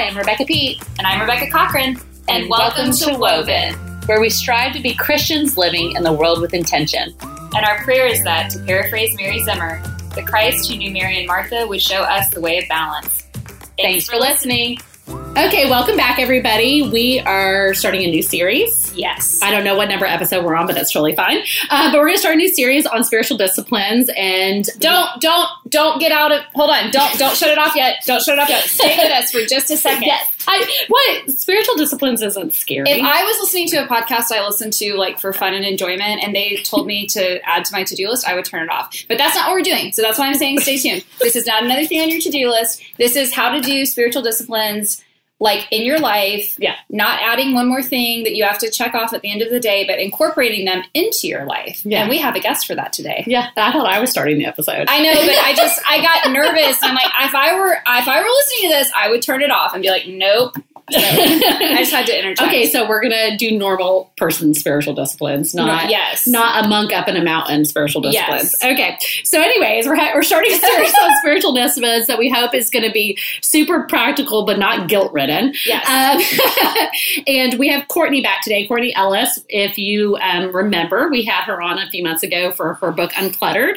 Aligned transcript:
Hi, 0.00 0.06
I'm 0.06 0.16
Rebecca 0.16 0.46
Pete. 0.46 0.82
And 0.96 1.06
I'm 1.06 1.20
Rebecca 1.20 1.50
Cochran. 1.50 1.94
And, 2.26 2.48
welcome, 2.48 2.90
to 2.90 3.18
Woven, 3.18 3.74
where 4.06 4.18
we 4.18 4.30
strive 4.30 4.72
to 4.72 4.80
be 4.80 4.94
Christians 4.94 5.58
living 5.58 5.92
in 5.94 6.02
the 6.02 6.12
world 6.12 6.40
with 6.40 6.54
intention. 6.54 7.14
And 7.20 7.66
our 7.66 7.84
prayer 7.84 8.06
is 8.06 8.24
that, 8.24 8.48
to 8.52 8.60
paraphrase 8.60 9.14
Mary 9.18 9.40
Zimmer, 9.42 9.82
the 10.14 10.22
Christ 10.22 10.70
who 10.70 10.78
knew 10.78 10.90
Mary 10.90 11.18
and 11.18 11.26
Martha 11.26 11.66
would 11.66 11.82
show 11.82 12.00
us 12.00 12.30
the 12.30 12.40
way 12.40 12.56
of 12.56 12.64
balance. 12.66 13.28
Thanks, 13.76 14.08
for 14.08 14.16
listening. 14.16 14.78
Okay, 15.06 15.68
welcome 15.68 15.98
back, 15.98 16.18
everybody. 16.18 16.88
We 16.88 17.20
are 17.20 17.74
starting 17.74 18.02
a 18.02 18.10
new 18.10 18.22
series. 18.22 18.79
Yes. 18.94 19.40
I 19.42 19.50
don't 19.50 19.64
know 19.64 19.76
what 19.76 19.88
number 19.88 20.06
episode 20.06 20.44
we're 20.44 20.54
on, 20.54 20.66
but 20.66 20.74
that's 20.74 20.92
totally 20.92 21.14
fine. 21.14 21.38
Uh, 21.70 21.90
but 21.90 21.98
we're 21.98 22.06
going 22.06 22.16
to 22.16 22.20
start 22.20 22.34
a 22.34 22.38
new 22.38 22.48
series 22.48 22.86
on 22.86 23.04
spiritual 23.04 23.36
disciplines. 23.36 24.10
And 24.16 24.64
Don't, 24.78 25.20
don't, 25.20 25.48
don't 25.68 26.00
get 26.00 26.12
out 26.12 26.32
of. 26.32 26.42
Hold 26.54 26.70
on. 26.70 26.90
Don't, 26.90 27.18
don't 27.18 27.36
shut 27.36 27.50
it 27.50 27.58
off 27.58 27.74
yet. 27.76 28.02
Don't 28.06 28.22
shut 28.22 28.38
it 28.38 28.40
off 28.40 28.48
yet. 28.48 28.64
Stay 28.64 28.96
with 28.96 29.10
us 29.12 29.30
for 29.30 29.44
just 29.46 29.70
a 29.70 29.76
second. 29.76 30.02
yes, 30.04 30.26
I 30.48 30.84
what 30.88 31.30
spiritual 31.30 31.76
disciplines 31.76 32.22
isn't 32.22 32.54
scary. 32.54 32.88
If 32.90 33.02
I 33.02 33.22
was 33.24 33.38
listening 33.40 33.68
to 33.68 33.84
a 33.84 33.86
podcast 33.86 34.32
I 34.32 34.44
listened 34.44 34.72
to 34.74 34.94
like 34.94 35.18
for 35.20 35.32
fun 35.32 35.54
and 35.54 35.64
enjoyment, 35.64 36.22
and 36.24 36.34
they 36.34 36.56
told 36.64 36.86
me 36.86 37.06
to 37.08 37.40
add 37.48 37.64
to 37.66 37.72
my 37.72 37.84
to 37.84 37.94
do 37.94 38.08
list, 38.08 38.26
I 38.26 38.34
would 38.34 38.44
turn 38.44 38.64
it 38.64 38.70
off. 38.70 39.04
But 39.08 39.18
that's 39.18 39.34
not 39.36 39.48
what 39.48 39.54
we're 39.54 39.62
doing. 39.62 39.92
So 39.92 40.02
that's 40.02 40.18
why 40.18 40.26
I'm 40.26 40.34
saying 40.34 40.60
stay 40.60 40.78
tuned. 40.78 41.04
This 41.20 41.36
is 41.36 41.46
not 41.46 41.62
another 41.62 41.86
thing 41.86 42.00
on 42.00 42.08
your 42.10 42.20
to 42.20 42.30
do 42.30 42.50
list. 42.50 42.82
This 42.98 43.16
is 43.16 43.32
how 43.32 43.52
to 43.52 43.60
do 43.60 43.84
spiritual 43.86 44.22
disciplines 44.22 45.02
like 45.40 45.66
in 45.70 45.82
your 45.82 45.98
life. 45.98 46.56
Yeah. 46.58 46.76
Not 46.90 47.18
adding 47.22 47.54
one 47.54 47.66
more 47.66 47.82
thing 47.82 48.24
that 48.24 48.36
you 48.36 48.44
have 48.44 48.58
to 48.58 48.70
check 48.70 48.94
off 48.94 49.12
at 49.14 49.22
the 49.22 49.30
end 49.32 49.40
of 49.42 49.50
the 49.50 49.58
day, 49.58 49.86
but 49.86 49.98
incorporating 49.98 50.66
them 50.66 50.82
into 50.94 51.26
your 51.28 51.46
life. 51.46 51.80
Yeah. 51.84 52.02
And 52.02 52.10
we 52.10 52.18
have 52.18 52.36
a 52.36 52.40
guest 52.40 52.66
for 52.66 52.74
that 52.74 52.92
today. 52.92 53.24
yeah, 53.26 53.48
I 53.56 53.72
thought 53.72 53.86
I 53.88 54.00
was 54.00 54.10
starting 54.10 54.38
the 54.38 54.44
episode. 54.44 54.86
I 54.88 55.02
know, 55.02 55.14
but 55.14 55.38
I 55.38 55.54
just 55.54 55.80
I 55.88 56.02
got 56.02 56.30
nervous. 56.32 56.78
I'm 56.82 56.94
like, 56.94 57.10
if 57.22 57.34
I 57.34 57.58
were 57.58 57.72
if 57.72 58.08
I 58.08 58.20
were 58.22 58.28
listening 58.28 58.70
to 58.70 58.76
this, 58.76 58.92
I 58.94 59.08
would 59.08 59.22
turn 59.22 59.42
it 59.42 59.50
off 59.50 59.72
and 59.72 59.82
be 59.82 59.88
like, 59.90 60.06
nope. 60.06 60.56
So, 60.90 60.98
I 61.00 61.76
just 61.78 61.92
had 61.92 62.06
to 62.06 62.18
interject. 62.18 62.48
okay, 62.48 62.68
so 62.68 62.88
we're 62.88 63.02
gonna 63.02 63.36
do 63.36 63.56
normal 63.56 64.12
person 64.16 64.54
spiritual 64.54 64.94
disciplines, 64.94 65.54
not 65.54 65.90
yes, 65.90 66.26
not 66.26 66.64
a 66.64 66.68
monk 66.68 66.92
up 66.92 67.08
in 67.08 67.16
a 67.16 67.22
mountain 67.22 67.64
spiritual 67.64 68.00
disciplines. 68.02 68.54
Yes. 68.60 68.72
Okay, 68.72 68.98
so 69.24 69.40
anyways, 69.40 69.86
we're 69.86 69.96
we're 70.14 70.22
starting 70.22 70.52
a 70.52 70.58
series 70.58 70.94
on 71.00 71.10
spiritual 71.18 71.52
disciplines 71.52 72.06
that 72.06 72.18
we 72.18 72.28
hope 72.28 72.54
is 72.54 72.70
going 72.70 72.84
to 72.84 72.92
be 72.92 73.18
super 73.42 73.84
practical 73.84 74.44
but 74.44 74.58
not 74.58 74.88
guilt 74.88 75.12
ridden. 75.12 75.54
yes. 75.66 75.86
Um, 75.88 77.24
and 77.26 77.58
we 77.58 77.68
have 77.68 77.88
Courtney 77.88 78.22
back 78.22 78.42
today. 78.42 78.66
Courtney 78.66 78.94
Ellis, 78.94 79.38
if 79.48 79.78
you 79.78 80.16
um, 80.16 80.54
remember, 80.54 81.08
we 81.10 81.24
had 81.24 81.44
her 81.44 81.60
on 81.60 81.78
a 81.78 81.88
few 81.90 82.02
months 82.02 82.22
ago 82.22 82.52
for 82.52 82.74
her 82.74 82.92
book 82.92 83.12
Uncluttered, 83.12 83.76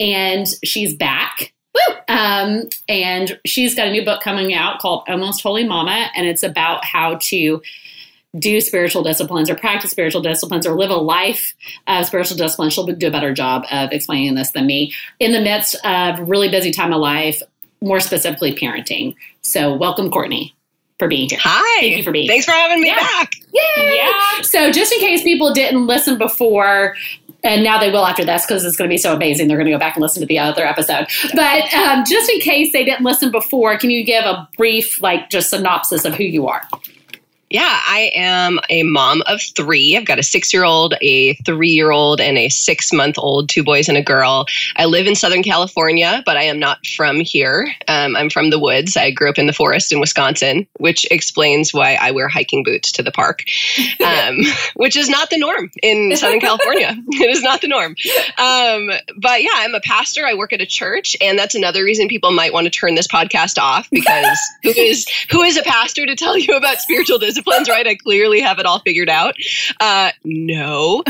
and 0.00 0.46
she's 0.64 0.94
back. 0.94 1.52
Um, 2.08 2.68
and 2.88 3.38
she's 3.44 3.74
got 3.74 3.88
a 3.88 3.90
new 3.90 4.04
book 4.04 4.20
coming 4.22 4.54
out 4.54 4.78
called 4.78 5.04
Almost 5.08 5.42
Holy 5.42 5.64
Mama, 5.64 6.10
and 6.16 6.26
it's 6.26 6.42
about 6.42 6.84
how 6.84 7.16
to 7.22 7.62
do 8.38 8.60
spiritual 8.60 9.02
disciplines 9.02 9.48
or 9.48 9.54
practice 9.54 9.90
spiritual 9.90 10.20
disciplines 10.20 10.66
or 10.66 10.76
live 10.76 10.90
a 10.90 10.94
life 10.96 11.54
of 11.86 12.04
spiritual 12.06 12.36
discipline. 12.36 12.68
She'll 12.70 12.86
do 12.86 13.06
a 13.06 13.10
better 13.10 13.32
job 13.32 13.64
of 13.70 13.92
explaining 13.92 14.34
this 14.34 14.50
than 14.50 14.66
me 14.66 14.92
in 15.18 15.32
the 15.32 15.40
midst 15.40 15.74
of 15.84 16.18
a 16.20 16.24
really 16.24 16.48
busy 16.50 16.70
time 16.70 16.92
of 16.92 17.00
life, 17.00 17.40
more 17.80 18.00
specifically 18.00 18.54
parenting. 18.54 19.14
So, 19.40 19.74
welcome, 19.74 20.10
Courtney, 20.10 20.54
for 20.98 21.08
being 21.08 21.28
here. 21.30 21.38
Hi. 21.42 21.80
Thank 21.80 21.96
you 21.96 22.02
for 22.02 22.12
being 22.12 22.28
Thanks 22.28 22.44
for 22.44 22.52
having 22.52 22.80
me 22.82 22.88
Yeah. 22.88 22.96
back. 22.96 23.32
Yay! 23.54 23.96
Yeah. 23.96 24.42
So, 24.42 24.70
just 24.70 24.92
in 24.92 25.00
case 25.00 25.22
people 25.22 25.54
didn't 25.54 25.86
listen 25.86 26.18
before, 26.18 26.94
and 27.46 27.62
now 27.62 27.78
they 27.78 27.90
will 27.90 28.04
after 28.04 28.24
this 28.24 28.44
because 28.44 28.64
it's 28.64 28.76
going 28.76 28.88
to 28.88 28.92
be 28.92 28.98
so 28.98 29.14
amazing. 29.14 29.48
They're 29.48 29.56
going 29.56 29.66
to 29.66 29.72
go 29.72 29.78
back 29.78 29.96
and 29.96 30.02
listen 30.02 30.20
to 30.20 30.26
the 30.26 30.38
other 30.38 30.66
episode. 30.66 31.06
But 31.34 31.72
um, 31.74 32.04
just 32.08 32.30
in 32.30 32.40
case 32.40 32.72
they 32.72 32.84
didn't 32.84 33.04
listen 33.04 33.30
before, 33.30 33.78
can 33.78 33.90
you 33.90 34.04
give 34.04 34.24
a 34.24 34.48
brief, 34.56 35.00
like, 35.00 35.30
just 35.30 35.50
synopsis 35.50 36.04
of 36.04 36.14
who 36.14 36.24
you 36.24 36.48
are? 36.48 36.68
Yeah, 37.48 37.80
I 37.86 38.10
am 38.12 38.58
a 38.68 38.82
mom 38.82 39.22
of 39.26 39.40
three. 39.54 39.96
I've 39.96 40.04
got 40.04 40.18
a 40.18 40.22
six 40.24 40.52
year 40.52 40.64
old, 40.64 40.94
a 41.00 41.34
three 41.44 41.68
year 41.68 41.92
old, 41.92 42.20
and 42.20 42.36
a 42.36 42.48
six 42.48 42.92
month 42.92 43.18
old, 43.18 43.48
two 43.48 43.62
boys 43.62 43.88
and 43.88 43.96
a 43.96 44.02
girl. 44.02 44.46
I 44.76 44.86
live 44.86 45.06
in 45.06 45.14
Southern 45.14 45.44
California, 45.44 46.24
but 46.26 46.36
I 46.36 46.42
am 46.42 46.58
not 46.58 46.84
from 46.84 47.20
here. 47.20 47.68
Um, 47.86 48.16
I'm 48.16 48.30
from 48.30 48.50
the 48.50 48.58
woods. 48.58 48.96
I 48.96 49.12
grew 49.12 49.30
up 49.30 49.38
in 49.38 49.46
the 49.46 49.52
forest 49.52 49.92
in 49.92 50.00
Wisconsin, 50.00 50.66
which 50.78 51.06
explains 51.12 51.72
why 51.72 51.94
I 52.00 52.10
wear 52.10 52.28
hiking 52.28 52.64
boots 52.64 52.90
to 52.92 53.02
the 53.04 53.12
park, 53.12 53.44
um, 54.04 54.38
which 54.74 54.96
is 54.96 55.08
not 55.08 55.30
the 55.30 55.38
norm 55.38 55.70
in 55.84 56.16
Southern 56.16 56.40
California. 56.40 56.96
it 57.10 57.30
is 57.30 57.42
not 57.42 57.60
the 57.60 57.68
norm. 57.68 57.94
Um, 58.38 58.90
but 59.20 59.42
yeah, 59.42 59.54
I'm 59.54 59.74
a 59.74 59.80
pastor. 59.80 60.26
I 60.26 60.34
work 60.34 60.52
at 60.52 60.60
a 60.60 60.66
church, 60.66 61.16
and 61.20 61.38
that's 61.38 61.54
another 61.54 61.84
reason 61.84 62.08
people 62.08 62.32
might 62.32 62.52
want 62.52 62.64
to 62.64 62.70
turn 62.70 62.96
this 62.96 63.06
podcast 63.06 63.56
off 63.56 63.88
because 63.90 64.38
who 64.64 64.70
is 64.70 65.06
who 65.30 65.42
is 65.42 65.56
a 65.56 65.62
pastor 65.62 66.06
to 66.06 66.16
tell 66.16 66.36
you 66.36 66.56
about 66.56 66.78
spiritual 66.78 67.18
disciplines? 67.36 67.68
Right? 67.68 67.86
I 67.86 67.94
clearly 67.94 68.40
have 68.40 68.58
it 68.58 68.66
all 68.66 68.80
figured 68.80 69.08
out. 69.08 69.34
Uh, 69.80 70.10
no, 70.24 71.02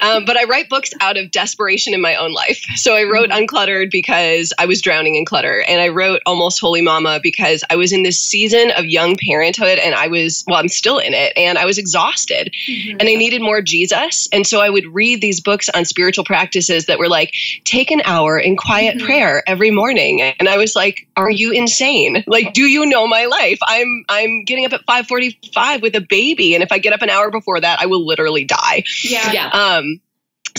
um, 0.00 0.24
but 0.24 0.36
I 0.36 0.44
write 0.44 0.68
books 0.68 0.90
out 1.00 1.16
of 1.16 1.30
desperation 1.30 1.94
in 1.94 2.00
my 2.00 2.14
own 2.16 2.32
life. 2.32 2.62
So 2.76 2.94
I 2.94 3.04
wrote 3.04 3.30
Uncluttered 3.30 3.90
because 3.90 4.52
I 4.58 4.66
was 4.66 4.80
drowning 4.82 5.14
in 5.16 5.24
clutter, 5.24 5.62
and 5.68 5.80
I 5.80 5.88
wrote 5.88 6.20
Almost 6.26 6.60
Holy 6.60 6.80
Mama 6.82 7.20
because 7.22 7.64
I 7.70 7.76
was 7.76 7.92
in 7.92 8.02
this 8.02 8.22
season 8.22 8.70
of 8.76 8.84
young 8.86 9.16
parenthood, 9.26 9.78
and 9.78 9.94
I 9.94 10.08
was 10.08 10.44
well, 10.46 10.58
I'm 10.58 10.68
still 10.68 10.98
in 10.98 11.14
it, 11.14 11.32
and 11.36 11.58
I 11.58 11.64
was 11.64 11.78
exhausted 11.78 12.52
and 12.68 13.02
I 13.02 13.14
needed 13.14 13.40
more 13.42 13.60
Jesus. 13.62 14.28
And 14.32 14.46
so 14.46 14.60
I 14.60 14.70
would 14.70 14.86
read 14.86 15.20
these 15.20 15.40
books 15.40 15.68
on 15.70 15.84
spiritual 15.84 16.24
practices 16.24 16.86
that 16.86 16.98
were 16.98 17.08
like, 17.08 17.32
take 17.64 17.90
an 17.90 18.02
hour 18.04 18.38
in 18.38 18.56
quiet 18.56 18.96
Mhm. 18.96 19.04
prayer 19.04 19.42
every 19.46 19.70
morning. 19.70 20.20
And 20.22 20.48
I 20.48 20.56
was 20.56 20.74
like, 20.76 21.06
are 21.16 21.30
you 21.30 21.52
insane? 21.52 22.24
Like, 22.26 22.52
do 22.52 22.62
you 22.62 22.86
know 22.86 23.06
my 23.06 23.26
life? 23.26 23.58
I'm 23.66 24.04
I'm 24.08 24.44
getting 24.44 24.64
up 24.64 24.72
at 24.72 24.80
545 24.86 25.67
with 25.76 25.94
a 25.94 26.00
baby. 26.00 26.54
And 26.54 26.62
if 26.62 26.72
I 26.72 26.78
get 26.78 26.92
up 26.92 27.02
an 27.02 27.10
hour 27.10 27.30
before 27.30 27.60
that, 27.60 27.78
I 27.80 27.86
will 27.86 28.04
literally 28.04 28.44
die. 28.44 28.84
Yeah. 29.04 29.32
Yeah. 29.32 29.48
Um, 29.48 30.00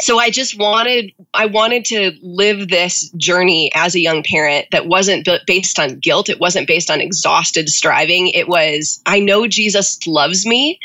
so 0.01 0.17
I 0.17 0.29
just 0.29 0.57
wanted 0.57 1.11
I 1.33 1.45
wanted 1.47 1.85
to 1.85 2.13
live 2.21 2.69
this 2.69 3.09
journey 3.11 3.71
as 3.75 3.95
a 3.95 3.99
young 3.99 4.23
parent 4.23 4.67
that 4.71 4.87
wasn't 4.87 5.25
b- 5.25 5.39
based 5.45 5.79
on 5.79 5.99
guilt. 5.99 6.29
It 6.29 6.39
wasn't 6.39 6.67
based 6.67 6.89
on 6.89 7.01
exhausted 7.01 7.69
striving. 7.69 8.29
It 8.29 8.47
was 8.47 9.01
I 9.05 9.19
know 9.19 9.47
Jesus 9.47 10.05
loves 10.07 10.45
me. 10.45 10.79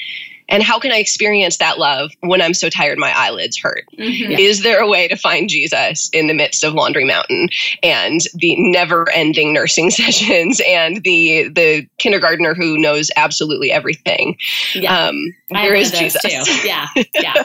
And 0.49 0.63
how 0.63 0.79
can 0.79 0.93
I 0.93 0.99
experience 0.99 1.57
that 1.57 1.79
love 1.79 2.11
when 2.21 2.43
I'm 2.43 2.55
so 2.55 2.69
tired 2.69 2.99
my 2.99 3.13
eyelids 3.17 3.59
hurt? 3.59 3.85
Mhm. 3.99 4.39
Is 4.39 4.63
there 4.63 4.81
a 4.81 4.87
way 4.89 5.09
to 5.09 5.17
find 5.17 5.49
Jesus 5.49 6.11
in 6.13 6.27
the 6.27 6.35
midst 6.35 6.63
of 6.65 6.75
Laundry 6.75 7.05
Mountain 7.05 7.49
and 7.83 8.21
the 8.35 8.55
never-ending 8.59 9.53
nursing 9.53 9.91
sessions 9.91 10.61
and 10.67 11.03
the 11.03 11.49
the 11.49 11.87
kindergartner 11.99 12.55
who 12.55 12.77
knows 12.79 13.11
absolutely 13.17 13.73
everything? 13.73 14.37
Yeah. 14.75 15.07
Um, 15.09 15.17
I 15.53 15.61
have 15.61 15.65
where 15.69 15.75
one 15.75 15.83
is 15.83 15.93
Jesus? 15.93 16.23
Too. 16.23 16.67
Yeah, 16.69 16.89
yeah, 17.15 17.43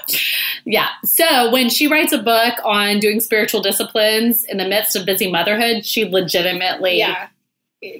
yeah. 0.65 0.89
So 1.05 1.51
when 1.51 1.69
she 1.69 1.87
writes 1.87 2.11
a 2.11 2.17
book 2.21 2.55
on 2.63 2.99
doing 2.99 3.19
spiritual 3.21 3.61
disciplines 3.61 4.43
in 4.45 4.57
the 4.57 4.67
midst 4.67 4.95
of 4.95 5.05
busy 5.05 5.31
motherhood, 5.31 5.85
she 5.85 6.05
legitimately 6.05 6.97
Yeah. 6.97 7.27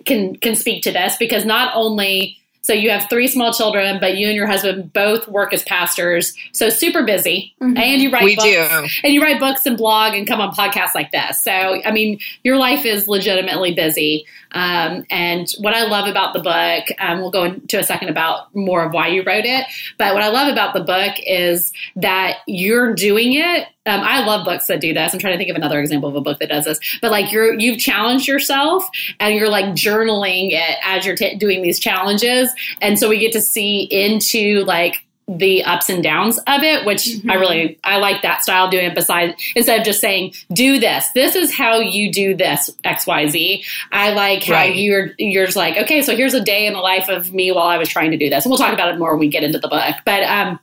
can 0.06 0.36
can 0.36 0.56
speak 0.56 0.84
to 0.84 0.92
this 0.92 1.16
because 1.18 1.46
not 1.46 1.72
only 1.76 2.36
so 2.62 2.74
you 2.74 2.90
have 2.90 3.08
three 3.10 3.28
small 3.28 3.54
children, 3.54 3.98
but 4.00 4.18
you 4.18 4.28
and 4.28 4.36
your 4.36 4.48
husband 4.48 4.92
both 4.94 5.28
work 5.28 5.54
as 5.54 5.64
pastors, 5.64 6.34
so 6.52 6.70
super 6.70 7.04
busy, 7.04 7.54
Mhm. 7.62 7.78
and 7.80 8.02
you 8.02 8.10
write 8.12 8.24
We 8.24 8.36
books, 8.36 8.48
do. 8.48 8.88
and 9.04 9.14
you 9.14 9.22
write 9.22 9.40
books 9.40 9.66
and 9.66 9.78
blog 9.78 10.14
and 10.14 10.28
come 10.28 10.42
on 10.42 10.54
podcasts 10.54 10.94
like 10.96 11.12
this. 11.12 11.42
So 11.44 11.52
I 11.52 11.92
mean, 11.92 12.20
your 12.44 12.58
life 12.58 12.86
is 12.86 13.08
legitimately 13.08 13.74
busy. 13.74 14.26
Um, 14.52 15.06
and 15.12 15.48
what 15.60 15.76
I 15.76 15.84
love 15.84 16.08
about 16.08 16.34
the 16.34 16.40
book, 16.40 16.86
um, 17.00 17.22
we'll 17.22 17.30
go 17.30 17.44
into 17.44 17.78
a 17.78 17.84
second 17.84 18.10
about 18.10 18.54
more 18.56 18.84
of 18.84 18.94
why 18.94 19.08
you 19.08 19.22
wrote 19.24 19.46
it. 19.46 19.66
But 20.00 20.16
what 20.16 20.24
I 20.24 20.30
love 20.30 20.48
about 20.52 20.74
the 20.74 20.80
book 20.80 21.14
is 21.26 21.72
that 21.98 22.38
you're 22.48 22.94
doing 22.96 23.34
it. 23.34 23.68
Um, 23.86 24.02
I 24.02 24.26
love 24.26 24.46
books 24.46 24.68
that 24.68 24.82
do 24.82 24.94
this. 24.94 25.14
I'm 25.14 25.20
trying 25.20 25.34
to 25.34 25.38
think 25.38 25.50
of 25.52 25.56
another 25.56 25.80
example 25.80 26.10
of 26.10 26.16
a 26.16 26.22
book 26.22 26.40
that 26.40 26.50
does 26.50 26.66
this. 26.66 26.80
But 27.02 27.12
like 27.12 27.32
you're 27.32 27.60
you've 27.60 27.80
challenged 27.80 28.28
yourself 28.28 28.88
and 29.20 29.36
you're 29.36 29.50
like 29.50 29.66
journaling 29.68 30.52
it 30.52 30.78
as 30.84 31.06
you're 31.06 31.16
t- 31.16 31.36
doing 31.36 31.62
these 31.62 31.80
challenges, 31.80 32.49
and 32.82 32.98
so 33.00 33.10
we 33.10 33.18
get 33.20 33.32
to 33.34 33.42
see 33.42 33.82
into 33.92 34.64
like 34.66 35.04
the 35.28 35.64
ups 35.64 35.90
and 35.90 36.02
downs 36.02 36.40
of 36.48 36.64
it, 36.64 36.86
which 36.86 37.08
I 37.08 37.36
Mhm. 37.36 37.40
really 37.40 37.78
I 37.84 37.98
like 37.98 38.24
that 38.24 38.42
style 38.42 38.68
doing 38.68 38.86
it. 38.86 38.96
Besides, 38.96 39.34
instead 39.56 39.80
of 39.80 39.86
just 39.86 40.02
saying 40.02 40.34
do 40.52 40.80
this, 40.80 41.06
this 41.14 41.36
is 41.36 41.54
how 41.54 41.80
you 41.80 42.12
do 42.12 42.34
this 42.36 42.72
X 42.84 43.06
Y 43.06 43.28
Z. 43.28 43.64
I 43.92 44.10
like 44.14 44.44
how 44.46 44.54
Right. 44.54 44.76
you're 44.76 45.12
you're 45.20 45.46
just 45.46 45.56
like 45.56 45.78
okay, 45.78 46.02
so 46.02 46.16
here's 46.16 46.34
a 46.34 46.42
day 46.44 46.66
in 46.66 46.74
the 46.74 46.80
life 46.80 47.10
of 47.10 47.32
me 47.32 47.52
while 47.52 47.68
I 47.68 47.78
was 47.78 47.90
trying 47.90 48.10
to 48.10 48.18
do 48.18 48.28
this, 48.28 48.44
and 48.44 48.50
we'll 48.50 48.58
talk 48.58 48.74
about 48.74 48.92
it 48.92 48.98
more 48.98 49.12
when 49.12 49.20
we 49.20 49.28
get 49.28 49.44
into 49.44 49.60
the 49.60 49.68
book. 49.68 49.96
But 50.04 50.24
um, 50.24 50.60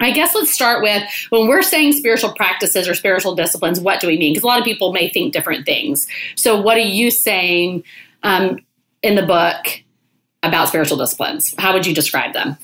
I 0.00 0.10
guess 0.10 0.34
let's 0.34 0.50
start 0.52 0.82
with 0.82 1.02
when 1.30 1.46
we're 1.46 1.62
saying 1.62 1.92
spiritual 1.92 2.32
practices 2.32 2.88
or 2.88 2.94
spiritual 2.94 3.34
disciplines, 3.36 3.78
what 3.80 4.00
do 4.00 4.06
we 4.08 4.16
mean? 4.18 4.32
Because 4.32 4.42
a 4.44 4.46
lot 4.48 4.58
of 4.58 4.64
people 4.64 4.92
may 4.92 5.08
think 5.08 5.32
different 5.32 5.64
things. 5.64 6.08
So, 6.34 6.60
what 6.60 6.76
are 6.76 6.80
you 6.80 7.10
saying 7.12 7.84
um, 8.24 8.58
in 9.02 9.14
the 9.14 9.22
book 9.22 9.82
about 10.42 10.68
spiritual 10.68 10.96
disciplines? 10.98 11.54
How 11.58 11.72
would 11.72 11.86
you 11.86 11.94
describe 11.94 12.32
them? 12.32 12.56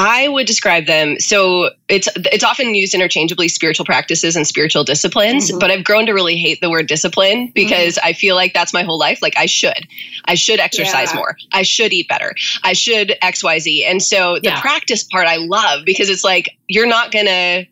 I 0.00 0.28
would 0.28 0.46
describe 0.46 0.86
them 0.86 1.18
so 1.18 1.70
it's 1.88 2.06
it's 2.32 2.44
often 2.44 2.72
used 2.76 2.94
interchangeably 2.94 3.48
spiritual 3.48 3.84
practices 3.84 4.36
and 4.36 4.46
spiritual 4.46 4.84
disciplines, 4.84 5.50
Mhm. 5.50 5.58
but 5.58 5.72
I've 5.72 5.82
grown 5.82 6.06
to 6.06 6.12
really 6.12 6.36
hate 6.36 6.60
the 6.60 6.70
word 6.70 6.86
discipline 6.86 7.50
because 7.52 7.98
I 7.98 8.12
feel 8.12 8.36
like 8.36 8.54
that's 8.54 8.72
my 8.72 8.84
whole 8.84 8.96
life. 8.98 9.18
Like 9.22 9.36
I 9.36 9.46
should. 9.46 9.88
I 10.26 10.36
should 10.36 10.60
exercise 10.60 11.08
Yeah. 11.10 11.16
more. 11.16 11.36
I 11.52 11.62
should 11.62 11.92
eat 11.92 12.06
better. 12.06 12.32
I 12.62 12.74
should 12.74 13.16
XYZ. 13.22 13.84
And 13.86 14.00
so 14.00 14.34
the 14.40 14.50
Yeah. 14.50 14.60
practice 14.60 15.02
part 15.02 15.26
I 15.26 15.36
love 15.36 15.84
because 15.84 16.08
it's 16.08 16.22
like 16.22 16.50
you're 16.68 16.86
not 16.86 17.10
gonna 17.10 17.64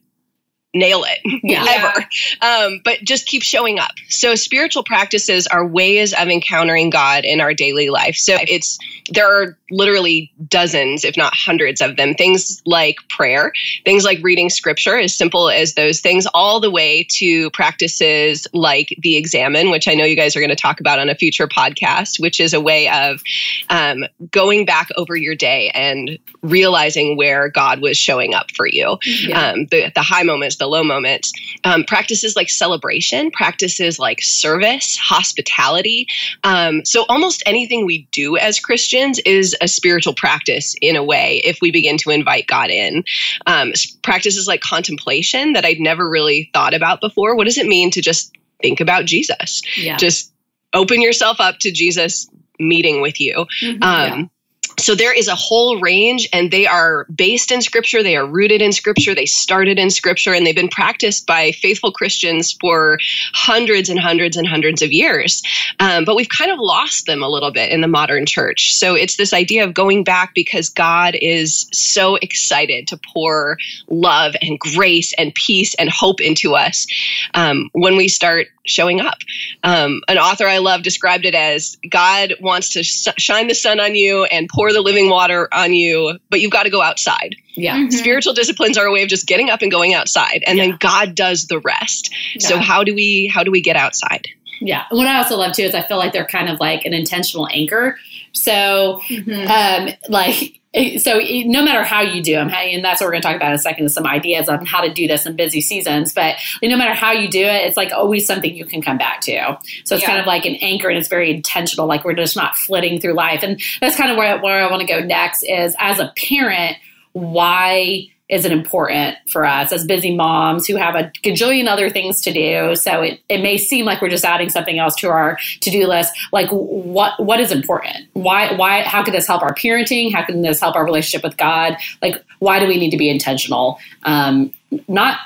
nail 0.78 1.04
it 1.06 1.40
Yeah. 1.42 1.64
ever. 1.68 2.06
Um, 2.42 2.80
but 2.84 3.00
just 3.00 3.26
keep 3.26 3.42
showing 3.42 3.78
up. 3.78 3.92
So 4.08 4.34
spiritual 4.34 4.84
practices 4.84 5.46
are 5.46 5.66
ways 5.66 6.12
of 6.12 6.28
encountering 6.28 6.90
god 6.90 7.24
in 7.24 7.40
our 7.40 7.54
daily 7.54 7.90
life. 7.90 8.16
So 8.16 8.36
it's 8.48 8.78
there 9.10 9.26
are 9.26 9.56
literally 9.70 10.32
dozens 10.48 11.04
if 11.04 11.16
not 11.16 11.32
hundreds 11.34 11.80
of 11.80 11.96
them. 11.96 12.14
Things 12.14 12.62
like 12.66 12.96
prayer 13.08 13.52
things 13.84 14.04
like 14.04 14.18
reading 14.22 14.50
scripture 14.50 14.98
as 14.98 15.14
simple 15.14 15.48
as 15.48 15.74
those 15.74 16.00
things 16.00 16.26
all 16.34 16.60
the 16.60 16.70
way 16.70 17.06
to 17.10 17.50
practices 17.50 18.46
like 18.52 18.94
the 19.00 19.16
examen 19.16 19.70
which 19.70 19.88
i 19.88 19.94
know 19.94 20.04
you 20.04 20.16
guys 20.16 20.36
are 20.36 20.40
going 20.40 20.50
to 20.50 20.56
talk 20.56 20.80
about 20.80 20.98
on 20.98 21.08
a 21.08 21.14
future 21.14 21.46
podcast 21.46 22.20
which 22.20 22.40
is 22.40 22.52
a 22.52 22.60
way 22.60 22.88
of 22.88 23.22
um, 23.70 24.04
going 24.30 24.64
back 24.64 24.88
over 24.96 25.16
your 25.16 25.34
day 25.34 25.70
and 25.74 26.18
realizing 26.42 27.16
where 27.16 27.48
god 27.48 27.80
was 27.80 27.96
showing 27.96 28.34
up 28.34 28.50
for 28.56 28.66
you. 28.66 28.98
Yeah. 29.26 29.50
um, 29.50 29.66
the, 29.66 29.90
the 29.94 30.02
high 30.02 30.22
moments, 30.22 30.56
the 30.56 30.65
low 30.66 30.84
moments, 30.84 31.32
um, 31.64 31.84
practices 31.84 32.36
like 32.36 32.50
celebration, 32.50 33.30
practices 33.30 33.98
like 33.98 34.22
service, 34.22 34.96
hospitality. 34.96 36.06
Um, 36.44 36.84
so 36.84 37.04
almost 37.08 37.42
anything 37.46 37.86
we 37.86 38.08
do 38.12 38.36
as 38.36 38.60
Christians 38.60 39.18
is 39.20 39.56
a 39.60 39.68
spiritual 39.68 40.14
practice 40.14 40.74
in 40.80 40.96
a 40.96 41.04
way 41.04 41.40
if 41.44 41.58
we 41.60 41.70
begin 41.70 41.98
to 41.98 42.10
invite 42.10 42.46
God 42.46 42.70
in. 42.70 43.04
Um, 43.46 43.72
practices 44.02 44.46
like 44.46 44.60
contemplation 44.60 45.52
that 45.52 45.64
I'd 45.64 45.80
never 45.80 46.08
really 46.08 46.50
thought 46.52 46.74
about 46.74 47.00
before. 47.00 47.36
What 47.36 47.44
does 47.46 47.58
it 47.58 47.66
mean 47.66 47.90
to 47.92 48.00
just 48.00 48.32
think 48.60 48.80
about 48.80 49.04
Jesus? 49.04 49.62
yeah. 49.76 49.96
Just 49.96 50.32
open 50.72 51.00
yourself 51.00 51.40
up 51.40 51.58
to 51.60 51.70
Jesus 51.70 52.28
meeting 52.58 53.00
with 53.00 53.20
you. 53.20 53.46
Mhm. 53.62 53.82
Um, 53.82 54.30
So 54.78 54.94
there 54.94 55.12
is 55.12 55.28
a 55.28 55.34
whole 55.34 55.80
range, 55.80 56.28
and 56.32 56.50
they 56.50 56.66
are 56.66 57.06
based 57.14 57.50
in 57.50 57.62
scripture. 57.62 58.02
They 58.02 58.16
are 58.16 58.26
rooted 58.26 58.60
in 58.60 58.72
scripture. 58.72 59.14
They 59.14 59.26
started 59.26 59.78
in 59.78 59.90
scripture, 59.90 60.34
and 60.34 60.46
they've 60.46 60.54
been 60.54 60.68
practiced 60.68 61.26
by 61.26 61.52
faithful 61.52 61.92
Christians 61.92 62.52
for 62.60 62.98
hundreds 63.32 63.88
and 63.88 63.98
hundreds 63.98 64.36
and 64.36 64.46
hundreds 64.46 64.82
of 64.82 64.92
years. 64.92 65.42
Um, 65.80 66.04
but 66.04 66.14
we've 66.14 66.28
kind 66.28 66.50
of 66.50 66.58
lost 66.58 67.06
them 67.06 67.22
a 67.22 67.28
little 67.28 67.52
bit 67.52 67.70
in 67.70 67.80
the 67.80 67.88
modern 67.88 68.26
church. 68.26 68.74
So 68.74 68.94
it's 68.94 69.16
this 69.16 69.32
idea 69.32 69.64
of 69.64 69.72
going 69.74 70.04
back 70.04 70.34
because 70.34 70.68
God 70.68 71.16
is 71.22 71.66
so 71.72 72.16
excited 72.16 72.86
to 72.88 73.00
pour 73.14 73.56
love 73.88 74.36
and 74.42 74.58
grace 74.58 75.12
and 75.18 75.34
peace 75.34 75.74
and 75.74 75.88
hope 75.88 76.20
into 76.20 76.54
us 76.54 76.86
um, 77.34 77.70
when 77.72 77.96
we 77.96 78.08
start 78.08 78.48
showing 78.66 79.00
up. 79.00 79.18
Um, 79.62 80.02
an 80.08 80.18
author 80.18 80.46
I 80.46 80.58
love 80.58 80.82
described 80.82 81.24
it 81.24 81.34
as 81.34 81.76
God 81.88 82.34
wants 82.40 82.70
to 82.70 82.82
sh- 82.82 83.08
shine 83.16 83.48
the 83.48 83.54
sun 83.54 83.80
on 83.80 83.94
you 83.94 84.24
and 84.24 84.48
pour 84.48 84.65
the 84.72 84.80
living 84.80 85.08
water 85.10 85.48
on 85.52 85.72
you, 85.74 86.18
but 86.30 86.40
you've 86.40 86.50
got 86.52 86.64
to 86.64 86.70
go 86.70 86.82
outside. 86.82 87.34
yeah. 87.54 87.76
Mhm. 87.76 87.92
Spiritual 87.92 88.34
disciplines 88.34 88.76
are 88.76 88.84
a 88.86 88.92
way 88.92 89.02
of 89.02 89.08
just 89.08 89.26
getting 89.26 89.48
up 89.50 89.62
and 89.62 89.70
going 89.70 89.94
outside, 89.94 90.42
and 90.46 90.58
Yeah. 90.58 90.66
then 90.66 90.76
God 90.78 91.14
does 91.14 91.46
the 91.46 91.58
rest. 91.60 92.12
So 92.40 92.58
how 92.58 92.84
do 92.84 92.94
we 92.94 93.30
how 93.32 93.42
do 93.42 93.50
we 93.50 93.60
get 93.62 93.76
outside? 93.76 94.28
Yeah. 94.60 94.84
What 94.90 95.06
I 95.06 95.16
also 95.18 95.36
love 95.36 95.52
too 95.54 95.62
is 95.62 95.74
I 95.74 95.82
feel 95.82 95.96
like 95.98 96.12
they're 96.12 96.26
kind 96.26 96.48
of 96.48 96.60
like 96.60 96.84
an 96.84 96.92
intentional 96.94 97.48
anchor. 97.52 97.98
So, 98.32 99.00
Mhm. 99.08 99.48
um, 99.48 99.94
like, 100.08 100.60
so 100.98 101.18
no 101.46 101.62
matter 101.62 101.82
how 101.84 102.02
you 102.02 102.22
do 102.22 102.34
them, 102.34 102.50
and 102.52 102.84
that's 102.84 103.00
what 103.00 103.06
we're 103.06 103.12
going 103.12 103.22
to 103.22 103.28
talk 103.28 103.36
about 103.36 103.48
in 103.48 103.54
a 103.54 103.58
second, 103.58 103.86
is 103.86 103.94
some 103.94 104.06
ideas 104.06 104.48
on 104.48 104.66
how 104.66 104.80
to 104.82 104.92
do 104.92 105.06
this 105.06 105.24
in 105.26 105.34
busy 105.36 105.60
seasons. 105.60 106.12
But 106.12 106.36
no 106.62 106.76
matter 106.76 106.94
how 106.94 107.12
you 107.12 107.28
do 107.28 107.40
it, 107.42 107.66
it's 107.66 107.76
like 107.76 107.92
always 107.92 108.26
something 108.26 108.54
you 108.54 108.64
can 108.66 108.82
come 108.82 108.98
back 108.98 109.20
to. 109.22 109.58
So 109.84 109.94
it's 109.94 110.02
Yeah. 110.02 110.08
kind 110.08 110.20
of 110.20 110.26
like 110.26 110.44
an 110.44 110.56
anchor, 110.56 110.88
and 110.88 110.98
it's 110.98 111.08
very 111.08 111.30
intentional. 111.30 111.86
Like 111.86 112.04
we're 112.04 112.14
just 112.14 112.36
not 112.36 112.56
flitting 112.56 113.00
through 113.00 113.14
life, 113.14 113.42
and 113.42 113.60
that's 113.80 113.96
kind 113.96 114.10
of 114.10 114.16
where 114.16 114.38
where 114.40 114.66
I 114.66 114.70
want 114.70 114.80
to 114.80 114.86
go 114.86 115.00
next. 115.00 115.42
Is 115.44 115.74
as 115.78 115.98
a 115.98 116.12
parent, 116.16 116.76
why 117.12 118.08
is 118.28 118.44
it 118.44 118.50
important 118.50 119.16
for 119.30 119.44
us 119.46 119.72
as 119.72 119.84
busy 119.84 120.14
moms 120.14 120.66
who 120.66 120.74
have 120.74 120.96
a 120.96 121.12
gajillion 121.22 121.68
other 121.68 121.88
things 121.88 122.20
to 122.22 122.32
do? 122.32 122.74
So 122.74 123.02
it, 123.02 123.20
it 123.28 123.40
may 123.40 123.56
seem 123.56 123.84
like 123.84 124.02
we're 124.02 124.08
just 124.08 124.24
adding 124.24 124.48
something 124.48 124.78
else 124.78 124.96
to 124.96 125.08
our 125.08 125.38
to-do 125.60 125.86
list. 125.86 126.12
Like 126.32 126.48
what 126.50 127.22
what 127.24 127.38
is 127.38 127.52
important? 127.52 128.08
Why 128.14 128.52
why 128.54 128.82
how 128.82 129.04
could 129.04 129.14
this 129.14 129.26
help 129.26 129.42
our 129.42 129.54
parenting? 129.54 130.12
How 130.12 130.24
can 130.24 130.42
this 130.42 130.60
help 130.60 130.74
our 130.74 130.84
relationship 130.84 131.22
with 131.22 131.36
God? 131.36 131.76
Like 132.02 132.24
why 132.40 132.58
do 132.58 132.66
we 132.66 132.78
need 132.78 132.90
to 132.90 132.96
be 132.96 133.08
intentional? 133.08 133.78
Um, 134.02 134.52
not 134.88 135.18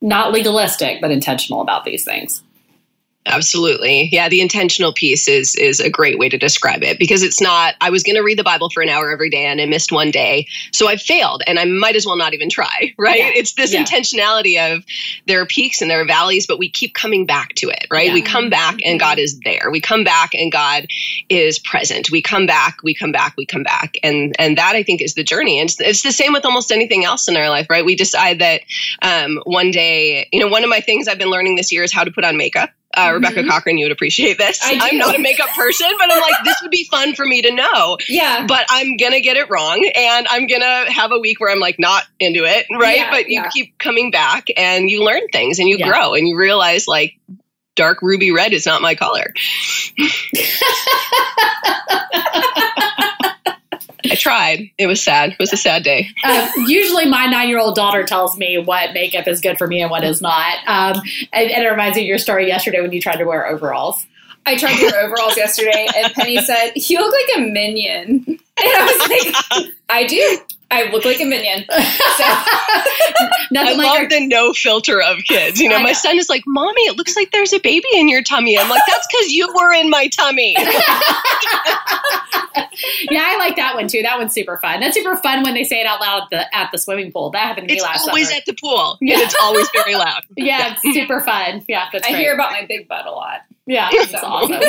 not 0.00 0.32
legalistic, 0.32 1.00
but 1.00 1.10
intentional 1.10 1.60
about 1.62 1.84
these 1.84 2.04
things. 2.04 2.42
Absolutely. 3.28 4.08
Yeah, 4.10 4.28
the 4.28 4.40
intentional 4.40 4.92
piece 4.92 5.28
is 5.28 5.54
is 5.56 5.80
a 5.80 5.90
great 5.90 6.18
way 6.18 6.28
to 6.28 6.38
describe 6.38 6.82
it 6.82 6.98
because 6.98 7.22
it's 7.22 7.40
not 7.40 7.74
I 7.80 7.90
was 7.90 8.02
going 8.02 8.16
to 8.16 8.22
read 8.22 8.38
the 8.38 8.44
Bible 8.44 8.70
for 8.70 8.82
an 8.82 8.88
hour 8.88 9.10
every 9.10 9.30
day 9.30 9.44
and 9.44 9.60
I 9.60 9.66
missed 9.66 9.92
one 9.92 10.10
day. 10.10 10.46
So 10.72 10.88
I 10.88 10.96
failed 10.96 11.42
and 11.46 11.58
I 11.58 11.64
might 11.66 11.94
as 11.94 12.06
well 12.06 12.16
not 12.16 12.34
even 12.34 12.48
try, 12.50 12.94
right? 12.98 13.18
Yeah. 13.18 13.30
It's 13.34 13.52
this 13.52 13.72
Yeah. 13.72 13.84
intentionality 13.84 14.58
of 14.74 14.84
there 15.26 15.40
are 15.40 15.46
peaks 15.46 15.82
and 15.82 15.90
there 15.90 16.00
are 16.00 16.06
valleys, 16.06 16.46
but 16.46 16.58
we 16.58 16.70
keep 16.70 16.94
coming 16.94 17.26
back 17.26 17.54
to 17.56 17.68
it, 17.68 17.86
right? 17.90 18.06
Yeah. 18.08 18.14
We 18.14 18.22
come 18.22 18.48
back 18.50 18.76
and 18.84 18.98
God 18.98 19.18
is 19.18 19.38
there. 19.40 19.70
We 19.70 19.80
come 19.80 20.04
back 20.04 20.34
and 20.34 20.50
God 20.50 20.86
is 21.28 21.58
present. 21.58 22.10
We 22.10 22.22
come 22.22 22.46
back, 22.46 22.78
we 22.82 22.94
come 22.94 23.12
back, 23.12 23.34
we 23.36 23.44
come 23.46 23.62
back. 23.62 23.96
And 24.02 24.34
and 24.38 24.56
that 24.56 24.74
I 24.74 24.82
think 24.82 25.02
is 25.02 25.14
the 25.14 25.24
journey. 25.24 25.60
And 25.60 25.68
it's, 25.68 25.80
it's 25.80 26.02
the 26.02 26.12
same 26.12 26.32
with 26.32 26.44
almost 26.46 26.72
anything 26.72 27.04
else 27.04 27.28
in 27.28 27.36
our 27.36 27.50
life, 27.50 27.66
right? 27.68 27.84
We 27.84 27.94
decide 27.94 28.38
that 28.40 28.62
um, 29.02 29.40
one 29.44 29.70
day, 29.70 30.28
you 30.32 30.40
know, 30.40 30.48
one 30.48 30.64
of 30.64 30.70
my 30.70 30.80
things 30.80 31.08
I've 31.08 31.18
been 31.18 31.30
learning 31.30 31.56
this 31.56 31.70
year 31.70 31.82
is 31.82 31.92
how 31.92 32.04
to 32.04 32.10
put 32.10 32.24
on 32.24 32.36
makeup. 32.36 32.70
Uh, 32.98 33.12
Rebecca 33.14 33.42
Mhm. 33.42 33.48
Cochran, 33.48 33.78
you 33.78 33.84
would 33.84 33.92
appreciate 33.92 34.38
this. 34.38 34.58
I'm 34.64 34.98
not 34.98 35.14
a 35.14 35.20
makeup 35.20 35.50
person, 35.50 35.86
but 35.98 36.10
I'm 36.12 36.20
like, 36.20 36.34
this 36.44 36.60
would 36.62 36.70
be 36.72 36.84
fun 36.90 37.14
for 37.14 37.24
me 37.24 37.42
to 37.42 37.52
know. 37.54 37.96
Yeah. 38.08 38.44
But 38.46 38.66
I'm 38.70 38.96
gonna 38.96 39.20
get 39.20 39.36
it 39.36 39.48
wrong, 39.48 39.88
and 39.94 40.26
I'm 40.28 40.46
gonna 40.48 40.90
have 40.90 41.12
a 41.12 41.18
week 41.18 41.38
where 41.40 41.50
I'm 41.52 41.60
like 41.60 41.78
not 41.78 42.04
into 42.18 42.44
it, 42.44 42.66
right? 42.72 42.96
Yeah, 42.96 43.10
but 43.10 43.28
you 43.28 43.42
yeah. 43.42 43.48
keep 43.50 43.78
coming 43.78 44.10
back, 44.10 44.48
and 44.56 44.90
you 44.90 45.04
learn 45.04 45.28
things, 45.32 45.60
and 45.60 45.68
you 45.68 45.76
Yeah. 45.78 45.88
grow, 45.88 46.14
and 46.14 46.26
you 46.26 46.36
realize 46.36 46.88
like 46.88 47.14
dark 47.76 48.02
ruby 48.02 48.32
red 48.32 48.52
is 48.52 48.66
not 48.66 48.82
my 48.82 48.96
color. 48.96 49.32
I 54.10 54.14
tried. 54.14 54.70
It 54.78 54.86
was 54.86 55.02
sad. 55.02 55.32
It 55.32 55.38
was 55.38 55.52
a 55.52 55.56
sad 55.56 55.82
day. 55.82 56.08
Uh, 56.24 56.50
usually, 56.66 57.06
my 57.06 57.26
nine-year-old 57.26 57.74
daughter 57.74 58.04
tells 58.04 58.36
me 58.36 58.58
what 58.58 58.92
makeup 58.92 59.26
is 59.28 59.40
good 59.40 59.58
for 59.58 59.66
me 59.66 59.80
and 59.82 59.90
what 59.90 60.04
is 60.04 60.20
not. 60.20 60.58
Um, 60.66 61.02
and, 61.32 61.50
and 61.50 61.64
it 61.64 61.68
reminds 61.68 61.96
me 61.96 62.02
of 62.02 62.08
your 62.08 62.18
story 62.18 62.46
yesterday 62.46 62.80
when 62.80 62.92
you 62.92 63.00
tried 63.00 63.16
to 63.16 63.24
wear 63.24 63.46
overalls. 63.46 64.06
I 64.46 64.56
tried 64.56 64.76
to 64.76 64.86
wear 64.86 65.04
overalls 65.04 65.36
yesterday, 65.36 65.86
and 65.96 66.12
Penny 66.14 66.40
said, 66.40 66.72
"You 66.76 67.00
look 67.00 67.12
like 67.12 67.38
a 67.38 67.40
minion," 67.40 68.24
and 68.26 68.38
I 68.58 69.34
was 69.50 69.56
like, 69.60 69.74
"I 69.88 70.06
do. 70.06 70.38
I 70.70 70.90
look 70.90 71.04
like 71.04 71.20
a 71.20 71.24
minion." 71.24 71.64
So, 71.68 71.74
I 71.78 73.50
like 73.52 73.76
love 73.78 73.98
our 74.00 74.08
the 74.08 74.26
no 74.26 74.52
filter 74.52 75.00
of 75.00 75.18
kids. 75.24 75.60
You 75.60 75.68
know, 75.68 75.76
I 75.76 75.82
my 75.82 75.90
know. 75.90 75.94
son 75.94 76.18
is 76.18 76.28
like, 76.28 76.42
"Mommy, 76.46 76.82
it 76.82 76.96
looks 76.96 77.16
like 77.16 77.30
there's 77.30 77.52
a 77.52 77.60
baby 77.60 77.88
in 77.94 78.08
your 78.08 78.22
tummy." 78.22 78.58
I'm 78.58 78.68
like, 78.68 78.82
"That's 78.86 79.06
because 79.10 79.32
you 79.32 79.52
were 79.54 79.72
in 79.72 79.90
my 79.90 80.08
tummy." 80.08 80.56
yeah, 83.10 83.24
I 83.26 83.36
like 83.38 83.56
that 83.56 83.74
one 83.74 83.88
too. 83.88 84.02
That 84.02 84.18
one's 84.18 84.32
super 84.32 84.58
fun. 84.58 84.80
That's 84.80 84.94
super 84.94 85.16
fun 85.16 85.42
when 85.42 85.54
they 85.54 85.64
say 85.64 85.80
it 85.80 85.86
out 85.86 86.00
loud 86.00 86.24
at 86.24 86.30
the 86.30 86.56
at 86.56 86.70
the 86.72 86.78
swimming 86.78 87.12
pool. 87.12 87.30
That 87.30 87.42
happened 87.46 87.68
to 87.68 87.72
me 87.72 87.76
It's 87.78 87.84
last 87.84 88.00
It's 88.00 88.08
always 88.08 88.28
summer. 88.28 88.38
at 88.38 88.46
the 88.46 88.54
pool, 88.54 88.98
Yeah. 89.00 89.18
it's 89.20 89.34
always 89.42 89.68
very 89.70 89.94
loud. 89.94 90.22
yeah, 90.36 90.76
it's 90.82 90.94
super 90.94 91.20
fun. 91.20 91.64
Yeah, 91.68 91.88
that's 91.92 92.06
I 92.06 92.10
great. 92.10 92.20
hear 92.20 92.34
about 92.34 92.52
my 92.52 92.66
big 92.66 92.88
butt 92.88 93.06
a 93.06 93.10
lot. 93.10 93.40
Yeah, 93.66 93.90
that's 93.92 94.14
awesome. 94.14 94.60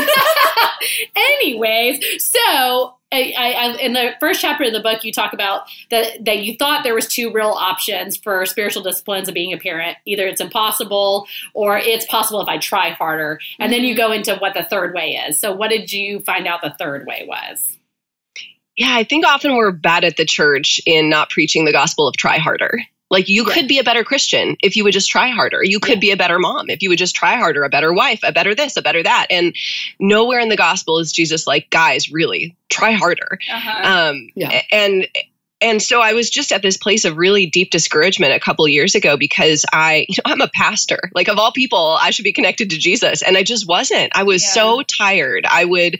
Anyways, 1.15 2.03
so 2.23 2.95
I, 3.11 3.33
I, 3.35 3.77
in 3.77 3.93
the 3.93 4.11
first 4.19 4.39
chapter 4.39 4.65
of 4.65 4.73
the 4.73 4.81
book, 4.81 5.03
you 5.03 5.11
talk 5.11 5.33
about 5.33 5.63
that 5.89 6.23
that 6.25 6.43
you 6.43 6.55
thought 6.55 6.83
there 6.83 6.93
was 6.93 7.07
two 7.07 7.31
real 7.31 7.47
options 7.47 8.15
for 8.15 8.45
spiritual 8.45 8.83
disciplines 8.83 9.27
of 9.27 9.33
being 9.33 9.51
a 9.51 9.57
parent. 9.57 9.97
Either 10.05 10.27
it's 10.27 10.41
impossible 10.41 11.27
or 11.55 11.77
it's 11.77 12.05
possible 12.05 12.39
if 12.41 12.47
I 12.47 12.59
try 12.59 12.91
harder. 12.91 13.39
And 13.57 13.73
then 13.73 13.83
you 13.83 13.95
go 13.95 14.11
into 14.11 14.35
what 14.35 14.53
the 14.53 14.63
third 14.63 14.93
way 14.93 15.13
is. 15.27 15.39
So, 15.39 15.51
what 15.51 15.69
did 15.69 15.91
you 15.91 16.19
find 16.19 16.45
out 16.47 16.61
the 16.61 16.75
third 16.77 17.07
way 17.07 17.25
was? 17.27 17.77
Yeah, 18.77 18.95
I 18.95 19.03
think 19.03 19.25
often 19.25 19.55
we're 19.55 19.71
bad 19.71 20.03
at 20.03 20.15
the 20.15 20.25
church 20.25 20.79
in 20.85 21.09
not 21.09 21.29
preaching 21.29 21.65
the 21.65 21.71
gospel 21.71 22.07
of 22.07 22.15
try 22.15 22.37
harder. 22.37 22.79
Like 23.09 23.27
you 23.27 23.45
Yeah. 23.47 23.53
could 23.53 23.67
be 23.67 23.79
a 23.79 23.83
better 23.83 24.03
Christian 24.03 24.55
if 24.61 24.75
you 24.75 24.83
would 24.83 24.93
just 24.93 25.09
try 25.09 25.29
harder. 25.29 25.63
You 25.63 25.79
could 25.79 25.95
Yeah. 25.95 25.99
be 25.99 26.11
a 26.11 26.17
better 26.17 26.39
mom 26.39 26.69
if 26.69 26.81
you 26.81 26.89
would 26.89 26.99
just 26.99 27.15
try 27.15 27.35
harder, 27.37 27.63
a 27.63 27.69
better 27.69 27.91
wife, 27.93 28.19
a 28.23 28.31
better 28.31 28.53
this, 28.55 28.77
a 28.77 28.81
better 28.81 29.01
that. 29.03 29.27
And 29.29 29.55
nowhere 29.99 30.39
in 30.39 30.49
the 30.49 30.57
gospel 30.57 30.99
is 30.99 31.11
Jesus 31.11 31.47
like, 31.47 31.69
guys, 31.69 32.11
really 32.11 32.55
try 32.69 32.91
harder. 32.91 33.39
Uh-huh. 33.51 34.09
Um, 34.09 34.29
Yeah. 34.35 34.61
and 34.71 35.07
and 35.61 35.81
so 35.81 35.99
I 35.99 36.13
was 36.13 36.29
just 36.29 36.53
at 36.53 36.61
this 36.61 36.77
place 36.77 37.03
of 37.03 37.17
really 37.17 37.45
deep 37.45 37.69
discouragement 37.71 38.31
a 38.31 38.39
couple 38.39 38.65
years 38.69 38.95
ago 38.95 39.17
because 39.17 39.65
I, 39.73 40.05
you 40.07 40.15
know, 40.25 40.31
I'm 40.31 40.39
a 40.39 40.47
pastor. 40.55 41.11
Like 41.13 41.27
of 41.27 41.37
all 41.37 41.51
people, 41.51 41.97
I 41.99 42.11
should 42.11 42.23
be 42.23 42.31
connected 42.31 42.69
to 42.69 42.77
Jesus, 42.77 43.21
and 43.21 43.35
I 43.35 43.43
just 43.43 43.67
wasn't. 43.67 44.13
I 44.15 44.23
was 44.23 44.41
yeah. 44.41 44.51
so 44.51 44.83
tired. 44.83 45.45
I 45.45 45.65
would 45.65 45.97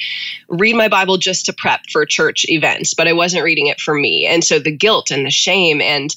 read 0.48 0.78
my 0.78 0.88
Bible 0.88 1.18
just 1.18 1.46
to 1.48 1.52
prep 1.54 1.82
for 1.92 2.06
church 2.06 2.46
events, 2.48 2.94
but 2.94 3.10
I 3.10 3.12
wasn't 3.12 3.44
reading 3.44 3.68
it 3.68 3.82
for 3.82 3.94
me, 3.94 4.26
and 4.26 4.46
so 4.46 4.60
the 4.60 4.72
guilt 4.72 5.12
and 5.12 5.26
the 5.26 5.30
shame, 5.30 5.82
and 5.82 6.16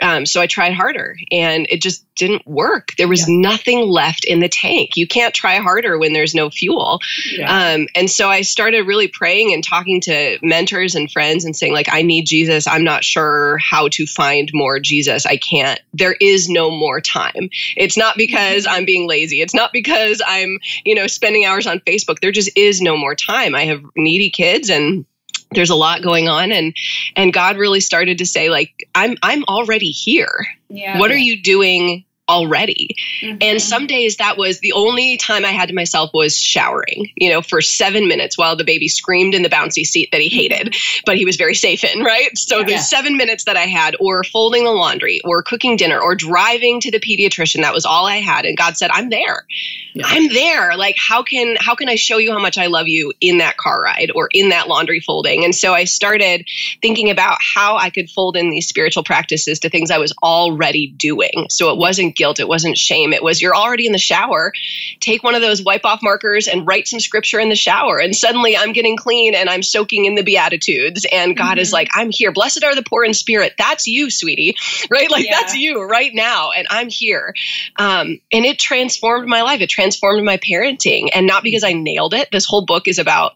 um, 0.00 0.26
so 0.26 0.40
I 0.40 0.46
tried 0.46 0.74
harder, 0.74 1.16
and 1.30 1.66
it 1.70 1.82
just 1.82 2.04
didn't 2.14 2.46
work. 2.46 2.94
There 2.98 3.08
was 3.08 3.28
yeah. 3.28 3.34
nothing 3.38 3.80
left 3.80 4.24
in 4.24 4.40
the 4.40 4.48
tank. 4.48 4.96
You 4.96 5.06
can't 5.06 5.32
try 5.32 5.56
harder 5.56 5.98
when 5.98 6.12
there's 6.12 6.34
no 6.34 6.50
fuel. 6.50 7.00
Yeah. 7.30 7.74
Um, 7.74 7.88
and 7.94 8.10
so 8.10 8.28
I 8.28 8.42
started 8.42 8.86
really 8.86 9.08
praying 9.08 9.54
and 9.54 9.64
talking 9.64 10.00
to 10.02 10.38
mentors 10.42 10.94
and 10.94 11.10
friends 11.10 11.44
and 11.44 11.56
saying 11.56 11.72
like, 11.72 11.88
I 11.90 12.02
need 12.02 12.26
Jesus. 12.26 12.66
I'm 12.66 12.84
not 12.84 13.04
sure 13.04 13.58
how 13.58 13.88
to 13.88 14.06
find 14.06 14.50
more 14.52 14.80
Jesus. 14.80 15.26
I 15.26 15.36
can't. 15.36 15.80
There 15.94 16.16
is 16.20 16.48
no 16.48 16.70
more 16.70 17.00
time. 17.00 17.48
It's 17.76 17.96
not 17.96 18.16
because 18.16 18.66
mm-hmm. 18.66 18.74
I'm 18.74 18.84
being 18.84 19.08
lazy. 19.08 19.40
It's 19.40 19.54
not 19.54 19.72
because 19.72 20.20
I'm, 20.26 20.58
you 20.84 20.94
know, 20.94 21.06
spending 21.06 21.44
hours 21.44 21.66
on 21.66 21.80
Facebook. 21.80 22.20
There 22.20 22.32
just 22.32 22.50
is 22.56 22.82
no 22.82 22.96
more 22.96 23.14
time. 23.14 23.54
I 23.54 23.64
have 23.66 23.82
needy 23.96 24.30
kids 24.30 24.70
and 24.70 25.06
there's 25.52 25.70
a 25.70 25.74
lot 25.74 26.02
going 26.02 26.28
on 26.28 26.52
and 26.52 26.76
and 27.16 27.32
God 27.32 27.56
really 27.56 27.80
started 27.80 28.18
to 28.18 28.26
say 28.26 28.50
like 28.50 28.88
I'm 28.94 29.16
I'm 29.22 29.44
already 29.44 29.90
here. 29.90 30.46
Yeah. 30.68 30.98
What 30.98 31.10
are 31.10 31.16
you 31.16 31.40
doing 31.42 32.04
already. 32.28 32.96
Mm-hmm. 33.22 33.38
And 33.40 33.60
some 33.60 33.86
days 33.86 34.16
that 34.16 34.36
was 34.36 34.60
the 34.60 34.72
only 34.72 35.16
time 35.16 35.44
I 35.44 35.50
had 35.50 35.68
to 35.68 35.74
myself 35.74 36.10
was 36.12 36.38
showering, 36.38 37.10
you 37.16 37.30
know, 37.30 37.42
for 37.42 37.60
seven 37.60 38.08
minutes 38.08 38.36
while 38.36 38.56
the 38.56 38.64
baby 38.64 38.88
screamed 38.88 39.34
in 39.34 39.42
the 39.42 39.48
bouncy 39.48 39.84
seat 39.84 40.10
that 40.12 40.20
he 40.20 40.28
hated, 40.28 40.76
but 41.06 41.16
he 41.16 41.24
was 41.24 41.36
very 41.36 41.54
safe 41.54 41.84
in, 41.84 42.02
right? 42.02 42.36
So 42.36 42.58
yeah. 42.58 42.76
the 42.76 42.78
seven 42.78 43.16
minutes 43.16 43.44
that 43.44 43.56
I 43.56 43.66
had, 43.66 43.96
or 44.00 44.24
folding 44.24 44.64
the 44.64 44.70
laundry, 44.70 45.20
or 45.24 45.42
cooking 45.42 45.76
dinner, 45.76 45.98
or 45.98 46.14
driving 46.14 46.80
to 46.80 46.90
the 46.90 47.00
pediatrician, 47.00 47.62
that 47.62 47.74
was 47.74 47.84
all 47.84 48.06
I 48.06 48.16
had. 48.16 48.44
And 48.44 48.56
God 48.56 48.76
said, 48.76 48.90
I'm 48.92 49.10
there. 49.10 49.46
Yeah. 49.94 50.04
I'm 50.06 50.28
there. 50.28 50.76
Like, 50.76 50.96
how 50.98 51.22
can 51.22 51.56
how 51.58 51.74
can 51.74 51.88
I 51.88 51.94
show 51.94 52.18
you 52.18 52.32
how 52.32 52.38
much 52.38 52.58
I 52.58 52.66
love 52.66 52.88
you 52.88 53.12
in 53.20 53.38
that 53.38 53.56
car 53.56 53.82
ride 53.82 54.10
or 54.14 54.28
in 54.32 54.50
that 54.50 54.68
laundry 54.68 55.00
folding? 55.00 55.44
And 55.44 55.54
so 55.54 55.72
I 55.72 55.84
started 55.84 56.46
thinking 56.82 57.10
about 57.10 57.38
how 57.54 57.76
I 57.76 57.90
could 57.90 58.10
fold 58.10 58.36
in 58.36 58.50
these 58.50 58.68
spiritual 58.68 59.02
practices 59.02 59.58
to 59.60 59.70
things 59.70 59.90
I 59.90 59.98
was 59.98 60.12
already 60.22 60.88
doing. 60.88 61.46
So 61.48 61.72
it 61.72 61.78
wasn't 61.78 62.16
guilt. 62.18 62.40
It 62.40 62.48
wasn't 62.48 62.76
shame. 62.76 63.14
It 63.14 63.22
was 63.22 63.40
you're 63.40 63.56
already 63.56 63.86
in 63.86 63.92
the 63.92 63.98
shower. 63.98 64.52
Take 65.00 65.22
one 65.22 65.34
of 65.34 65.40
those 65.40 65.62
wipe 65.62 65.86
off 65.86 66.02
markers 66.02 66.46
and 66.46 66.66
write 66.66 66.86
some 66.86 67.00
scripture 67.00 67.40
in 67.40 67.48
the 67.48 67.56
shower. 67.56 67.98
And 67.98 68.14
suddenly 68.14 68.56
I'm 68.56 68.72
getting 68.72 68.96
clean 68.96 69.34
and 69.34 69.48
I'm 69.48 69.62
soaking 69.62 70.04
in 70.04 70.14
the 70.14 70.22
Beatitudes. 70.22 71.06
And 71.10 71.36
God 71.36 71.52
mm-hmm. 71.52 71.60
is 71.60 71.72
like, 71.72 71.88
I'm 71.94 72.10
here. 72.10 72.32
Blessed 72.32 72.64
are 72.64 72.74
the 72.74 72.82
poor 72.82 73.04
in 73.04 73.14
spirit. 73.14 73.54
That's 73.56 73.86
you, 73.86 74.10
sweetie. 74.10 74.56
Right? 74.90 75.10
Like 75.10 75.26
yeah. 75.26 75.40
that's 75.40 75.54
you 75.54 75.84
right 75.84 76.10
now. 76.14 76.50
And 76.50 76.66
I'm 76.70 76.88
here. 76.88 77.34
Um, 77.76 78.20
and 78.32 78.44
it 78.44 78.58
transformed 78.58 79.28
my 79.28 79.42
life. 79.42 79.60
It 79.60 79.68
transformed 79.68 80.24
my 80.24 80.38
parenting. 80.38 81.10
And 81.12 81.26
not 81.26 81.42
because 81.42 81.62
I 81.62 81.72
nailed 81.72 82.14
it. 82.14 82.28
This 82.32 82.46
whole 82.46 82.64
book 82.64 82.88
is 82.88 82.98
about 82.98 83.34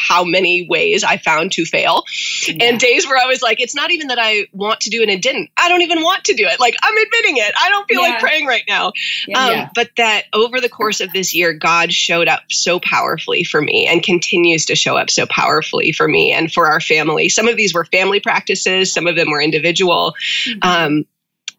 how 0.00 0.24
many 0.24 0.66
ways 0.68 1.04
I 1.04 1.18
found 1.18 1.52
to 1.52 1.64
fail 1.64 2.04
yeah. 2.46 2.64
and 2.64 2.80
days 2.80 3.06
where 3.06 3.18
I 3.18 3.26
was 3.26 3.42
like, 3.42 3.60
it's 3.60 3.74
not 3.74 3.90
even 3.90 4.08
that 4.08 4.18
I 4.18 4.46
want 4.52 4.80
to 4.80 4.90
do 4.90 5.00
it 5.00 5.02
and 5.04 5.12
it 5.12 5.22
didn't. 5.22 5.50
I 5.56 5.68
don't 5.68 5.82
even 5.82 6.02
want 6.02 6.24
to 6.24 6.34
do 6.34 6.44
it. 6.46 6.58
Like, 6.58 6.74
I'm 6.82 6.96
admitting 6.96 7.36
it. 7.36 7.52
I 7.58 7.68
don't 7.68 7.86
feel 7.88 8.02
yeah. 8.02 8.08
like 8.08 8.20
praying 8.20 8.46
right 8.46 8.64
now. 8.66 8.92
Yeah, 9.26 9.64
um, 9.64 9.70
but 9.74 9.90
that 9.96 10.24
over 10.32 10.60
the 10.60 10.68
course 10.68 11.00
of 11.00 11.12
this 11.12 11.34
year, 11.34 11.52
God 11.52 11.92
showed 11.92 12.28
up 12.28 12.42
so 12.50 12.80
powerfully 12.80 13.44
for 13.44 13.60
me 13.60 13.86
and 13.86 14.02
continues 14.02 14.64
to 14.66 14.74
show 14.74 14.96
up 14.96 15.10
so 15.10 15.26
powerfully 15.26 15.92
for 15.92 16.08
me 16.08 16.32
and 16.32 16.52
for 16.52 16.66
our 16.66 16.80
family. 16.80 17.28
Some 17.28 17.48
of 17.48 17.56
these 17.56 17.74
were 17.74 17.84
family 17.84 18.20
practices, 18.20 18.92
some 18.92 19.06
of 19.06 19.16
them 19.16 19.30
were 19.30 19.42
individual. 19.42 20.14
Mm-hmm. 20.46 20.58
Um, 20.62 21.04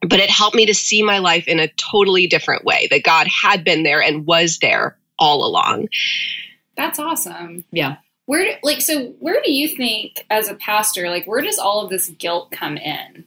but 0.02 0.20
it 0.20 0.32
helped 0.32 0.56
me 0.56 0.66
to 0.66 0.74
see 0.74 1.04
my 1.04 1.20
life 1.20 1.48
in 1.48 1.60
a 1.60 1.68
totally 1.68 2.26
different 2.26 2.66
way 2.66 2.88
that 2.90 3.04
God 3.04 3.28
had 3.28 3.64
been 3.64 3.84
there 3.84 4.02
and 4.02 4.26
was 4.26 4.58
there 4.58 4.98
all 5.20 5.46
along. 5.46 5.90
That's 6.76 6.98
awesome. 6.98 7.64
Yeah 7.72 7.98
where 8.32 8.58
like 8.64 8.80
so 8.80 9.08
where 9.20 9.42
do 9.44 9.52
you 9.52 9.68
think 9.68 10.26
as 10.30 10.48
a 10.48 10.56
pastor 10.56 11.10
like 11.10 11.26
where 11.26 11.42
does 11.42 11.60
all 11.60 11.84
of 11.84 11.90
this 11.90 12.08
guilt 12.12 12.50
come 12.50 12.78
in 12.78 13.26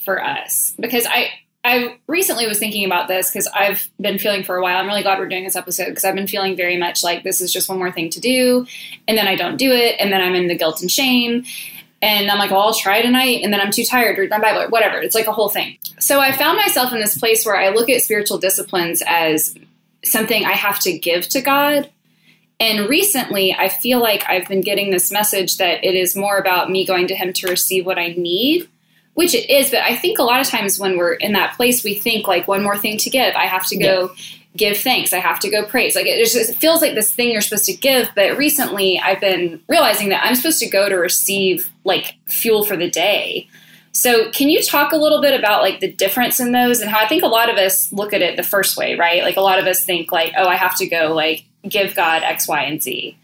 for 0.00 0.20
us 0.20 0.74
because 0.80 1.06
i 1.06 1.28
i 1.62 1.96
recently 2.08 2.44
was 2.44 2.58
thinking 2.58 2.84
about 2.84 3.06
this 3.06 3.30
because 3.30 3.46
i've 3.54 3.88
been 4.00 4.18
feeling 4.18 4.42
for 4.42 4.56
a 4.56 4.62
while 4.62 4.76
i'm 4.76 4.88
really 4.88 5.04
glad 5.04 5.20
we're 5.20 5.28
doing 5.28 5.44
this 5.44 5.54
episode 5.54 5.84
because 5.84 6.04
i've 6.04 6.16
been 6.16 6.26
feeling 6.26 6.56
very 6.56 6.76
much 6.76 7.04
like 7.04 7.22
this 7.22 7.40
is 7.40 7.52
just 7.52 7.68
one 7.68 7.78
more 7.78 7.92
thing 7.92 8.10
to 8.10 8.18
do 8.18 8.66
and 9.06 9.16
then 9.16 9.28
i 9.28 9.36
don't 9.36 9.56
do 9.56 9.70
it 9.70 9.94
and 10.00 10.12
then 10.12 10.20
i'm 10.20 10.34
in 10.34 10.48
the 10.48 10.58
guilt 10.58 10.82
and 10.82 10.90
shame 10.90 11.44
and 12.02 12.30
I'm 12.30 12.36
like, 12.36 12.50
well, 12.50 12.60
I'll 12.60 12.74
try 12.74 13.00
tonight, 13.00 13.40
and 13.42 13.50
then 13.50 13.62
I'm 13.62 13.70
too 13.70 13.84
tired 13.86 14.16
to 14.16 14.20
read 14.20 14.28
my 14.28 14.38
Bible, 14.38 14.60
or 14.60 14.68
whatever. 14.68 14.98
It's 14.98 15.14
like 15.14 15.26
a 15.26 15.32
whole 15.32 15.48
thing. 15.48 15.78
So 15.98 16.20
I 16.20 16.32
found 16.32 16.58
myself 16.58 16.92
in 16.92 17.00
this 17.00 17.16
place 17.16 17.46
where 17.46 17.56
I 17.56 17.70
look 17.70 17.88
at 17.88 18.02
spiritual 18.02 18.36
disciplines 18.36 19.02
as 19.06 19.54
something 20.04 20.44
I 20.44 20.52
have 20.52 20.78
to 20.80 20.98
give 20.98 21.26
to 21.30 21.40
God 21.40 21.88
and 22.64 22.88
recently, 22.88 23.52
I 23.52 23.68
feel 23.68 24.00
like 24.00 24.24
I've 24.26 24.48
been 24.48 24.62
getting 24.62 24.90
this 24.90 25.12
message 25.12 25.58
that 25.58 25.84
it 25.84 25.94
is 25.94 26.16
more 26.16 26.38
about 26.38 26.70
me 26.70 26.86
going 26.86 27.06
to 27.08 27.14
Him 27.14 27.34
to 27.34 27.48
receive 27.48 27.84
what 27.84 27.98
I 27.98 28.14
need, 28.16 28.70
which 29.12 29.34
it 29.34 29.50
is. 29.50 29.70
But 29.70 29.80
I 29.80 29.94
think 29.94 30.18
a 30.18 30.22
lot 30.22 30.40
of 30.40 30.46
times 30.46 30.78
when 30.78 30.96
we're 30.96 31.12
in 31.12 31.34
that 31.34 31.56
place, 31.56 31.84
we 31.84 31.92
think 31.92 32.26
like 32.26 32.48
one 32.48 32.62
more 32.62 32.78
thing 32.78 32.96
to 32.96 33.10
give. 33.10 33.34
I 33.34 33.44
have 33.44 33.66
to 33.66 33.76
go 33.76 34.14
yeah. 34.16 34.38
give 34.56 34.78
thanks. 34.78 35.12
I 35.12 35.18
have 35.18 35.40
to 35.40 35.50
go 35.50 35.66
praise. 35.66 35.94
Like 35.94 36.06
it, 36.06 36.18
just, 36.24 36.36
it 36.36 36.56
feels 36.56 36.80
like 36.80 36.94
this 36.94 37.12
thing 37.12 37.30
you're 37.32 37.42
supposed 37.42 37.66
to 37.66 37.76
give. 37.76 38.08
But 38.14 38.38
recently, 38.38 38.98
I've 38.98 39.20
been 39.20 39.62
realizing 39.68 40.08
that 40.08 40.24
I'm 40.24 40.34
supposed 40.34 40.60
to 40.60 40.70
go 40.70 40.88
to 40.88 40.94
receive 40.94 41.70
like 41.84 42.14
fuel 42.24 42.64
for 42.64 42.78
the 42.78 42.88
day. 42.88 43.46
So, 43.92 44.30
can 44.30 44.48
you 44.48 44.62
talk 44.62 44.92
a 44.92 44.96
little 44.96 45.20
bit 45.20 45.38
about 45.38 45.60
like 45.60 45.80
the 45.80 45.92
difference 45.92 46.40
in 46.40 46.52
those 46.52 46.80
and 46.80 46.90
how 46.90 46.98
I 46.98 47.08
think 47.08 47.24
a 47.24 47.28
lot 47.28 47.50
of 47.50 47.58
us 47.58 47.92
look 47.92 48.14
at 48.14 48.22
it 48.22 48.38
the 48.38 48.42
first 48.42 48.78
way, 48.78 48.96
right? 48.96 49.22
Like 49.22 49.36
a 49.36 49.42
lot 49.42 49.58
of 49.58 49.66
us 49.66 49.84
think 49.84 50.10
like, 50.10 50.32
oh, 50.38 50.48
I 50.48 50.56
have 50.56 50.78
to 50.78 50.86
go 50.88 51.12
like 51.14 51.44
give 51.68 51.94
God 51.94 52.22
X, 52.22 52.48
Y, 52.48 52.62
and 52.62 52.82
Z. 52.82 53.16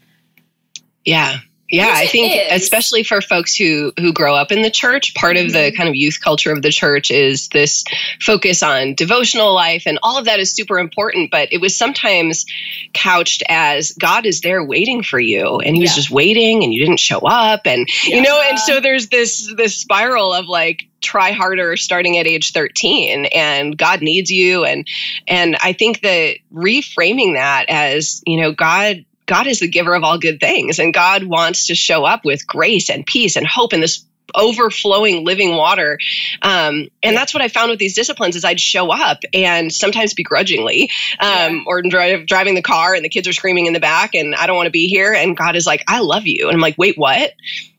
Yeah. 1.05 1.39
Yeah, 1.71 1.93
I 1.95 2.07
think 2.07 2.33
is. 2.33 2.61
especially 2.63 3.03
for 3.03 3.21
folks 3.21 3.55
who 3.55 3.93
who 3.97 4.11
grow 4.11 4.35
up 4.35 4.51
in 4.51 4.61
the 4.61 4.69
church, 4.69 5.13
part 5.15 5.37
mm-hmm. 5.37 5.47
of 5.47 5.53
the 5.53 5.59
mm-hmm. 5.59 5.77
kind 5.77 5.89
of 5.89 5.95
youth 5.95 6.19
culture 6.21 6.51
of 6.51 6.61
the 6.61 6.71
church 6.71 7.09
is 7.09 7.47
this 7.49 7.83
focus 8.19 8.61
on 8.61 8.93
devotional 8.95 9.53
life 9.53 9.83
and 9.85 9.97
all 10.03 10.17
of 10.17 10.25
that 10.25 10.39
is 10.39 10.53
super 10.53 10.79
important, 10.79 11.31
but 11.31 11.47
it 11.51 11.59
was 11.59 11.75
sometimes 11.75 12.45
couched 12.93 13.43
as 13.49 13.93
God 13.93 14.25
is 14.25 14.41
there 14.41 14.63
waiting 14.63 15.01
for 15.01 15.19
you 15.19 15.59
and 15.59 15.75
he 15.75 15.81
was 15.81 15.95
just 15.95 16.11
waiting 16.11 16.63
and 16.63 16.73
you 16.73 16.83
didn't 16.83 16.99
show 16.99 17.19
up 17.19 17.61
and 17.65 17.87
yeah. 18.05 18.17
you 18.17 18.21
know 18.21 18.41
and 18.49 18.59
so 18.59 18.79
there's 18.79 19.07
this 19.07 19.53
this 19.55 19.75
spiral 19.75 20.33
of 20.33 20.47
like 20.47 20.87
try 21.01 21.31
harder 21.31 21.75
starting 21.77 22.17
at 22.17 22.27
age 22.27 22.51
13 22.51 23.25
and 23.33 23.77
God 23.77 24.01
needs 24.01 24.29
you 24.29 24.63
and 24.63 24.87
and 25.27 25.55
I 25.61 25.73
think 25.73 26.01
that 26.01 26.37
reframing 26.53 27.33
that 27.33 27.65
as, 27.69 28.21
you 28.25 28.39
know, 28.39 28.51
God 28.51 29.05
God 29.31 29.47
is 29.47 29.61
the 29.61 29.67
giver 29.69 29.95
of 29.95 30.03
all 30.03 30.17
good 30.17 30.41
things, 30.41 30.77
and 30.77 30.93
God 30.93 31.23
wants 31.23 31.67
to 31.67 31.75
show 31.75 32.03
up 32.03 32.25
with 32.25 32.45
grace 32.45 32.89
and 32.89 33.05
peace 33.05 33.37
and 33.37 33.47
hope 33.47 33.71
in 33.71 33.79
this 33.79 34.03
overflowing 34.35 35.23
living 35.23 35.55
water. 35.55 35.97
Um, 36.41 36.89
and 37.01 37.15
that's 37.15 37.33
what 37.33 37.41
i 37.41 37.47
found 37.47 37.69
with 37.69 37.79
these 37.79 37.95
disciplines 37.95 38.37
is 38.37 38.45
i'd 38.45 38.61
show 38.61 38.89
up 38.89 39.19
and 39.33 39.73
sometimes 39.73 40.13
begrudgingly 40.13 40.89
um, 41.19 41.29
yeah. 41.29 41.63
or 41.67 41.81
drive, 41.81 42.27
driving 42.27 42.55
the 42.55 42.61
car 42.61 42.93
and 42.93 43.03
the 43.03 43.09
kids 43.09 43.27
are 43.27 43.33
screaming 43.33 43.65
in 43.65 43.73
the 43.73 43.79
back 43.79 44.15
and 44.15 44.33
i 44.35 44.47
don't 44.47 44.55
want 44.55 44.67
to 44.67 44.71
be 44.71 44.87
here. 44.87 45.13
And 45.13 45.35
god 45.35 45.55
is 45.55 45.65
like 45.65 45.83
i 45.87 45.99
love 45.99 46.27
you. 46.27 46.47
And 46.47 46.55
i'm 46.55 46.61
like 46.61 46.77
wait 46.77 46.97
what 46.97 47.33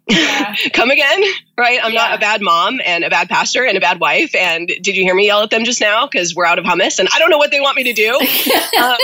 yeah. 0.08 0.54
come 0.72 0.90
again 0.90 1.22
right 1.56 1.78
i'm 1.82 1.92
yeah. 1.92 2.00
not 2.00 2.14
a 2.14 2.18
bad 2.18 2.42
mom 2.42 2.80
and 2.84 3.04
a 3.04 3.10
bad 3.10 3.28
pastor 3.28 3.64
and 3.64 3.76
a 3.76 3.80
bad 3.80 4.00
wife 4.00 4.34
and 4.34 4.68
did 4.68 4.96
you 4.96 5.02
hear 5.02 5.14
me 5.14 5.26
yell 5.26 5.42
at 5.42 5.50
them 5.50 5.64
just 5.64 5.80
now 5.80 6.06
because 6.06 6.34
we're 6.34 6.44
out 6.44 6.58
of 6.58 6.64
hummus 6.64 6.98
and 6.98 7.08
i 7.14 7.18
don't 7.18 7.30
know 7.30 7.38
what 7.38 7.50
they 7.50 7.60
want 7.60 7.76
me 7.76 7.84
to 7.84 7.92
do 7.92 8.10
um, 8.78 8.96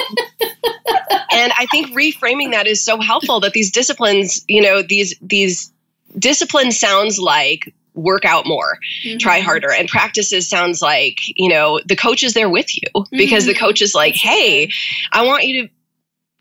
and 1.33 1.53
i 1.57 1.67
think 1.71 1.89
reframing 1.97 2.53
that 2.53 2.67
is 2.67 2.85
so 2.85 3.01
helpful 3.01 3.41
that 3.41 3.53
these 3.53 3.71
disciplines 3.71 4.45
you 4.49 4.61
know 4.61 4.83
these 4.83 5.15
these 5.21 5.73
discipline 6.19 6.73
sounds 6.73 7.19
like 7.19 7.73
work 7.99 8.25
out 8.25 8.47
more, 8.47 8.79
mm-hmm. 9.05 9.19
try 9.19 9.41
harder. 9.41 9.73
And 9.73 9.89
practices 9.89 10.49
sounds 10.49 10.81
like, 10.81 11.19
you 11.37 11.49
know, 11.49 11.81
the 11.85 11.97
coach 11.97 12.23
is 12.23 12.33
there 12.35 12.49
with 12.49 12.75
you 12.75 13.05
because 13.11 13.45
mm-hmm. 13.45 13.53
the 13.53 13.59
coach 13.59 13.83
is 13.83 13.95
like, 13.95 14.15
hey, 14.15 14.71
I 15.13 15.27
want 15.27 15.45
you 15.45 15.63
to 15.63 15.69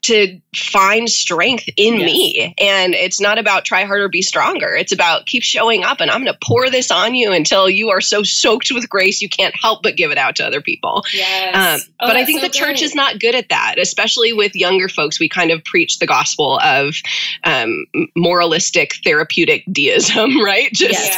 to 0.08 0.40
find 0.56 1.10
strength 1.10 1.70
in 1.76 1.96
yes. 1.96 2.06
me. 2.06 2.56
And 2.58 2.94
it's 2.94 3.20
not 3.20 3.38
about 3.38 3.66
try 3.66 3.84
harder, 3.84 4.08
be 4.08 4.22
stronger. 4.22 4.74
It's 4.74 4.92
about 4.92 5.26
keep 5.26 5.44
showing 5.44 5.84
up 5.84 6.00
and 6.00 6.10
I'm 6.10 6.24
going 6.24 6.34
to 6.34 6.40
pour 6.42 6.70
this 6.70 6.92
on 6.92 7.14
you 7.14 7.34
until 7.34 7.70
you 7.70 7.90
are 7.90 8.02
so 8.02 8.24
soaked 8.24 8.72
with 8.72 8.90
grace 8.90 9.22
you 9.22 9.30
can't 9.30 9.56
help 9.56 9.84
but 9.84 9.98
give 9.98 10.12
it 10.12 10.18
out 10.18 10.38
to 10.38 10.46
other 10.46 10.62
people. 10.62 11.06
Yes. 11.14 11.84
Um, 11.84 11.94
oh, 12.00 12.08
but 12.08 12.16
I 12.16 12.26
think 12.26 12.42
so 12.42 12.48
the 12.48 12.54
church 12.54 12.82
is 12.82 12.96
not 12.96 13.20
good 13.20 13.36
at 13.36 13.50
that, 13.50 13.76
especially 13.78 14.34
with 14.34 14.56
younger 14.56 14.88
folks. 14.88 15.20
We 15.20 15.30
kind 15.30 15.52
of 15.52 15.64
preach 15.64 16.00
the 16.00 16.08
gospel 16.08 16.60
of 16.60 16.96
um, 17.44 17.86
moralistic 18.16 18.96
therapeutic 19.04 19.64
deism, 19.72 20.42
right? 20.44 20.72
Just. 20.72 21.12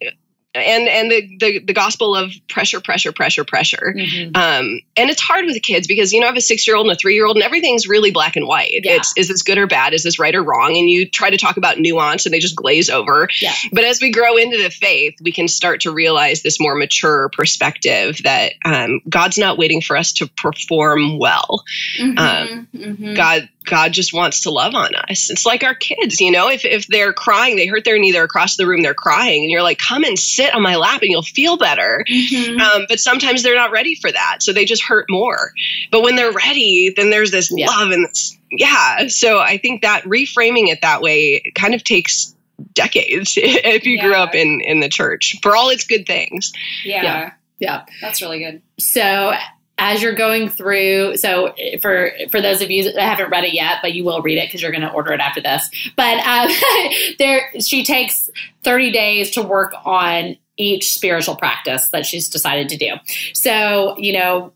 Yeah 0.00 0.10
and 0.56 0.88
and 0.88 1.10
the, 1.10 1.36
the 1.38 1.58
the 1.60 1.72
gospel 1.72 2.14
of 2.14 2.32
pressure, 2.48 2.80
pressure, 2.80 3.12
pressure, 3.12 3.44
pressure. 3.44 3.94
Mhm. 3.96 4.36
Um, 4.36 4.80
and 4.96 5.10
it's 5.10 5.20
hard 5.20 5.44
with 5.44 5.54
the 5.54 5.60
kids 5.60 5.86
because 5.86 6.12
you 6.12 6.20
know 6.20 6.26
I 6.26 6.30
have 6.30 6.36
a 6.36 6.40
six 6.40 6.66
year 6.66 6.76
old 6.76 6.86
and 6.86 6.94
a 6.96 6.98
three 6.98 7.14
year 7.14 7.26
old, 7.26 7.36
and 7.36 7.44
everything's 7.44 7.86
really 7.86 8.10
black 8.10 8.36
and 8.36 8.46
white. 8.46 8.70
Yeah. 8.84 8.94
It's 8.94 9.12
is 9.16 9.28
this 9.28 9.42
good 9.42 9.58
or 9.58 9.66
bad? 9.66 9.94
Is 9.94 10.02
this 10.02 10.18
right 10.18 10.34
or 10.34 10.42
wrong? 10.42 10.76
And 10.76 10.88
you 10.88 11.08
try 11.08 11.30
to 11.30 11.36
talk 11.36 11.56
about 11.56 11.78
nuance, 11.78 12.26
and 12.26 12.32
they 12.32 12.38
just 12.38 12.56
glaze 12.56 12.90
over. 12.90 13.28
Yeah. 13.40 13.54
But 13.72 13.84
as 13.84 14.00
we 14.00 14.10
grow 14.10 14.36
into 14.36 14.62
the 14.62 14.70
faith, 14.70 15.14
we 15.22 15.32
can 15.32 15.48
start 15.48 15.80
to 15.82 15.92
realize 15.92 16.42
this 16.42 16.60
more 16.60 16.74
mature 16.74 17.28
perspective 17.32 18.18
that 18.24 18.54
um, 18.64 19.00
God's 19.08 19.38
not 19.38 19.58
waiting 19.58 19.80
for 19.80 19.96
us 19.96 20.12
to 20.14 20.26
perform 20.28 21.18
well. 21.18 21.64
Mhm, 22.00 22.66
mhm. 22.74 23.16
God 23.16 23.48
God 23.66 23.92
just 23.92 24.12
wants 24.12 24.40
to 24.42 24.50
love 24.50 24.74
on 24.74 24.94
us. 24.94 25.30
It's 25.30 25.44
like 25.44 25.62
our 25.64 25.74
kids, 25.74 26.20
you 26.20 26.30
know, 26.30 26.48
if 26.48 26.64
if 26.64 26.86
they're 26.86 27.12
crying, 27.12 27.56
they 27.56 27.66
hurt 27.66 27.84
their 27.84 27.98
knee, 27.98 28.12
they're 28.12 28.24
across 28.24 28.56
the 28.56 28.66
room, 28.66 28.82
they're 28.82 28.94
crying, 28.94 29.42
and 29.42 29.50
you're 29.50 29.62
like, 29.62 29.78
come 29.78 30.04
and 30.04 30.18
sit 30.18 30.54
on 30.54 30.62
my 30.62 30.76
lap 30.76 31.02
and 31.02 31.10
you'll 31.10 31.22
feel 31.22 31.56
better. 31.56 32.04
Mhm. 32.08 32.60
Um, 32.60 32.86
but 32.88 33.00
sometimes 33.00 33.42
they're 33.42 33.54
not 33.56 33.70
ready 33.72 33.94
for 33.96 34.10
that. 34.10 34.38
So 34.40 34.52
they 34.52 34.64
just 34.64 34.82
hurt 34.82 35.06
more. 35.10 35.52
But 35.90 36.02
when 36.02 36.16
they're 36.16 36.32
ready, 36.32 36.92
then 36.96 37.10
there's 37.10 37.30
this 37.30 37.52
Yeah. 37.54 37.66
love 37.66 37.90
and 37.90 38.06
this, 38.08 38.36
yeah. 38.50 39.08
So 39.08 39.38
I 39.40 39.58
think 39.58 39.82
that 39.82 40.04
reframing 40.04 40.68
it 40.68 40.80
that 40.82 41.02
way 41.02 41.42
kind 41.54 41.74
of 41.74 41.82
takes 41.84 42.34
decades 42.72 43.34
if 43.36 43.84
you 43.84 44.00
grew 44.00 44.14
up 44.14 44.34
in 44.34 44.60
in 44.62 44.80
the 44.80 44.88
church 44.88 45.36
for 45.42 45.54
all 45.56 45.68
its 45.70 45.84
good 45.84 46.06
things. 46.06 46.52
yeah. 46.84 47.02
Yeah. 47.02 47.30
Yeah. 47.58 47.82
that's 48.00 48.20
really 48.22 48.38
good. 48.38 48.62
So 48.78 49.32
as 49.78 50.02
you're 50.02 50.14
going 50.14 50.48
through, 50.48 51.16
so 51.16 51.54
for 51.80 52.10
for 52.30 52.40
those 52.40 52.62
of 52.62 52.70
you 52.70 52.84
that 52.84 52.98
haven't 52.98 53.30
read 53.30 53.44
it 53.44 53.52
yet, 53.52 53.76
but 53.82 53.92
you 53.94 54.04
will 54.04 54.22
read 54.22 54.38
it 54.38 54.48
because 54.48 54.62
you're 54.62 54.70
going 54.70 54.82
to 54.82 54.90
order 54.90 55.12
it 55.12 55.20
after 55.20 55.40
this. 55.40 55.68
But 55.96 56.18
um, 56.26 56.50
there, 57.18 57.50
she 57.60 57.84
takes 57.84 58.30
30 58.64 58.90
days 58.90 59.30
to 59.32 59.42
work 59.42 59.74
on 59.84 60.36
each 60.58 60.94
spiritual 60.94 61.36
practice 61.36 61.88
that 61.88 62.06
she's 62.06 62.28
decided 62.28 62.68
to 62.70 62.76
do. 62.76 62.94
So, 63.34 63.96
you 63.98 64.12
know, 64.12 64.52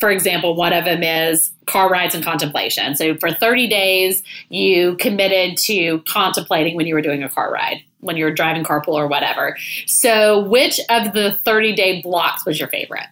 for 0.00 0.10
example, 0.10 0.54
one 0.56 0.72
of 0.72 0.84
them 0.84 1.02
is 1.02 1.52
car 1.66 1.90
rides 1.90 2.14
and 2.14 2.24
contemplation. 2.24 2.96
So 2.96 3.16
for 3.18 3.30
30 3.30 3.68
days, 3.68 4.22
you 4.48 4.96
committed 4.96 5.58
to 5.58 6.00
contemplating 6.08 6.74
when 6.74 6.86
you 6.86 6.94
were 6.94 7.02
doing 7.02 7.22
a 7.22 7.28
car 7.28 7.52
ride, 7.52 7.82
when 8.00 8.16
you 8.16 8.24
were 8.24 8.32
driving 8.32 8.64
carpool 8.64 8.94
or 8.94 9.06
whatever. 9.06 9.58
So, 9.86 10.40
which 10.40 10.80
of 10.88 11.12
the 11.12 11.38
30 11.44 11.74
day 11.74 12.02
blocks 12.02 12.46
was 12.46 12.58
your 12.58 12.68
favorite? 12.68 13.06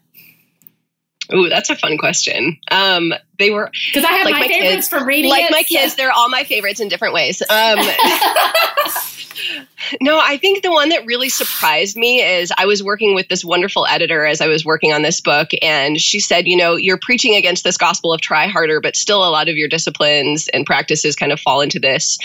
Ooh, 1.35 1.49
that's 1.49 1.71
a 1.71 1.77
fun 1.77 1.99
question. 1.99 2.59
Um, 2.71 3.13
they 3.39 3.51
were 3.51 3.71
Because 3.89 4.05
I 4.05 4.13
have 4.13 4.25
Like 4.25 4.35
my, 4.35 4.41
my 4.41 4.49
favorites 4.49 4.89
from 4.89 5.07
reading 5.07 5.31
like 5.31 5.45
it. 5.45 5.51
my 5.53 5.63
kids, 5.63 5.95
they're 5.95 6.13
all 6.13 6.29
my 6.29 6.45
favorites 6.45 6.81
in 6.81 6.89
different 6.89 7.15
ways. 7.15 7.43
Um, 7.49 7.79
no, 10.01 10.19
I 10.23 10.37
think 10.37 10.63
the 10.63 10.71
one 10.71 10.89
that 10.91 11.05
really 11.07 11.29
surprised 11.29 11.97
me 11.97 12.21
is 12.23 12.53
I 12.57 12.67
was 12.67 12.83
working 12.83 13.15
with 13.15 13.29
this 13.29 13.45
wonderful 13.45 13.87
editor 13.87 14.25
as 14.27 14.41
I 14.41 14.47
was 14.49 14.65
working 14.65 14.93
on 14.93 15.03
this 15.03 15.21
book, 15.21 15.49
and 15.63 16.01
she 16.01 16.21
said, 16.21 16.47
You 16.47 16.57
know, 16.57 16.77
you're 16.77 16.99
preaching 17.01 17.35
against 17.37 17.65
this 17.65 17.77
gospel 17.77 18.13
of 18.13 18.21
try 18.21 18.47
harder, 18.47 18.81
but 18.81 18.97
still 18.97 19.27
a 19.27 19.31
lot 19.31 19.49
of 19.49 19.57
your 19.57 19.69
disciplines 19.69 20.49
and 20.49 20.67
practices 20.67 21.17
kind 21.17 21.33
of 21.33 21.41
fall 21.41 21.61
into 21.61 21.79
this. 21.81 22.19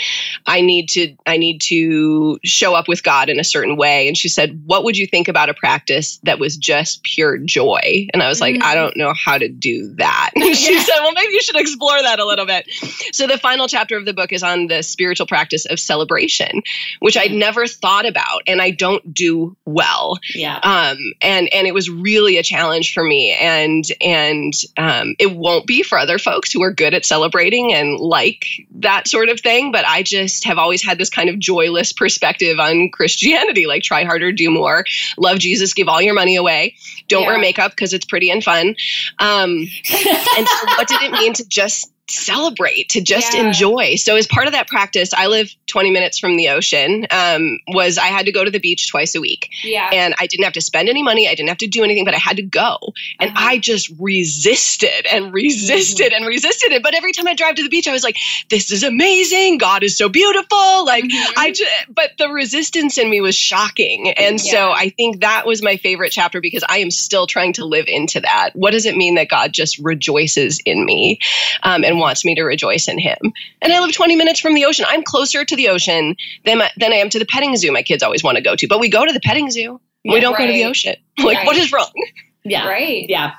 I 0.46 0.60
need 0.60 0.88
to, 0.90 1.14
I 1.26 1.36
need 1.36 1.60
to 1.68 2.38
show 2.44 2.74
up 2.74 2.88
with 2.88 3.02
God 3.02 3.28
in 3.28 3.40
a 3.40 3.44
certain 3.44 3.76
way. 3.76 4.06
And 4.08 4.16
she 4.16 4.28
said, 4.28 4.60
What 4.66 4.84
would 4.84 4.96
you 4.96 5.06
think 5.06 5.28
about 5.28 5.48
a 5.48 5.54
practice 5.54 6.18
that 6.24 6.38
was 6.38 6.56
just 6.56 7.02
pure 7.02 7.38
joy? 7.38 8.06
And 8.12 8.22
I 8.22 8.28
was 8.28 8.40
like, 8.40 8.56
Mhm. 8.56 8.62
I 8.62 8.74
don't 8.74 8.96
know 8.96 9.12
how 9.14 9.38
to 9.38 9.48
do 9.48 9.94
that. 9.96 10.30
she 10.36 10.74
Yeah. 10.74 10.82
said, 10.82 10.98
Well, 11.00 11.12
maybe 11.12 11.32
you 11.32 11.40
should 11.42 11.56
explore 11.56 12.00
that 12.02 12.18
a 12.18 12.24
little 12.26 12.46
bit. 12.46 12.68
So 13.12 13.26
the 13.26 13.38
final 13.38 13.68
chapter 13.68 13.96
of 13.96 14.04
the 14.04 14.12
book 14.14 14.32
is 14.32 14.42
on 14.42 14.66
the 14.66 14.82
spiritual 14.82 15.26
practice 15.26 15.64
of 15.66 15.80
celebration, 15.80 16.62
which 17.00 17.16
I'd 17.16 17.32
never 17.32 17.45
thought 17.52 18.06
about 18.06 18.42
and 18.46 18.60
I 18.60 18.70
don't 18.70 19.12
do 19.12 19.56
well. 19.64 20.18
yeah. 20.34 20.58
Um, 20.58 20.98
and 21.20 21.52
and 21.52 21.66
it 21.66 21.74
was 21.74 21.90
really 21.90 22.38
a 22.38 22.42
challenge 22.42 22.92
for 22.92 23.04
me. 23.04 23.32
And 23.32 23.84
and 24.00 24.52
um, 24.76 25.14
it 25.18 25.36
won't 25.36 25.66
be 25.66 25.82
for 25.82 25.98
other 25.98 26.18
folks 26.18 26.52
who 26.52 26.62
are 26.62 26.72
good 26.72 26.94
at 26.94 27.04
celebrating 27.04 27.72
and 27.72 27.98
like 27.98 28.46
that 28.76 29.08
sort 29.08 29.28
of 29.28 29.40
thing. 29.40 29.72
But 29.72 29.84
I 29.86 30.02
just 30.02 30.44
have 30.44 30.58
always 30.58 30.84
had 30.84 30.98
this 30.98 31.10
kind 31.10 31.28
of 31.28 31.38
joyless 31.38 31.92
perspective 31.92 32.58
on 32.58 32.90
Christianity, 32.92 33.66
like 33.66 33.82
try 33.82 34.04
harder, 34.04 34.32
do 34.32 34.50
more, 34.50 34.84
love 35.18 35.38
Jesus, 35.38 35.74
give 35.74 35.88
all 35.88 36.02
your 36.02 36.14
money 36.14 36.36
away, 36.36 36.74
don't 37.08 37.26
wear 37.26 37.38
makeup 37.38 37.72
because 37.72 37.92
it's 37.92 38.04
pretty 38.04 38.30
and 38.30 38.42
fun. 38.42 38.76
Um, 39.18 39.66
and 40.36 40.48
so 40.48 40.66
what 40.76 40.88
did 40.88 41.02
it 41.02 41.12
mean 41.12 41.32
to 41.34 41.48
just 41.48 41.92
celebrate 42.08 42.88
to 42.90 43.00
just 43.00 43.34
Yeah. 43.34 43.46
enjoy 43.46 43.94
so 43.96 44.16
as 44.16 44.26
part 44.26 44.46
of 44.46 44.52
that 44.52 44.68
practice 44.68 45.12
i 45.14 45.26
live 45.26 45.52
20 45.66 45.90
minutes 45.90 46.18
from 46.18 46.36
the 46.36 46.48
ocean 46.48 47.06
um, 47.10 47.58
was 47.68 47.98
i 47.98 48.06
had 48.06 48.26
to 48.26 48.32
go 48.32 48.44
to 48.44 48.50
the 48.50 48.60
beach 48.60 48.88
twice 48.90 49.14
a 49.14 49.20
week 49.20 49.48
Yeah. 49.64 49.90
and 49.92 50.14
i 50.18 50.26
didn't 50.26 50.44
have 50.44 50.52
to 50.54 50.60
spend 50.60 50.88
any 50.88 51.02
money 51.02 51.28
i 51.28 51.34
didn't 51.34 51.48
have 51.48 51.58
to 51.58 51.66
do 51.66 51.82
anything 51.84 52.04
but 52.04 52.14
i 52.14 52.18
had 52.18 52.36
to 52.36 52.42
go 52.42 52.78
and 53.20 53.30
Uh-huh. 53.30 53.46
i 53.48 53.58
just 53.58 53.90
resisted 53.98 55.06
and 55.10 55.32
resisted 55.32 56.12
and 56.12 56.26
resisted 56.26 56.72
it 56.72 56.82
but 56.82 56.94
every 56.94 57.12
time 57.12 57.26
i 57.26 57.34
drive 57.34 57.54
to 57.56 57.62
the 57.62 57.68
beach 57.68 57.88
i 57.88 57.92
was 57.92 58.04
like 58.04 58.16
this 58.50 58.70
is 58.70 58.82
amazing 58.82 59.58
god 59.58 59.82
is 59.82 59.96
so 59.96 60.08
beautiful 60.08 60.84
like 60.84 61.04
Mhm. 61.04 61.32
I 61.36 61.50
just, 61.50 61.70
but 61.88 62.12
the 62.18 62.28
resistance 62.28 62.98
in 62.98 63.08
me 63.10 63.20
was 63.20 63.36
shocking. 63.36 64.10
And 64.12 64.40
so 64.40 64.70
I 64.72 64.88
think 64.90 65.20
that 65.20 65.46
was 65.46 65.62
my 65.62 65.76
favorite 65.76 66.10
chapter 66.12 66.40
because 66.40 66.64
I 66.68 66.78
am 66.78 66.90
still 66.90 67.26
trying 67.26 67.52
to 67.54 67.64
live 67.64 67.84
into 67.88 68.20
that. 68.20 68.50
What 68.54 68.72
does 68.72 68.86
it 68.86 68.96
mean 68.96 69.14
that 69.16 69.28
God 69.28 69.52
just 69.52 69.78
rejoices 69.78 70.60
in 70.64 70.84
me 70.84 71.18
um, 71.62 71.84
and 71.84 71.95
wants 71.98 72.24
me 72.24 72.34
to 72.34 72.42
rejoice 72.42 72.88
in 72.88 72.98
him? 72.98 73.16
And 73.62 73.72
I 73.72 73.80
live 73.80 73.92
20 73.92 74.16
minutes 74.16 74.40
from 74.40 74.54
the 74.54 74.64
ocean. 74.64 74.84
I'm 74.88 75.02
closer 75.02 75.44
to 75.44 75.56
the 75.56 75.68
ocean 75.68 76.16
than, 76.44 76.58
my, 76.58 76.70
than 76.78 76.92
I 76.92 76.96
am 76.96 77.08
to 77.10 77.18
the 77.18 77.26
petting 77.26 77.56
zoo 77.56 77.72
my 77.72 77.82
kids 77.82 78.02
always 78.02 78.22
want 78.24 78.36
to 78.36 78.42
go 78.42 78.54
to. 78.56 78.66
But 78.68 78.80
we 78.80 78.88
go 78.88 79.04
to 79.06 79.12
the 79.12 79.20
petting 79.20 79.50
zoo. 79.50 79.80
we 80.04 80.20
don't 80.20 80.36
go 80.38 80.46
to 80.46 80.52
the 80.52 80.64
ocean. 80.64 80.96
Like, 81.18 81.38
Right. 81.38 81.46
what 81.46 81.56
is 81.56 81.72
wrong? 81.72 81.90
yeah. 82.44 82.68
Right. 82.68 83.06
Yeah. 83.08 83.32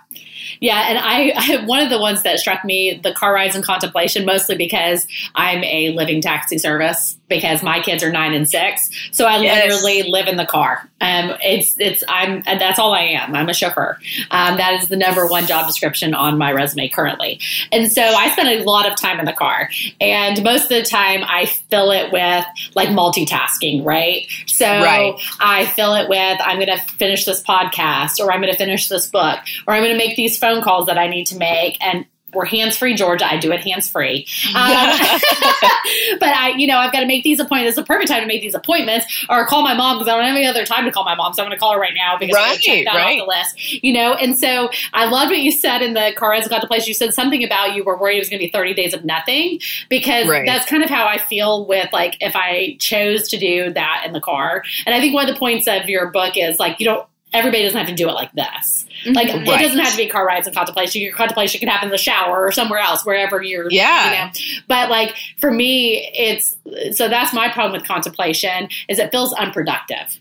Yeah, 0.60 0.86
and 0.90 0.98
I, 0.98 1.34
I 1.62 1.66
one 1.66 1.80
of 1.82 1.90
the 1.90 2.00
ones 2.00 2.24
that 2.24 2.40
struck 2.40 2.64
me 2.66 3.00
the 3.04 3.14
car 3.14 3.34
rides 3.34 3.56
and 3.56 3.64
contemplation 3.64 4.26
mostly 4.26 4.56
because 4.58 5.08
I'm 5.36 5.64
a 5.64 5.92
living 5.92 6.22
taxi 6.22 6.58
service 6.58 7.18
because 7.30 7.62
my 7.62 7.82
kids 7.82 8.04
are 8.04 8.12
nine 8.12 8.34
and 8.34 8.50
six, 8.50 8.90
so 9.12 9.26
I 9.26 9.38
Yes. 9.42 9.70
literally 9.72 10.10
live 10.10 10.28
in 10.28 10.38
the 10.38 10.46
car. 10.46 10.90
Um, 11.02 11.34
it's 11.44 11.76
it's 11.80 12.04
I'm 12.08 12.42
that's 12.46 12.80
all 12.80 12.94
I 12.94 13.02
am. 13.02 13.36
I'm 13.36 13.50
a 13.50 13.54
chauffeur. 13.54 13.98
Um, 14.32 14.58
that 14.58 14.82
is 14.82 14.90
the 14.90 14.96
number 14.96 15.28
one 15.28 15.46
job 15.46 15.68
description 15.68 16.14
on 16.14 16.38
my 16.38 16.52
resume 16.52 16.88
currently, 16.90 17.40
and 17.72 17.92
so 17.92 18.02
I 18.02 18.32
spend 18.32 18.50
a 18.50 18.64
lot 18.64 18.90
of 18.92 18.98
time 19.00 19.20
in 19.20 19.26
the 19.26 19.34
car, 19.34 19.70
and 20.02 20.42
most 20.44 20.64
of 20.64 20.70
the 20.70 20.84
time 20.84 21.22
I 21.28 21.46
fill 21.46 21.92
it 21.92 22.12
with 22.12 22.46
like 22.76 22.90
multitasking, 22.90 23.86
right? 23.86 24.26
So 24.48 24.66
Right. 24.68 25.14
I 25.40 25.66
fill 25.68 25.94
it 25.96 26.10
with 26.10 26.40
I'm 26.44 26.58
going 26.58 26.76
to 26.76 26.82
finish 26.96 27.26
this 27.26 27.44
podcast, 27.44 28.20
or 28.20 28.32
I'm 28.32 28.42
going 28.42 28.52
to 28.52 28.58
finish 28.58 28.88
this 28.88 29.08
book, 29.08 29.40
or 29.68 29.74
I'm 29.74 29.84
going 29.84 29.92
to 29.92 29.98
make 29.98 30.16
these 30.16 30.27
phone 30.36 30.64
calls 30.64 30.88
that 30.88 30.98
I 30.98 31.08
need 31.08 31.28
to 31.28 31.38
make, 31.38 31.78
and 31.80 32.06
we're 32.34 32.44
hands 32.46 32.76
free, 32.76 32.94
Georgia. 32.94 33.26
I 33.26 33.38
do 33.38 33.54
it 33.54 33.62
hands 33.62 33.88
free. 33.90 34.28
Um, 34.50 34.54
but 36.20 36.30
I, 36.30 36.54
you 36.58 36.68
know, 36.68 36.78
I've 36.78 36.92
got 36.92 37.00
to 37.00 37.06
make 37.06 37.24
these 37.24 37.40
appointments. 37.40 37.78
It's 37.78 37.88
the 37.88 37.88
perfect 37.88 38.10
time 38.12 38.20
to 38.22 38.28
make 38.28 38.42
these 38.42 38.54
appointments, 38.54 39.06
or 39.30 39.46
call 39.46 39.64
my 39.64 39.74
mom 39.74 39.98
because 39.98 40.12
I 40.12 40.16
don't 40.18 40.26
have 40.28 40.36
any 40.36 40.46
other 40.46 40.66
time 40.66 40.84
to 40.86 40.92
call 40.92 41.06
my 41.06 41.16
mom. 41.16 41.34
So 41.34 41.42
I'm 41.42 41.48
going 41.48 41.56
to 41.56 41.60
call 41.60 41.74
her 41.74 41.80
right 41.80 41.94
now 41.96 42.18
because 42.18 42.36
Right, 42.36 42.58
to 42.58 42.62
check 42.62 42.86
that 42.86 42.96
right. 42.96 43.20
off 43.22 43.26
the 43.28 43.30
list. 43.30 43.84
You 43.84 43.94
know, 43.94 44.14
and 44.14 44.38
so 44.38 44.70
I 44.94 45.06
loved 45.10 45.32
what 45.32 45.40
you 45.40 45.52
said 45.52 45.82
in 45.82 45.94
the 45.94 46.12
car 46.18 46.34
as 46.34 46.46
it 46.46 46.50
got 46.50 46.60
to 46.62 46.68
place. 46.68 46.86
You 46.86 46.94
said 46.94 47.14
something 47.14 47.44
about 47.44 47.76
you 47.76 47.84
were 47.86 47.98
worried 47.98 48.18
it 48.18 48.20
was 48.20 48.30
going 48.30 48.40
to 48.42 48.46
be 48.46 48.52
30 48.52 48.74
days 48.74 48.94
of 48.94 49.06
nothing 49.06 49.60
because 49.90 50.28
Right. 50.28 50.46
that's 50.46 50.66
kind 50.70 50.84
of 50.84 50.90
how 50.90 51.08
I 51.08 51.18
feel 51.20 51.66
with 51.66 51.92
like 51.94 52.18
if 52.20 52.36
I 52.36 52.76
chose 52.80 53.30
to 53.30 53.38
do 53.40 53.72
that 53.74 54.04
in 54.06 54.12
the 54.12 54.22
car. 54.22 54.64
And 54.86 54.94
I 54.94 55.00
think 55.00 55.14
one 55.14 55.28
of 55.28 55.34
the 55.34 55.40
points 55.40 55.66
of 55.68 55.88
your 55.90 56.12
book 56.12 56.34
is 56.36 56.60
like 56.60 56.80
you 56.80 56.86
don't. 56.86 57.08
Everybody 57.34 57.64
doesn't 57.64 57.78
have 57.78 57.88
to 57.90 57.94
do 57.96 58.08
it 58.08 58.14
like 58.14 58.32
this. 58.34 58.86
Like 59.06 59.28
Mhm. 59.28 59.42
it 59.46 59.50
Right. 59.50 59.62
doesn't 59.62 59.78
have 59.80 59.92
to 59.92 59.98
be 59.98 60.08
car 60.08 60.26
rides 60.26 60.48
and 60.48 60.56
contemplation. 60.56 61.02
Your 61.02 61.14
contemplation 61.14 61.60
can 61.60 61.68
happen 61.70 61.88
in 61.88 61.92
the 61.92 61.98
shower 61.98 62.46
or 62.46 62.52
somewhere 62.52 62.80
else, 62.80 63.06
wherever 63.06 63.42
you're. 63.42 63.70
Yeah. 63.70 64.06
You 64.06 64.18
know? 64.26 64.32
But 64.68 64.90
like 64.90 65.14
for 65.38 65.52
me, 65.52 66.10
it's 66.14 66.56
so 66.96 67.08
that's 67.10 67.34
my 67.34 67.50
problem 67.50 67.74
with 67.80 67.88
contemplation 67.88 68.70
is 68.88 68.98
it 68.98 69.12
feels 69.12 69.34
unproductive. 69.34 70.20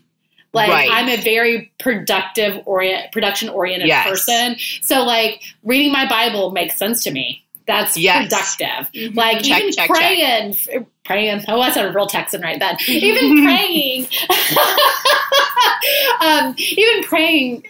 Like 0.53 0.69
Right. 0.71 0.89
I'm 0.91 1.09
a 1.09 1.17
very 1.17 1.71
productive 1.79 2.61
orient 2.67 3.13
production 3.13 3.49
oriented 3.51 3.89
Yes. 3.89 4.09
person. 4.09 4.57
So 4.83 5.05
like 5.05 5.43
reading 5.63 5.93
my 5.93 6.07
Bible 6.07 6.51
makes 6.51 6.77
sense 6.77 7.03
to 7.05 7.11
me. 7.13 7.43
That's 7.67 7.97
Yes. 7.97 8.29
productive. 8.29 8.93
Mhm. 8.93 9.17
Like 9.17 9.43
Check, 9.43 9.61
even 9.63 9.73
check, 9.73 9.89
praying, 9.89 10.57
praying. 11.05 11.45
Oh, 11.49 11.61
I 11.61 11.71
sounded 11.73 11.95
real 11.95 12.07
Texan 12.07 12.41
right 12.43 12.59
then. 12.61 12.77
Even 12.87 13.43
praying, 13.45 14.07
um, 16.21 16.55
even 16.59 17.03
praying 17.05 17.65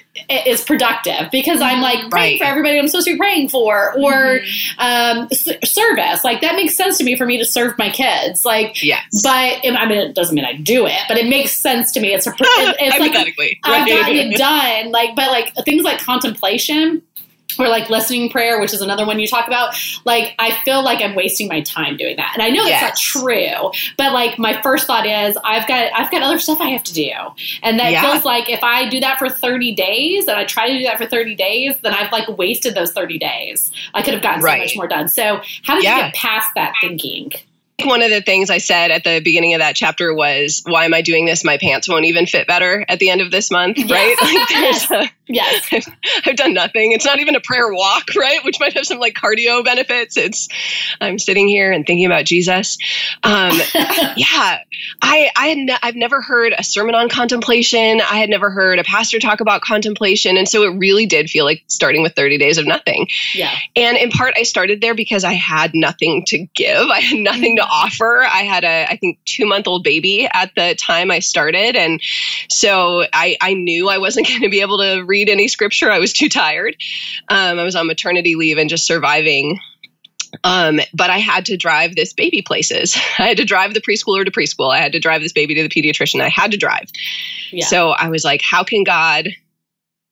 is 0.46 0.62
productive 0.62 1.30
because 1.30 1.60
I'm 1.60 1.80
like 1.80 1.98
praying 2.10 2.12
Right. 2.34 2.38
for 2.38 2.44
everybody 2.44 2.78
I'm 2.78 2.88
supposed 2.88 3.06
to 3.06 3.12
be 3.12 3.18
praying 3.18 3.48
for, 3.48 3.94
or 3.98 4.40
Mhm. 4.40 4.74
um, 4.78 5.28
s- 5.30 5.48
service. 5.70 6.24
Like 6.24 6.40
that 6.40 6.56
makes 6.56 6.74
sense 6.74 6.98
to 6.98 7.04
me 7.04 7.16
for 7.16 7.26
me 7.26 7.38
to 7.38 7.44
serve 7.44 7.76
my 7.78 7.90
kids. 7.90 8.44
Like, 8.44 8.82
Yes. 8.82 9.02
but 9.22 9.30
I 9.64 9.86
mean, 9.86 9.98
it 9.98 10.14
doesn't 10.14 10.34
mean 10.34 10.44
I 10.44 10.54
do 10.54 10.86
it, 10.86 10.98
but 11.08 11.16
it 11.18 11.26
makes 11.26 11.52
sense 11.52 11.92
to 11.92 12.00
me. 12.00 12.12
It's 12.14 12.26
a, 12.26 12.34
it's 12.38 12.40
like 12.98 13.12
Hypothetically. 13.12 13.58
I've 13.64 13.86
gotten 13.88 14.16
it 14.16 14.36
done. 14.36 14.90
Like, 14.90 15.14
but 15.16 15.30
like 15.30 15.52
things 15.64 15.82
like 15.84 15.98
contemplation. 16.00 17.02
Or 17.58 17.68
like 17.68 17.88
listening 17.90 18.28
prayer, 18.30 18.60
which 18.60 18.72
is 18.74 18.80
another 18.80 19.06
one 19.06 19.18
you 19.18 19.26
talk 19.26 19.46
about, 19.46 19.74
like 20.04 20.34
I 20.38 20.52
feel 20.64 20.82
like 20.84 21.00
I'm 21.02 21.14
wasting 21.14 21.48
my 21.48 21.60
time 21.62 21.96
doing 21.96 22.16
that. 22.16 22.32
And 22.34 22.42
I 22.42 22.50
know 22.50 22.64
that's 22.64 22.82
not 22.82 22.96
true, 22.96 23.70
but 23.96 24.12
like 24.12 24.38
my 24.38 24.60
first 24.62 24.86
thought 24.86 25.06
is 25.06 25.36
I've 25.44 25.66
got 25.66 25.92
I've 25.94 26.10
got 26.10 26.22
other 26.22 26.38
stuff 26.38 26.60
I 26.60 26.70
have 26.70 26.82
to 26.84 26.92
do. 26.94 27.10
And 27.62 27.78
that 27.78 27.92
Yeah. 27.92 28.02
feels 28.02 28.24
like 28.24 28.48
if 28.50 28.62
I 28.62 28.88
do 28.88 29.00
that 29.00 29.18
for 29.18 29.28
30 29.28 29.74
days 29.74 30.26
and 30.28 30.36
I 30.38 30.44
try 30.44 30.68
to 30.70 30.78
do 30.78 30.84
that 30.84 30.98
for 30.98 31.06
30 31.06 31.34
days, 31.34 31.74
then 31.82 31.94
I've 31.94 32.12
like 32.12 32.28
wasted 32.36 32.74
those 32.74 32.92
30 32.92 33.18
days. 33.18 33.70
I 33.94 34.02
could 34.02 34.14
have 34.14 34.22
gotten 34.22 34.40
so 34.42 34.46
much 34.58 34.76
more 34.76 34.88
done. 34.88 35.08
So 35.08 35.40
how 35.62 35.74
did 35.74 35.84
you 35.84 35.90
get 35.96 36.14
past 36.14 36.48
that 36.56 36.72
thinking? 36.80 37.32
One 37.84 38.00
of 38.02 38.08
the 38.10 38.22
things 38.22 38.48
I 38.48 38.56
said 38.58 38.90
at 38.90 39.04
the 39.04 39.20
beginning 39.22 39.52
of 39.52 39.60
that 39.60 39.76
chapter 39.76 40.14
was, 40.14 40.62
"Why 40.64 40.86
am 40.86 40.94
I 40.94 41.02
doing 41.02 41.26
this? 41.26 41.44
My 41.44 41.58
pants 41.58 41.86
won't 41.86 42.06
even 42.06 42.24
fit 42.26 42.46
better 42.46 42.86
at 42.88 43.00
the 43.00 43.10
end 43.10 43.20
of 43.20 43.30
this 43.30 43.50
month, 43.50 43.76
Yes. 43.80 43.90
right?" 43.90 44.16
Like, 44.22 44.48
there's 44.48 44.90
a, 44.90 45.10
Yes. 45.28 45.68
I've 46.26 46.36
done 46.36 46.54
nothing. 46.54 46.92
It's 46.92 47.04
not 47.04 47.18
even 47.18 47.34
a 47.34 47.40
prayer 47.40 47.72
walk, 47.72 48.04
right? 48.16 48.44
Which 48.44 48.60
might 48.60 48.74
have 48.74 48.86
some 48.86 48.98
like 48.98 49.14
cardio 49.14 49.64
benefits. 49.64 50.16
It's 50.16 50.48
I'm 51.00 51.18
sitting 51.18 51.48
here 51.48 51.72
and 51.72 51.86
thinking 51.86 52.06
about 52.06 52.24
Jesus. 52.24 52.78
Um, 53.22 53.52
yeah, 53.74 54.58
I 55.02 55.30
I 55.36 55.46
had 55.48 55.58
ne- 55.58 55.78
I've 55.82 55.96
never 55.96 56.20
heard 56.22 56.54
a 56.56 56.62
sermon 56.62 56.94
on 56.94 57.08
contemplation. 57.08 58.00
I 58.00 58.18
had 58.18 58.30
never 58.30 58.50
heard 58.50 58.78
a 58.78 58.84
pastor 58.84 59.18
talk 59.18 59.40
about 59.40 59.62
contemplation, 59.62 60.36
and 60.36 60.48
so 60.48 60.62
it 60.62 60.76
really 60.76 61.06
did 61.06 61.28
feel 61.28 61.44
like 61.44 61.64
starting 61.66 62.02
with 62.02 62.14
30 62.14 62.38
days 62.38 62.58
of 62.58 62.66
nothing. 62.66 63.08
yeah. 63.34 63.54
And 63.74 63.96
in 63.96 64.10
part, 64.10 64.34
I 64.36 64.42
started 64.44 64.80
there 64.80 64.94
because 64.94 65.24
I 65.24 65.32
had 65.32 65.72
nothing 65.74 66.24
to 66.28 66.46
give. 66.54 66.88
I 66.88 67.00
had 67.00 67.18
nothing 67.18 67.56
to 67.56 67.62
offer. 67.62 68.22
I 68.22 68.42
had 68.42 68.64
a, 68.64 68.86
I 68.90 68.96
think, 68.96 69.18
two 69.24 69.46
month 69.46 69.66
old 69.66 69.82
baby 69.84 70.28
at 70.32 70.52
the 70.54 70.74
time 70.80 71.10
I 71.10 71.18
started. 71.18 71.76
And 71.76 72.00
so 72.48 73.04
I, 73.12 73.36
I 73.40 73.54
knew 73.54 73.88
I 73.88 73.98
wasn't 73.98 74.28
going 74.28 74.42
to 74.42 74.48
be 74.48 74.60
able 74.60 74.78
to 74.78 75.02
read 75.02 75.15
any 75.28 75.48
scripture. 75.48 75.90
I 75.90 75.98
was 75.98 76.12
too 76.12 76.28
tired. 76.28 76.76
Um, 77.28 77.58
I 77.58 77.64
was 77.64 77.76
on 77.76 77.86
maternity 77.86 78.34
leave 78.34 78.58
and 78.58 78.70
just 78.70 78.86
surviving. 78.86 79.58
Um, 80.44 80.80
but 80.92 81.08
I 81.08 81.18
had 81.18 81.46
to 81.46 81.56
drive 81.56 81.96
this 81.96 82.12
baby 82.12 82.42
places. 82.42 82.96
I 83.18 83.28
had 83.28 83.36
to 83.38 83.44
drive 83.44 83.74
the 83.74 83.80
preschooler 83.80 84.24
to 84.24 84.30
preschool. 84.30 84.72
I 84.72 84.78
had 84.78 84.92
to 84.92 85.00
drive 85.00 85.22
this 85.22 85.32
baby 85.32 85.54
to 85.54 85.62
the 85.62 85.68
pediatrician. 85.68 86.20
I 86.20 86.28
had 86.28 86.50
to 86.50 86.56
drive. 86.56 86.90
Yeah. 87.50 87.66
So 87.66 87.90
I 87.90 88.08
was 88.08 88.24
like, 88.24 88.42
how 88.42 88.64
can 88.64 88.84
God, 88.84 89.28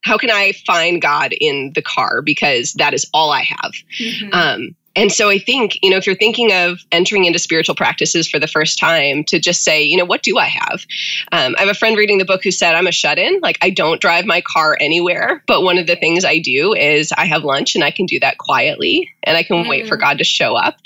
how 0.02 0.16
can 0.16 0.30
I 0.30 0.52
find 0.66 1.02
God 1.02 1.32
in 1.38 1.72
the 1.74 1.82
car? 1.82 2.22
Because 2.22 2.72
that 2.74 2.94
is 2.94 3.08
all 3.12 3.30
I 3.30 3.42
have. 3.42 3.72
Mhm. 4.00 4.34
Um, 4.34 4.76
and 4.96 5.10
so 5.12 5.28
I 5.28 5.38
think, 5.38 5.78
you 5.82 5.90
know, 5.90 5.96
if 5.96 6.06
you're 6.06 6.14
thinking 6.16 6.52
of 6.52 6.80
entering 6.92 7.24
into 7.24 7.38
spiritual 7.38 7.74
practices 7.74 8.28
for 8.28 8.38
the 8.38 8.46
first 8.46 8.78
time, 8.78 9.24
to 9.24 9.38
just 9.40 9.62
say, 9.64 9.82
you 9.82 9.96
know, 9.96 10.04
what 10.04 10.22
do 10.22 10.38
I 10.38 10.46
have? 10.46 10.84
Um, 11.32 11.54
I 11.56 11.60
have 11.60 11.68
a 11.68 11.74
friend 11.74 11.96
reading 11.96 12.18
the 12.18 12.24
book 12.24 12.42
who 12.44 12.50
said, 12.50 12.74
I'm 12.74 12.86
a 12.86 12.92
shut 12.92 13.18
in. 13.18 13.40
Like, 13.40 13.58
I 13.60 13.70
don't 13.70 14.00
drive 14.00 14.24
my 14.24 14.40
car 14.40 14.76
anywhere. 14.80 15.42
But 15.46 15.62
one 15.62 15.78
of 15.78 15.86
the 15.86 15.96
things 15.96 16.24
I 16.24 16.38
do 16.38 16.74
is 16.74 17.12
I 17.16 17.26
have 17.26 17.44
lunch 17.44 17.74
and 17.74 17.82
I 17.82 17.90
can 17.90 18.06
do 18.06 18.20
that 18.20 18.38
quietly 18.38 19.10
and 19.24 19.36
I 19.36 19.42
can 19.42 19.66
wait 19.68 19.88
for 19.88 19.96
Mm. 19.96 20.00
God 20.00 20.18
to 20.18 20.24
show 20.24 20.54
up 20.56 20.76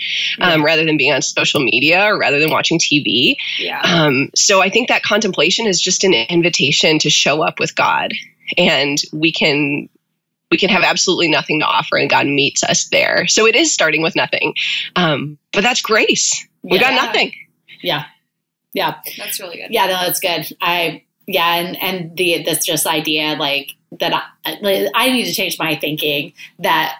um, 0.41 0.65
rather 0.65 0.85
than 0.85 0.97
being 0.97 1.13
on 1.13 1.23
social 1.23 1.61
media 1.61 2.05
or 2.05 2.19
rather 2.19 2.39
than 2.39 2.51
watching 2.51 2.79
TV. 2.79 3.37
yeah. 3.59 3.81
Um, 3.83 4.31
so 4.35 4.61
I 4.63 4.69
think 4.71 4.89
that 4.89 5.03
contemplation 5.03 5.67
is 5.67 5.81
just 5.81 6.05
an 6.05 6.13
invitation 6.15 6.99
to 7.01 7.11
show 7.11 7.43
up 7.43 7.59
with 7.59 7.75
God, 7.75 8.13
and 8.57 8.99
we 9.13 9.33
can 9.33 9.89
we 10.51 10.59
can 10.59 10.71
have 10.71 10.83
absolutely 10.83 11.29
nothing 11.29 11.61
to 11.61 11.67
offer, 11.67 11.97
and 11.97 12.09
God 12.09 12.27
meets 12.27 12.63
us 12.63 12.89
there. 12.89 13.27
So 13.27 13.47
it 13.47 13.55
is 13.55 13.73
starting 13.73 14.03
with 14.03 14.17
nothing, 14.17 14.55
um, 14.97 15.39
but 15.53 15.63
that's 15.63 15.83
grace. 15.83 16.47
We 16.63 16.79
got 16.79 16.95
nothing. 16.95 17.33
Yeah. 17.83 18.05
Yeah. 18.75 18.97
That's 19.17 19.41
really 19.41 19.57
good. 19.57 19.69
Yeah, 19.71 19.87
no, 19.87 19.93
that's 19.93 20.21
good. 20.21 20.57
I 20.61 21.05
yeah, 21.27 21.57
and 21.57 21.77
and 21.83 22.17
the 22.17 22.43
this 22.43 22.65
just 22.65 22.87
idea 22.87 23.37
like 23.39 23.77
that 24.01 24.13
I, 24.45 24.91
I 24.95 25.11
need 25.11 25.27
to 25.27 25.33
change 25.33 25.59
my 25.59 25.77
thinking 25.77 26.33
that 26.59 26.97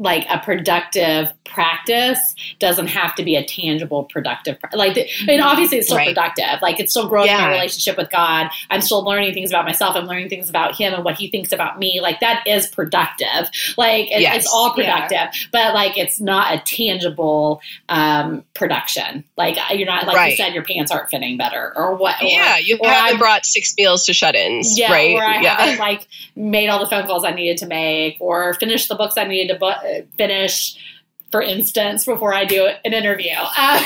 like 0.00 0.24
a 0.30 0.38
productive 0.38 1.32
practice 1.44 2.18
doesn't 2.60 2.86
have 2.86 3.14
to 3.16 3.24
be 3.24 3.34
a 3.34 3.44
tangible 3.44 4.04
productive 4.04 4.56
like 4.72 4.94
the, 4.94 5.08
and 5.28 5.40
obviously 5.42 5.78
it's 5.78 5.88
still 5.88 5.96
Right. 5.98 6.14
productive. 6.14 6.62
Like 6.62 6.78
it's 6.78 6.92
still 6.92 7.08
growing 7.08 7.32
my 7.32 7.50
relationship 7.50 7.96
with 7.96 8.10
god. 8.10 8.48
I'm 8.70 8.80
still 8.80 9.02
learning 9.04 9.34
things 9.34 9.50
about 9.50 9.64
myself. 9.64 9.96
I'm 9.96 10.06
learning 10.06 10.28
things 10.28 10.48
about 10.48 10.76
him 10.76 10.94
and 10.94 11.04
what 11.04 11.16
he 11.16 11.28
thinks 11.30 11.50
about 11.52 11.78
me. 11.78 12.00
Like 12.00 12.20
that 12.20 12.46
is 12.46 12.68
productive. 12.68 13.50
Like 13.76 14.10
it, 14.12 14.20
Yes. 14.20 14.36
it's 14.44 14.52
all 14.52 14.74
Yeah. 14.76 15.06
productive 15.06 15.48
but 15.52 15.74
like 15.74 15.98
it's 15.98 16.20
not 16.20 16.54
a 16.54 16.58
tangible 16.60 17.60
um 17.88 18.44
production. 18.54 19.24
Like 19.36 19.56
you're 19.76 19.86
not 19.86 20.06
like 20.06 20.30
you 20.30 20.36
said 20.36 20.54
your 20.54 20.62
pants 20.64 20.92
aren't 20.92 21.10
fitting 21.10 21.36
better 21.38 21.72
or 21.76 21.96
what 21.96 22.22
or, 22.22 22.26
yeah, 22.26 22.58
you 22.58 22.78
haven't 22.84 23.18
brought 23.18 23.46
six 23.46 23.74
meals 23.76 24.06
to 24.06 24.12
shut-ins, 24.12 24.78
yeah, 24.78 24.92
right? 24.92 25.14
or 25.14 25.24
I 25.24 25.40
yeah, 25.40 25.60
haven't 25.60 25.78
like 25.78 26.06
made 26.36 26.68
all 26.68 26.78
the 26.78 26.88
phone 26.88 27.06
calls 27.06 27.24
I 27.24 27.32
needed 27.32 27.58
to 27.58 27.66
make, 27.66 28.16
or 28.20 28.54
finished 28.54 28.88
the 28.88 28.94
books 28.94 29.16
I 29.16 29.24
needed 29.24 29.58
to 29.58 29.64
uh, 29.64 29.80
finish. 30.16 30.76
For 31.30 31.42
instance, 31.42 32.06
before 32.06 32.32
I 32.32 32.46
do 32.46 32.66
an 32.84 32.94
interview, 32.94 33.34
uh, 33.36 33.82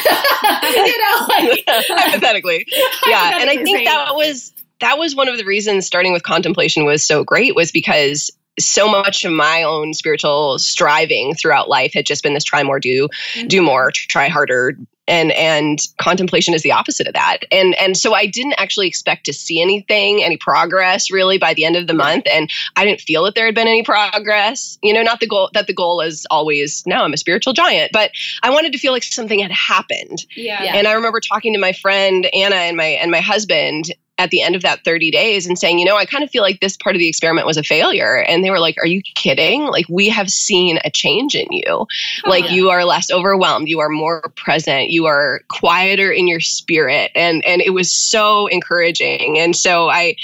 you 0.62 0.98
know, 0.98 1.26
like 1.28 1.64
hypothetically. 1.66 2.66
yeah 3.06 3.38
and 3.40 3.50
i 3.50 3.56
think 3.56 3.84
that 3.84 4.14
was 4.14 4.52
that 4.80 4.98
was 4.98 5.14
one 5.14 5.28
of 5.28 5.36
the 5.36 5.44
reasons 5.44 5.86
starting 5.86 6.12
with 6.12 6.22
contemplation 6.22 6.84
was 6.84 7.04
so 7.04 7.24
great 7.24 7.54
was 7.54 7.70
because 7.72 8.30
so 8.58 8.90
much 8.90 9.24
of 9.24 9.32
my 9.32 9.62
own 9.62 9.94
spiritual 9.94 10.58
striving 10.58 11.34
throughout 11.34 11.68
life 11.68 11.92
had 11.94 12.04
just 12.04 12.22
been 12.22 12.34
this 12.34 12.44
try 12.44 12.62
more 12.62 12.78
do 12.78 13.08
do 13.46 13.62
more 13.62 13.90
try 13.90 14.28
harder 14.28 14.76
and 15.12 15.30
and 15.32 15.78
contemplation 16.00 16.54
is 16.54 16.62
the 16.62 16.72
opposite 16.72 17.06
of 17.06 17.12
that. 17.12 17.40
And 17.52 17.78
and 17.78 17.96
so 17.96 18.14
i 18.14 18.26
didn't 18.26 18.54
actually 18.58 18.88
expect 18.88 19.26
to 19.26 19.32
see 19.32 19.60
anything 19.60 20.22
any 20.22 20.36
progress 20.38 21.10
really 21.10 21.38
by 21.38 21.52
the 21.54 21.64
end 21.64 21.76
of 21.76 21.86
the 21.86 21.94
month. 21.94 22.26
And 22.32 22.50
i 22.76 22.84
didn't 22.84 23.02
feel 23.02 23.24
that 23.24 23.34
there 23.34 23.44
had 23.46 23.54
been 23.54 23.68
any 23.68 23.82
progress. 23.82 24.78
You 24.82 24.94
know 24.94 25.02
not 25.02 25.20
the 25.20 25.26
goal 25.28 25.50
that 25.52 25.66
the 25.66 25.74
goal 25.74 26.00
is 26.00 26.26
always 26.30 26.82
now 26.86 27.04
i'm 27.04 27.12
a 27.12 27.16
spiritual 27.16 27.52
giant 27.52 27.92
but 27.92 28.10
i 28.42 28.50
wanted 28.50 28.72
to 28.72 28.78
feel 28.78 28.92
like 28.92 29.02
something 29.02 29.38
had 29.38 29.52
happened. 29.52 30.24
Yeah. 30.34 30.62
Yeah. 30.62 30.76
and 30.76 30.88
I 30.88 30.92
remember 30.92 31.20
talking 31.20 31.52
to 31.52 31.58
my 31.58 31.72
friend 31.72 32.26
Anna 32.32 32.56
and 32.56 32.76
my 32.76 32.86
and 33.02 33.10
my 33.10 33.20
husband 33.20 33.92
at 34.22 34.30
the 34.30 34.40
end 34.40 34.54
of 34.54 34.62
that 34.62 34.84
30 34.84 35.10
days 35.10 35.46
and 35.48 35.58
saying, 35.58 35.80
you 35.80 35.84
know, 35.84 35.96
I 35.96 36.04
kind 36.04 36.22
of 36.22 36.30
feel 36.30 36.42
like 36.42 36.60
this 36.60 36.76
part 36.76 36.94
of 36.94 37.00
the 37.00 37.08
experiment 37.08 37.44
was 37.44 37.56
a 37.56 37.62
failure. 37.64 38.18
And 38.28 38.44
they 38.44 38.50
were 38.50 38.60
like, 38.60 38.76
Are 38.78 38.86
you 38.86 39.02
kidding? 39.16 39.62
Like 39.64 39.86
we 39.88 40.08
have 40.10 40.30
seen 40.30 40.78
a 40.84 40.90
change 40.90 41.34
in 41.34 41.46
you. 41.50 41.86
like 42.24 42.44
yeah. 42.44 42.52
you 42.52 42.70
are 42.70 42.84
less 42.84 43.10
overwhelmed, 43.10 43.68
you 43.68 43.80
are 43.80 43.88
more 43.88 44.22
present, 44.36 44.90
you 44.90 45.06
are 45.06 45.40
quieter 45.48 46.12
in 46.12 46.28
your 46.28 46.38
spirit. 46.40 47.10
And 47.16 47.44
and 47.44 47.60
it 47.60 47.70
was 47.70 47.90
so 47.92 48.46
encouraging. 48.46 49.38
And 49.40 49.56
so 49.56 49.88
I 49.88 50.14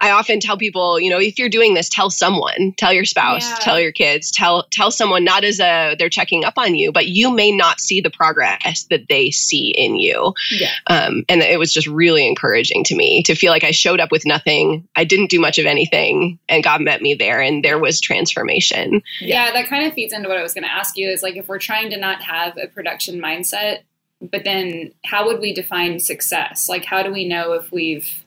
I 0.00 0.10
often 0.10 0.38
tell 0.38 0.58
people, 0.58 1.00
you 1.00 1.08
know, 1.08 1.18
if 1.18 1.38
you're 1.38 1.48
doing 1.48 1.72
this, 1.72 1.88
tell 1.88 2.10
someone, 2.10 2.74
tell 2.76 2.92
your 2.92 3.06
spouse, 3.06 3.48
Yeah. 3.48 3.56
tell 3.62 3.80
your 3.80 3.92
kids, 3.92 4.30
tell 4.30 4.66
tell 4.70 4.90
someone 4.90 5.24
not 5.24 5.44
as 5.44 5.60
a 5.60 5.96
they're 5.98 6.10
checking 6.10 6.44
up 6.44 6.54
on 6.58 6.74
you, 6.74 6.92
but 6.92 7.06
you 7.08 7.30
may 7.30 7.50
not 7.52 7.80
see 7.80 8.02
the 8.02 8.10
progress 8.10 8.84
that 8.90 9.08
they 9.08 9.30
see 9.30 9.70
in 9.70 9.96
you. 9.96 10.34
yeah, 10.50 10.68
Um, 10.88 11.24
and 11.30 11.40
it 11.40 11.58
was 11.58 11.72
just 11.72 11.86
really 11.86 12.26
encouraging 12.26 12.84
to 12.84 12.94
me 12.94 13.22
to 13.22 13.34
feel 13.34 13.45
like 13.50 13.64
I 13.64 13.70
showed 13.70 14.00
up 14.00 14.12
with 14.12 14.26
nothing. 14.26 14.88
I 14.96 15.04
didn't 15.04 15.30
do 15.30 15.40
much 15.40 15.58
of 15.58 15.66
anything, 15.66 16.38
and 16.48 16.64
God 16.64 16.80
met 16.80 17.02
me 17.02 17.14
there, 17.14 17.40
and 17.40 17.64
there 17.64 17.78
was 17.78 18.00
transformation. 18.00 19.02
Yeah, 19.20 19.52
that 19.52 19.68
kind 19.68 19.86
of 19.86 19.94
feeds 19.94 20.12
into 20.12 20.28
what 20.28 20.38
I 20.38 20.42
was 20.42 20.54
going 20.54 20.64
to 20.64 20.72
ask 20.72 20.96
you 20.96 21.08
is 21.08 21.22
like 21.22 21.36
if 21.36 21.48
we're 21.48 21.58
trying 21.58 21.90
to 21.90 21.96
not 21.96 22.22
have 22.22 22.56
a 22.56 22.66
production 22.66 23.20
mindset, 23.20 23.80
but 24.20 24.44
then 24.44 24.92
how 25.04 25.26
would 25.26 25.40
we 25.40 25.52
define 25.52 26.00
success? 26.00 26.68
Like 26.68 26.84
how 26.84 27.02
do 27.02 27.12
we 27.12 27.26
know 27.26 27.52
if 27.52 27.70
we've 27.72 28.24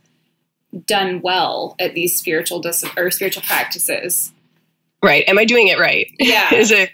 done 0.85 1.21
well 1.21 1.75
at 1.79 1.93
these 1.93 2.15
spiritual 2.15 2.59
dis- 2.59 2.85
or 2.97 3.11
spiritual 3.11 3.43
practices? 3.43 4.31
Right? 5.01 5.23
Am 5.27 5.39
I 5.39 5.45
doing 5.45 5.69
it 5.69 5.79
right? 5.79 6.07
Yeah. 6.19 6.53
Is 6.53 6.71
it? 6.71 6.89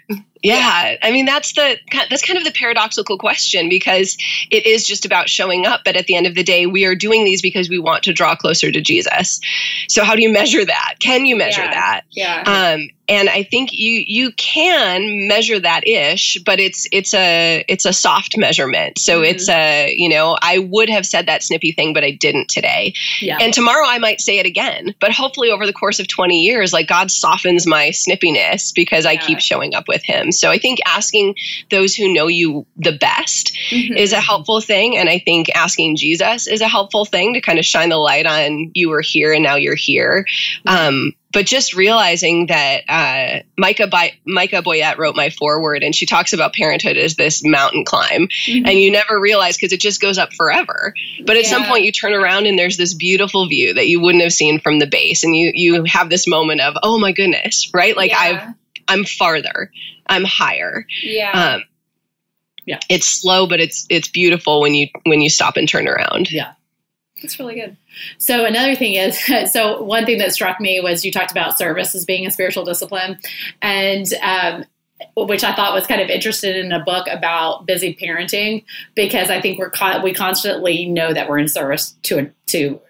Yeah. 0.46 0.96
I 1.02 1.10
mean, 1.12 1.26
that's 1.26 1.52
the 1.52 1.78
that's 2.10 2.22
kind 2.24 2.38
of 2.38 2.44
the 2.44 2.52
paradoxical 2.52 3.18
question 3.18 3.68
because 3.68 4.16
it 4.50 4.66
is 4.66 4.84
just 4.86 5.04
about 5.04 5.28
showing 5.28 5.66
up, 5.66 5.80
but 5.84 5.96
at 5.96 6.06
the 6.06 6.14
end 6.14 6.26
of 6.26 6.34
the 6.34 6.42
day, 6.42 6.66
we 6.66 6.84
are 6.84 6.94
doing 6.94 7.24
these 7.24 7.42
because 7.42 7.68
we 7.68 7.78
want 7.78 8.02
to 8.04 8.12
draw 8.12 8.34
closer 8.36 8.70
to 8.70 8.80
Jesus. 8.80 9.40
So, 9.88 10.04
how 10.04 10.14
do 10.14 10.22
you 10.22 10.32
measure 10.32 10.64
that? 10.64 10.94
Can 11.00 11.26
you 11.26 11.36
measure 11.36 11.62
Yeah. 11.62 11.70
that? 11.70 12.00
Yeah. 12.10 12.42
um, 12.76 12.88
and 13.08 13.28
I 13.28 13.42
think 13.44 13.70
you 13.72 14.02
you 14.06 14.32
can 14.32 15.28
measure 15.28 15.60
that 15.60 15.86
ish, 15.86 16.38
but 16.44 16.58
it's 16.60 16.86
it's 16.92 17.14
a 17.14 17.64
it's 17.68 17.84
a 17.84 17.92
soft 17.92 18.36
measurement. 18.36 18.98
So 18.98 19.20
Mhm. 19.22 19.30
it's 19.30 19.48
a 19.48 19.94
you 19.96 20.08
know 20.08 20.36
I 20.42 20.58
would 20.58 20.88
have 20.88 21.06
said 21.06 21.26
that 21.26 21.42
snippy 21.42 21.72
thing, 21.72 21.92
but 21.92 22.04
I 22.04 22.10
didn't 22.10 22.48
today. 22.48 22.94
yeah, 23.20 23.38
And 23.40 23.52
tomorrow 23.54 23.86
I 23.86 23.98
might 23.98 24.20
say 24.20 24.38
it 24.38 24.46
again. 24.46 24.94
But 25.00 25.12
hopefully 25.12 25.50
over 25.50 25.66
the 25.66 25.72
course 25.72 25.98
of 26.00 26.08
twenty 26.08 26.42
years, 26.42 26.72
like 26.72 26.88
God 26.88 27.10
softens 27.10 27.66
my 27.66 27.90
snippiness 27.90 28.72
because 28.74 29.06
I 29.06 29.16
keep 29.16 29.40
showing 29.40 29.74
up 29.74 29.88
with 29.88 30.02
Him. 30.04 30.32
So 30.32 30.50
I 30.50 30.58
think 30.58 30.80
asking 30.86 31.34
those 31.70 31.94
who 31.94 32.12
know 32.12 32.26
you 32.26 32.66
the 32.76 32.92
best 32.92 33.56
Mhm. 33.70 33.96
is 33.96 34.12
a 34.12 34.20
helpful 34.20 34.60
thing. 34.60 34.96
And 34.96 35.08
I 35.08 35.18
think 35.18 35.48
asking 35.54 35.96
Jesus 35.96 36.46
is 36.46 36.60
a 36.60 36.68
helpful 36.68 37.04
thing 37.04 37.34
to 37.34 37.40
kind 37.40 37.58
of 37.58 37.64
shine 37.64 37.88
the 37.90 37.98
light 37.98 38.26
on 38.26 38.70
you 38.74 38.88
were 38.88 39.00
here 39.02 39.32
and 39.32 39.42
now 39.42 39.56
you're 39.56 39.74
here. 39.76 40.26
Um, 40.66 41.12
but 41.36 41.44
just 41.44 41.74
realizing 41.74 42.46
that 42.46 42.84
uh, 42.88 43.42
Micha, 43.62 43.90
Micha 44.26 44.64
Boyett 44.64 44.96
wrote 44.96 45.14
my 45.14 45.28
foreword 45.28 45.82
and 45.82 45.94
she 45.94 46.06
talks 46.06 46.32
about 46.32 46.54
parenthood 46.54 46.96
as 46.96 47.16
this 47.16 47.44
mountain 47.44 47.84
climb. 47.84 48.28
Mhm. 48.48 48.66
And 48.66 48.80
you 48.80 48.90
never 48.90 49.20
realize 49.20 49.54
because 49.58 49.70
it 49.70 49.80
just 49.82 50.00
goes 50.00 50.16
up 50.16 50.32
forever. 50.32 50.94
But 51.26 51.36
at 51.36 51.44
some 51.44 51.64
point 51.66 51.84
you 51.84 51.92
turn 51.92 52.14
around 52.14 52.46
and 52.46 52.58
there's 52.58 52.78
this 52.78 52.94
beautiful 52.94 53.46
view 53.50 53.74
that 53.74 53.86
you 53.86 54.00
wouldn't 54.00 54.24
have 54.24 54.32
seen 54.32 54.60
from 54.60 54.78
the 54.78 54.86
base. 54.86 55.24
And 55.24 55.36
you, 55.36 55.52
you 55.54 55.84
have 55.84 56.08
this 56.08 56.26
moment 56.26 56.62
of, 56.62 56.74
oh 56.82 56.98
my 56.98 57.12
goodness, 57.12 57.68
right? 57.74 57.94
Like 57.94 58.12
Yeah. 58.12 58.18
I've 58.18 58.54
I'm 58.88 59.04
farther. 59.04 59.70
I'm 60.06 60.24
higher. 60.24 60.86
Yeah. 61.02 61.32
Um, 61.56 61.64
Yeah. 62.64 62.78
It's 62.88 63.06
slow, 63.06 63.46
but 63.46 63.60
it's 63.60 63.84
it's 63.90 64.08
beautiful 64.08 64.62
when 64.62 64.74
you 64.74 64.88
when 65.04 65.20
you 65.20 65.28
stop 65.28 65.58
and 65.58 65.68
turn 65.68 65.86
around. 65.86 66.32
That's 67.22 67.38
really 67.38 67.54
good. 67.54 67.76
So 68.18 68.44
another 68.44 68.74
thing 68.74 68.94
is, 68.94 69.18
so 69.52 69.82
one 69.82 70.04
thing 70.04 70.18
that 70.18 70.32
struck 70.32 70.60
me 70.60 70.80
was 70.80 71.04
you 71.04 71.10
talked 71.10 71.30
about 71.30 71.58
service 71.58 71.94
as 71.94 72.04
being 72.04 72.26
a 72.26 72.30
spiritual 72.30 72.64
discipline, 72.64 73.18
and 73.62 74.06
um, 74.22 74.64
which 75.16 75.44
I 75.44 75.54
thought 75.54 75.74
was 75.74 75.86
kind 75.86 76.00
of 76.00 76.08
interested 76.08 76.56
in 76.56 76.72
a 76.72 76.82
book 76.82 77.06
about 77.10 77.66
busy 77.66 77.94
parenting 77.94 78.64
because 78.94 79.30
I 79.30 79.40
think 79.40 79.58
we're 79.58 79.70
con- 79.70 80.02
we 80.02 80.14
constantly 80.14 80.86
know 80.86 81.12
that 81.12 81.28
we're 81.28 81.38
in 81.38 81.48
service 81.48 81.96
to 82.04 82.30
to 82.48 82.80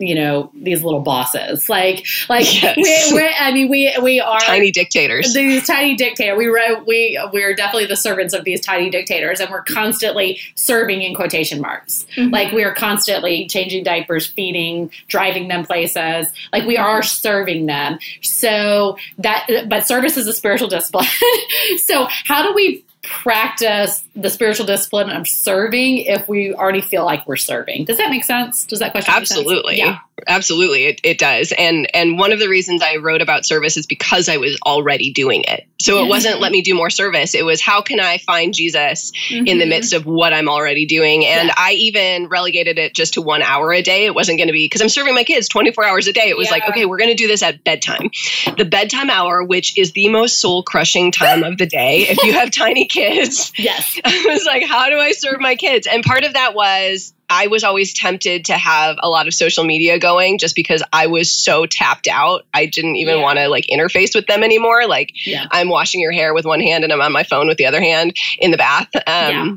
you 0.00 0.14
know 0.14 0.50
these 0.54 0.82
little 0.82 1.00
bosses 1.00 1.68
like 1.68 2.06
like 2.30 2.46
Yes. 2.62 3.12
we, 3.12 3.28
I 3.38 3.52
mean 3.52 3.68
we 3.68 3.94
we 4.02 4.18
are 4.20 4.40
Tiny 4.40 4.70
dictators. 4.70 5.34
these 5.34 5.66
tiny 5.66 5.94
dictator 5.94 6.34
we 6.36 6.46
wrote 6.46 6.86
we 6.86 7.20
we're 7.34 7.54
definitely 7.54 7.86
the 7.86 7.96
servants 7.96 8.32
of 8.32 8.44
these 8.44 8.60
tiny 8.62 8.88
dictators 8.88 9.40
and 9.40 9.50
we're 9.50 9.62
constantly 9.62 10.40
serving 10.54 11.02
in 11.02 11.14
quotation 11.14 11.60
marks 11.60 12.06
Mhm. 12.16 12.32
like 12.32 12.50
we 12.52 12.64
are 12.64 12.74
constantly 12.74 13.46
changing 13.46 13.84
diapers 13.84 14.26
feeding 14.26 14.90
driving 15.08 15.48
them 15.48 15.64
places 15.66 16.26
like 16.52 16.66
we 16.66 16.78
are 16.78 17.02
serving 17.02 17.66
them 17.66 17.98
so 18.22 18.96
that 19.18 19.46
but 19.68 19.86
service 19.86 20.16
is 20.16 20.26
a 20.26 20.32
spiritual 20.32 20.68
discipline 20.68 21.06
so 21.78 22.06
how 22.24 22.42
do 22.42 22.54
we 22.54 22.84
practice 23.02 24.04
the 24.14 24.28
spiritual 24.28 24.66
discipline 24.66 25.08
of 25.08 25.26
serving 25.26 25.98
if 25.98 26.28
we 26.28 26.52
already 26.54 26.82
feel 26.82 27.04
like 27.04 27.26
we're 27.26 27.36
serving 27.36 27.84
does 27.86 27.96
that 27.96 28.10
make 28.10 28.24
sense 28.24 28.66
does 28.66 28.78
that 28.78 28.92
question 28.92 29.12
make 29.14 29.26
sense? 29.26 29.38
Absolutely. 29.40 29.78
yeah 29.78 29.98
Absolutely. 30.28 30.84
It, 30.86 31.00
it 31.04 31.18
does. 31.18 31.52
And 31.56 31.88
and 31.94 32.18
one 32.18 32.32
of 32.32 32.38
the 32.38 32.48
reasons 32.48 32.82
I 32.82 32.96
wrote 32.96 33.22
about 33.22 33.44
service 33.46 33.76
is 33.76 33.86
because 33.86 34.28
I 34.28 34.36
was 34.36 34.58
already 34.66 35.12
doing 35.12 35.44
it. 35.46 35.66
So 35.80 36.04
it 36.04 36.08
wasn't 36.08 36.40
let 36.40 36.52
me 36.52 36.60
do 36.62 36.74
more 36.74 36.90
service. 36.90 37.34
It 37.34 37.44
was 37.44 37.60
how 37.60 37.80
can 37.80 38.00
I 38.00 38.18
find 38.18 38.52
Jesus 38.54 39.12
in 39.30 39.44
the 39.58 39.64
Mhm. 39.64 39.68
midst 39.68 39.92
of 39.94 40.04
what 40.04 40.32
I'm 40.34 40.48
already 40.48 40.84
doing. 40.86 41.24
And 41.24 41.48
Yeah. 41.48 41.54
I 41.56 41.72
even 41.72 42.26
relegated 42.28 42.78
it 42.78 42.94
just 42.94 43.14
to 43.14 43.22
one 43.22 43.42
hour 43.42 43.72
a 43.72 43.80
day. 43.82 44.04
It 44.04 44.14
wasn't 44.14 44.38
going 44.38 44.48
to 44.48 44.52
be 44.52 44.64
because 44.66 44.82
I'm 44.82 44.88
serving 44.90 45.14
my 45.14 45.24
kids 45.24 45.48
24 45.48 45.84
hours 45.86 46.06
a 46.06 46.12
day. 46.12 46.28
It 46.28 46.36
was 46.36 46.50
like, 46.50 46.68
okay, 46.68 46.84
we're 46.84 46.98
going 46.98 47.10
to 47.10 47.16
do 47.16 47.26
this 47.28 47.42
at 47.42 47.64
bedtime. 47.64 48.10
The 48.58 48.64
bedtime 48.66 49.08
hour, 49.10 49.42
which 49.42 49.76
is 49.78 49.92
the 49.92 50.08
most 50.08 50.40
soul 50.40 50.62
crushing 50.62 51.12
time 51.12 51.42
of 51.44 51.56
the 51.58 51.66
day. 51.66 52.06
If 52.08 52.22
you 52.24 52.32
have 52.34 52.50
tiny 52.64 52.86
kids, 52.86 53.52
yes 53.56 53.98
I 54.04 54.26
was 54.28 54.44
like, 54.44 54.64
how 54.64 54.90
do 54.90 54.98
I 54.98 55.12
serve 55.12 55.40
my 55.40 55.54
kids? 55.56 55.86
And 55.86 56.02
part 56.04 56.24
of 56.24 56.34
that 56.34 56.54
was 56.54 57.14
I 57.30 57.46
was 57.46 57.62
always 57.64 57.94
tempted 57.94 58.46
to 58.46 58.54
have 58.54 58.96
a 59.02 59.08
lot 59.08 59.26
of 59.28 59.34
social 59.34 59.64
media 59.64 59.98
going 59.98 60.36
just 60.38 60.56
because 60.56 60.82
I 60.92 61.06
was 61.06 61.32
so 61.32 61.64
tapped 61.64 62.08
out. 62.08 62.44
I 62.52 62.66
didn't 62.66 62.96
even 62.96 63.18
Yeah. 63.18 63.22
want 63.22 63.38
to 63.38 63.48
like 63.48 63.66
interface 63.72 64.14
with 64.14 64.26
them 64.26 64.42
anymore. 64.42 64.86
Like 64.86 65.12
yeah 65.26 65.46
I'm 65.50 65.68
washing 65.68 66.00
your 66.00 66.12
hair 66.12 66.34
with 66.34 66.44
one 66.44 66.60
hand 66.60 66.84
and 66.84 66.92
I'm 66.92 67.00
on 67.00 67.12
my 67.12 67.22
phone 67.22 67.46
with 67.46 67.56
the 67.56 67.66
other 67.66 67.80
hand 67.80 68.14
in 68.38 68.50
the 68.50 68.56
bath. 68.58 68.88
Um, 68.94 69.02
Yeah. 69.06 69.48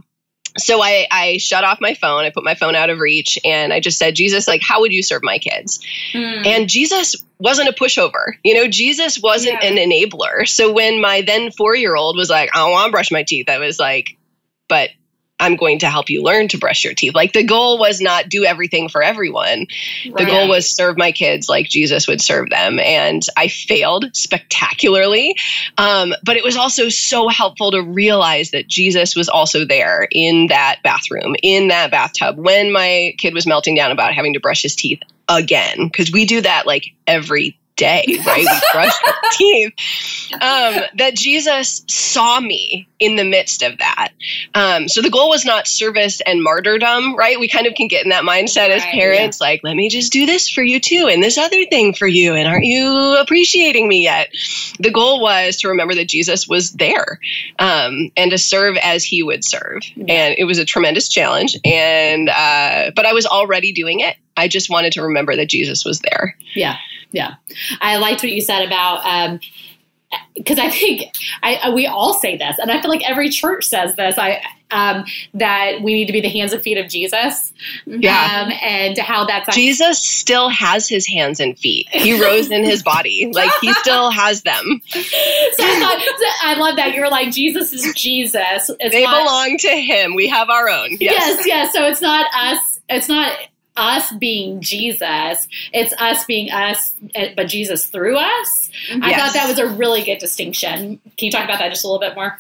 So 0.56 0.84
I, 0.84 1.08
I 1.10 1.38
shut 1.38 1.64
off 1.64 1.80
my 1.82 1.96
phone. 1.96 2.26
I 2.26 2.30
put 2.30 2.44
my 2.44 2.54
phone 2.54 2.76
out 2.76 2.92
of 2.92 3.00
reach 3.00 3.40
and 3.44 3.74
I 3.74 3.80
just 3.80 3.98
said, 3.98 4.14
Jesus, 4.14 4.48
like, 4.48 4.62
how 4.62 4.82
would 4.82 4.94
you 4.94 5.02
serve 5.02 5.24
my 5.24 5.40
kids? 5.40 5.80
Mm. 6.14 6.46
And 6.46 6.70
Jesus 6.70 7.16
wasn't 7.40 7.70
a 7.70 7.74
pushover. 7.74 8.34
You 8.44 8.54
know, 8.54 8.68
Jesus 8.68 9.20
wasn't 9.20 9.64
Yeah. 9.64 9.70
an 9.70 9.78
enabler. 9.78 10.48
So 10.48 10.72
when 10.72 11.02
my 11.02 11.22
then 11.22 11.50
four 11.50 11.76
year 11.76 11.96
old 11.96 12.18
was 12.18 12.30
like, 12.30 12.52
I 12.54 12.60
don't 12.60 12.72
want 12.72 12.86
to 12.86 12.92
brush 12.92 13.10
my 13.10 13.24
teeth, 13.24 13.50
I 13.50 13.58
was 13.58 13.80
like, 13.80 14.16
but 14.70 14.92
I'm 15.44 15.58
going 15.58 15.80
to 15.80 15.90
help 15.90 16.10
you 16.10 16.24
learn 16.24 16.48
to 16.48 16.58
brush 16.58 16.86
your 16.86 16.94
teeth. 16.94 17.14
Like 17.14 17.34
the 17.34 17.44
goal 17.44 17.78
was 17.78 18.00
not 18.00 18.30
do 18.30 18.46
everything 18.46 18.88
for 18.88 19.04
everyone. 19.04 19.68
The 20.06 20.26
goal 20.26 20.48
was 20.48 20.74
serve 20.74 20.98
my 20.98 21.12
kids 21.12 21.50
like 21.50 21.68
Jesus 21.68 22.08
would 22.08 22.22
serve 22.22 22.50
them. 22.50 22.80
And 22.80 23.22
I 23.36 23.50
failed 23.50 24.06
spectacularly. 24.16 25.36
Um, 25.78 26.14
but 26.24 26.38
it 26.38 26.46
was 26.46 26.56
also 26.56 26.88
so 26.88 27.28
helpful 27.28 27.72
to 27.72 27.82
realize 27.82 28.52
that 28.52 28.70
Jesus 28.70 29.18
was 29.18 29.28
also 29.28 29.66
there 29.66 30.08
in 30.12 30.48
that 30.48 30.80
bathroom, 30.82 31.36
in 31.44 31.68
that 31.68 31.92
bathtub, 31.92 32.38
when 32.38 32.72
my 32.72 33.14
kid 33.18 33.34
was 33.34 33.46
melting 33.46 33.76
down 33.76 33.92
about 33.92 34.14
having 34.14 34.34
to 34.34 34.40
brush 34.40 34.62
his 34.62 34.78
teeth 34.78 35.02
again. 35.28 35.88
Because 35.88 36.10
we 36.10 36.26
do 36.26 36.40
that 36.40 36.66
like 36.66 36.94
every 37.06 37.58
day, 37.76 38.04
right? 38.26 38.38
We 38.40 38.60
brush 38.72 38.94
our 39.06 39.14
teeth. 39.32 39.74
Um, 40.34 40.84
that 40.98 41.14
Jesus 41.16 41.84
saw 41.88 42.40
me 42.40 42.88
in 43.00 43.16
the 43.16 43.24
midst 43.24 43.62
of 43.62 43.78
that. 43.80 44.10
Um, 44.56 44.88
so 44.88 45.02
the 45.02 45.10
goal 45.10 45.30
was 45.30 45.46
not 45.46 45.68
service 45.68 46.22
and 46.26 46.42
martyrdom, 46.42 47.16
right? 47.16 47.40
We 47.40 47.48
kind 47.48 47.68
of 47.68 47.76
can 47.76 47.88
get 47.88 48.04
in 48.04 48.10
that 48.10 48.24
mindset 48.24 48.70
as 48.70 48.84
parents, 48.86 49.40
like, 49.42 49.62
let 49.64 49.76
me 49.76 49.90
just 49.90 50.12
do 50.12 50.26
this 50.26 50.50
for 50.50 50.64
you 50.64 50.80
too, 50.80 51.08
and 51.12 51.22
this 51.22 51.38
other 51.38 51.66
thing 51.66 51.94
for 51.94 52.08
you, 52.08 52.34
and 52.34 52.48
aren't 52.48 52.66
you 52.66 53.18
appreciating 53.20 53.88
me 53.88 54.04
yet? 54.04 54.30
The 54.80 54.92
goal 54.92 55.22
was 55.22 55.58
to 55.58 55.70
remember 55.70 55.94
that 55.96 56.08
Jesus 56.08 56.48
was 56.48 56.72
there 56.72 57.20
um, 57.60 58.12
and 58.16 58.32
to 58.32 58.38
serve 58.38 58.78
as 58.82 59.04
he 59.04 59.24
would 59.24 59.44
serve. 59.44 59.82
And 60.08 60.36
it 60.38 60.46
was 60.46 60.58
a 60.58 60.66
tremendous 60.66 61.10
challenge. 61.10 61.58
And, 61.66 62.30
uh, 62.30 62.92
but 62.96 63.06
I 63.06 63.14
was 63.14 63.26
already 63.26 63.72
doing 63.72 64.00
it. 64.00 64.16
I 64.36 64.48
just 64.48 64.70
wanted 64.70 64.94
to 64.94 65.04
remember 65.04 65.36
that 65.36 65.50
Jesus 65.50 65.86
was 65.86 66.00
there. 66.00 66.36
Yeah, 66.56 66.78
yeah. 67.14 67.36
I 67.80 67.96
liked 67.98 68.22
what 68.24 68.32
you 68.32 68.42
said 68.42 68.66
about 68.66 69.40
because 70.36 70.60
I 70.60 70.70
think 70.70 71.04
I, 71.42 71.56
I- 71.64 71.70
we 71.72 71.88
all 71.88 72.14
say 72.16 72.38
this, 72.38 72.58
and 72.60 72.70
I 72.70 72.82
feel 72.82 72.90
like 72.92 73.08
every 73.10 73.30
church 73.30 73.66
says 73.66 73.96
this. 73.96 74.18
I 74.18 74.42
um, 74.72 75.06
that 75.36 75.84
we 75.84 75.94
need 75.94 76.08
to 76.08 76.14
be 76.14 76.22
the 76.22 76.30
hands 76.30 76.52
and 76.52 76.62
feet 76.64 76.80
of 76.80 76.90
Jesus. 76.90 77.54
Yeah. 77.86 78.44
um, 78.48 78.52
and 78.60 78.98
how 78.98 79.24
that's 79.26 79.54
Jesus 79.56 80.00
still 80.04 80.50
has 80.50 80.90
his 80.90 81.06
hands 81.08 81.40
and 81.40 81.56
feet. 81.60 81.88
He 81.90 82.20
rose 82.20 82.50
in 82.50 82.64
his 82.64 82.82
body. 82.82 83.30
Like 83.32 83.52
he 83.62 83.72
still 83.74 84.10
has 84.10 84.42
them. 84.42 84.82
So 84.94 85.64
I 85.64 85.80
thought 85.80 86.38
I 86.44 86.56
love 86.60 86.76
that 86.78 86.96
you 86.96 87.02
were 87.02 87.10
like 87.10 87.32
Jesus 87.32 87.72
is 87.72 87.94
Jesus. 87.94 88.72
It's 88.80 88.96
They 88.96 89.04
not- 89.04 89.22
belong 89.24 89.58
to 89.60 89.70
him. 89.70 90.16
We 90.16 90.28
have 90.30 90.50
our 90.50 90.68
own. 90.70 90.98
yes, 91.00 91.38
Yes. 91.38 91.46
yes. 91.46 91.74
So 91.74 91.86
it's 91.86 92.02
not 92.02 92.26
us. 92.36 92.80
It's 92.90 93.08
not 93.08 93.38
us 93.76 94.12
being 94.14 94.62
Jesus. 94.62 95.48
It's 95.72 95.94
us 96.00 96.26
being 96.26 96.52
us, 96.52 96.94
eh, 97.16 97.34
but 97.36 97.48
Jesus 97.48 97.88
through 97.88 98.18
us. 98.18 98.70
I 99.02 99.14
thought 99.18 99.34
that 99.34 99.48
was 99.50 99.60
a 99.60 99.68
really 99.68 100.04
good 100.04 100.20
distinction. 100.20 101.00
Can 101.18 101.26
you 101.26 101.32
talk 101.32 101.46
about 101.46 101.60
that 101.60 101.70
just 101.70 101.84
a 101.84 101.88
little 101.88 102.00
bit 102.00 102.16
more? 102.16 102.38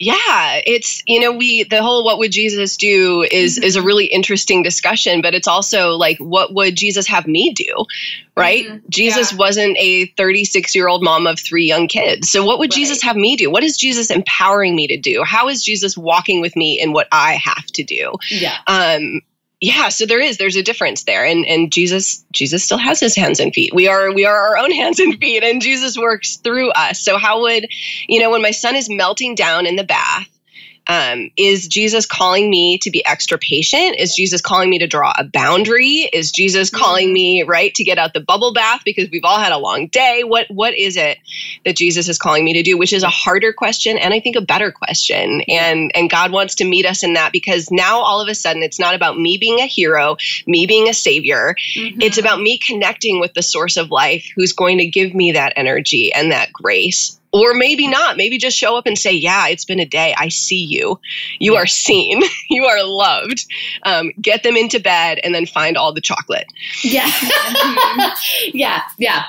Yeah, 0.00 0.60
it's 0.66 1.02
you 1.06 1.20
know 1.20 1.30
we 1.30 1.62
the 1.64 1.80
whole 1.80 2.04
what 2.04 2.18
would 2.18 2.32
Jesus 2.32 2.76
do 2.76 3.22
is 3.30 3.58
is 3.58 3.76
a 3.76 3.82
really 3.82 4.06
interesting 4.06 4.62
discussion, 4.64 5.22
but 5.22 5.34
it's 5.34 5.46
also 5.46 5.90
like 5.90 6.18
what 6.18 6.52
would 6.52 6.76
Jesus 6.76 7.06
have 7.06 7.28
me 7.28 7.52
do, 7.52 7.84
right? 8.36 8.66
Mhm. 8.66 8.80
Jesus 8.88 9.30
Yeah. 9.30 9.38
wasn't 9.38 9.76
a 9.78 10.06
36 10.16 10.74
year 10.74 10.88
old 10.88 11.04
mom 11.04 11.28
of 11.28 11.38
three 11.38 11.66
young 11.66 11.86
kids, 11.86 12.28
so 12.28 12.44
what 12.44 12.58
would 12.58 12.72
Right. 12.72 12.80
Jesus 12.80 13.02
have 13.02 13.14
me 13.14 13.36
do? 13.36 13.50
What 13.50 13.62
is 13.62 13.76
Jesus 13.76 14.10
empowering 14.10 14.74
me 14.74 14.88
to 14.88 14.96
do? 14.96 15.22
How 15.24 15.48
is 15.48 15.62
Jesus 15.62 15.96
walking 15.96 16.40
with 16.40 16.56
me 16.56 16.80
in 16.80 16.92
what 16.92 17.06
I 17.12 17.34
have 17.34 17.66
to 17.66 17.84
do? 17.84 18.14
Yeah. 18.30 18.56
um 18.66 19.20
yeah 19.60 19.88
so 19.88 20.06
there 20.06 20.20
is 20.20 20.38
there's 20.38 20.56
a 20.56 20.62
difference 20.62 21.04
there. 21.04 21.24
And 21.24 21.46
and 21.46 21.72
jesus 21.72 22.24
jesus 22.32 22.64
still 22.64 22.78
has 22.78 23.00
his 23.00 23.16
hands 23.16 23.40
and 23.40 23.54
feet. 23.54 23.74
We 23.74 23.88
are 23.88 24.12
we 24.12 24.24
are 24.24 24.36
our 24.36 24.58
own 24.58 24.70
hands 24.80 25.00
and 25.00 25.18
feet 25.18 25.42
and 25.42 25.62
jesus 25.62 25.96
works 25.96 26.36
through 26.36 26.70
us. 26.70 27.00
So 27.00 27.18
how 27.18 27.40
would 27.42 27.66
you 28.08 28.20
know 28.20 28.30
when 28.30 28.42
my 28.42 28.50
son 28.50 28.76
is 28.76 28.88
melting 28.90 29.34
down 29.34 29.66
in 29.66 29.76
the 29.76 29.84
bath 29.84 30.28
um, 30.86 31.30
is 31.36 31.66
jesus 31.68 32.06
calling 32.06 32.50
me 32.50 32.78
to 32.78 32.90
be 32.90 33.04
extra 33.06 33.38
patient? 33.38 33.96
Is 33.98 34.14
jesus 34.14 34.40
calling 34.40 34.70
me 34.70 34.78
to 34.78 34.86
draw 34.86 35.12
a 35.16 35.24
boundary? 35.24 36.08
Is 36.12 36.30
jesus 36.32 36.70
calling 36.70 37.12
me 37.12 37.42
right 37.42 37.74
to 37.74 37.84
get 37.84 37.98
out 37.98 38.12
the 38.14 38.20
bubble 38.20 38.52
bath 38.52 38.82
because 38.84 39.08
we've 39.10 39.24
all 39.24 39.38
had 39.38 39.52
a 39.52 39.58
long 39.58 39.86
day? 39.88 40.22
What 40.24 40.46
what 40.50 40.74
is 40.74 40.96
it 40.96 41.18
that 41.64 41.76
jesus 41.76 42.08
is 42.08 42.18
calling 42.18 42.44
me 42.44 42.52
to 42.54 42.62
do? 42.62 42.76
Which 42.76 42.92
is 42.92 43.02
a 43.02 43.08
harder 43.08 43.52
question 43.52 43.96
and 43.98 44.12
i 44.12 44.20
think 44.20 44.36
a 44.36 44.40
better 44.40 44.70
question. 44.70 45.42
And 45.48 45.90
and 45.94 46.10
god 46.10 46.32
wants 46.32 46.56
to 46.56 46.64
meet 46.64 46.86
us 46.86 47.02
in 47.02 47.14
that 47.14 47.32
because 47.32 47.70
now 47.70 48.00
all 48.00 48.20
of 48.20 48.28
a 48.28 48.34
sudden 48.34 48.62
it's 48.62 48.78
not 48.78 48.94
about 48.94 49.18
me 49.18 49.38
being 49.38 49.60
a 49.60 49.66
hero 49.66 50.16
me 50.46 50.66
being 50.66 50.88
a 50.88 50.94
savior. 50.94 51.56
Mhm. 51.76 52.02
it's 52.02 52.18
about 52.18 52.40
me 52.40 52.58
connecting 52.58 53.20
with 53.20 53.34
the 53.34 53.42
source 53.42 53.76
of 53.76 53.90
life 53.90 54.26
who's 54.36 54.52
going 54.52 54.78
to 54.78 54.86
give 54.86 55.14
me 55.14 55.32
that 55.32 55.52
energy 55.56 56.12
and 56.12 56.30
that 56.32 56.52
grace. 56.52 57.18
Or 57.34 57.52
maybe 57.52 57.88
not. 57.88 58.16
Maybe 58.16 58.38
just 58.38 58.56
show 58.56 58.76
up 58.76 58.86
and 58.86 58.96
say, 58.96 59.12
Yeah, 59.12 59.48
it's 59.48 59.64
been 59.64 59.80
a 59.80 59.84
day. 59.84 60.14
I 60.16 60.28
see 60.28 60.62
you. 60.62 61.00
You 61.40 61.56
are 61.56 61.66
seen. 61.66 62.22
you 62.48 62.64
are 62.64 62.84
loved. 62.84 63.44
Um, 63.82 64.12
get 64.20 64.44
them 64.44 64.56
into 64.56 64.78
bed 64.78 65.18
and 65.24 65.34
then 65.34 65.44
find 65.44 65.76
all 65.76 65.92
the 65.92 66.00
chocolate. 66.00 66.46
Yeah. 66.82 67.10
Yeah. 68.52 68.82
Yeah. 68.98 69.24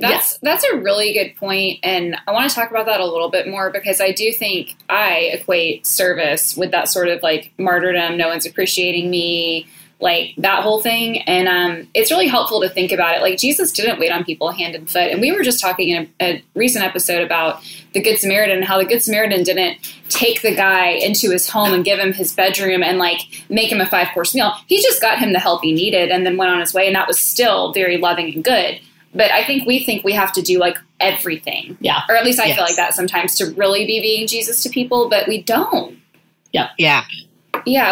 That's 0.00 0.38
that's 0.38 0.64
a 0.64 0.76
really 0.78 1.12
good 1.12 1.36
point, 1.36 1.80
and 1.82 2.16
I 2.26 2.32
want 2.32 2.48
to 2.48 2.54
talk 2.54 2.70
about 2.70 2.86
that 2.86 3.00
a 3.00 3.06
little 3.06 3.28
bit 3.28 3.46
more 3.46 3.70
because 3.70 4.00
I 4.00 4.12
do 4.12 4.32
think 4.32 4.76
I 4.88 5.30
equate 5.32 5.86
service 5.86 6.56
with 6.56 6.70
that 6.70 6.88
sort 6.88 7.08
of 7.08 7.22
like 7.22 7.52
martyrdom. 7.58 8.16
No 8.16 8.28
one's 8.28 8.46
appreciating 8.46 9.10
me, 9.10 9.66
like 10.04 10.34
that 10.38 10.62
whole 10.62 10.80
thing, 10.80 11.22
and 11.22 11.48
um, 11.48 11.88
it's 11.94 12.12
really 12.12 12.28
helpful 12.28 12.60
to 12.60 12.68
think 12.68 12.92
about 12.92 13.16
it. 13.16 13.22
Like 13.22 13.38
Jesus 13.38 13.72
didn't 13.72 13.98
wait 13.98 14.12
on 14.12 14.22
people 14.22 14.50
hand 14.52 14.76
and 14.76 14.88
foot, 14.88 15.10
and 15.10 15.20
we 15.20 15.32
were 15.32 15.42
just 15.42 15.60
talking 15.60 15.88
in 15.88 16.10
a, 16.20 16.24
a 16.24 16.44
recent 16.54 16.84
episode 16.84 17.22
about 17.22 17.60
the 17.94 18.00
Good 18.00 18.18
Samaritan 18.18 18.56
and 18.58 18.64
how 18.64 18.78
the 18.78 18.84
Good 18.84 19.02
Samaritan 19.02 19.42
didn't 19.42 19.78
take 20.10 20.42
the 20.42 20.54
guy 20.54 20.90
into 20.90 21.30
his 21.30 21.48
home 21.48 21.72
and 21.74 21.84
give 21.84 21.98
him 21.98 22.12
his 22.12 22.32
bedroom 22.32 22.82
and 22.84 22.98
like 22.98 23.20
make 23.48 23.72
him 23.72 23.80
a 23.80 23.86
five 23.86 24.08
course 24.14 24.34
meal. 24.34 24.52
He 24.68 24.80
just 24.82 25.00
got 25.00 25.18
him 25.18 25.32
the 25.32 25.40
help 25.40 25.62
he 25.64 25.72
needed 25.72 26.10
and 26.10 26.24
then 26.24 26.36
went 26.36 26.52
on 26.52 26.60
his 26.60 26.72
way, 26.74 26.86
and 26.86 26.94
that 26.94 27.08
was 27.08 27.18
still 27.18 27.72
very 27.72 27.96
loving 27.96 28.32
and 28.34 28.44
good 28.44 28.78
But 29.14 29.30
I 29.30 29.44
think 29.44 29.66
we 29.66 29.82
think 29.84 30.04
we 30.04 30.12
have 30.12 30.32
to 30.32 30.42
do 30.42 30.58
like 30.58 30.76
everything. 31.00 31.78
Yeah. 31.80 32.02
Or 32.08 32.16
at 32.16 32.24
least 32.24 32.40
I 32.40 32.46
Yes. 32.46 32.56
feel 32.56 32.64
like 32.64 32.76
that 32.76 32.94
sometimes 32.94 33.36
to 33.36 33.46
really 33.56 33.86
be 33.86 34.00
being 34.00 34.26
Jesus 34.26 34.62
to 34.64 34.68
people, 34.68 35.08
but 35.08 35.26
we 35.28 35.42
don't. 35.42 35.98
Yeah. 36.52 36.68
Yeah, 36.78 37.04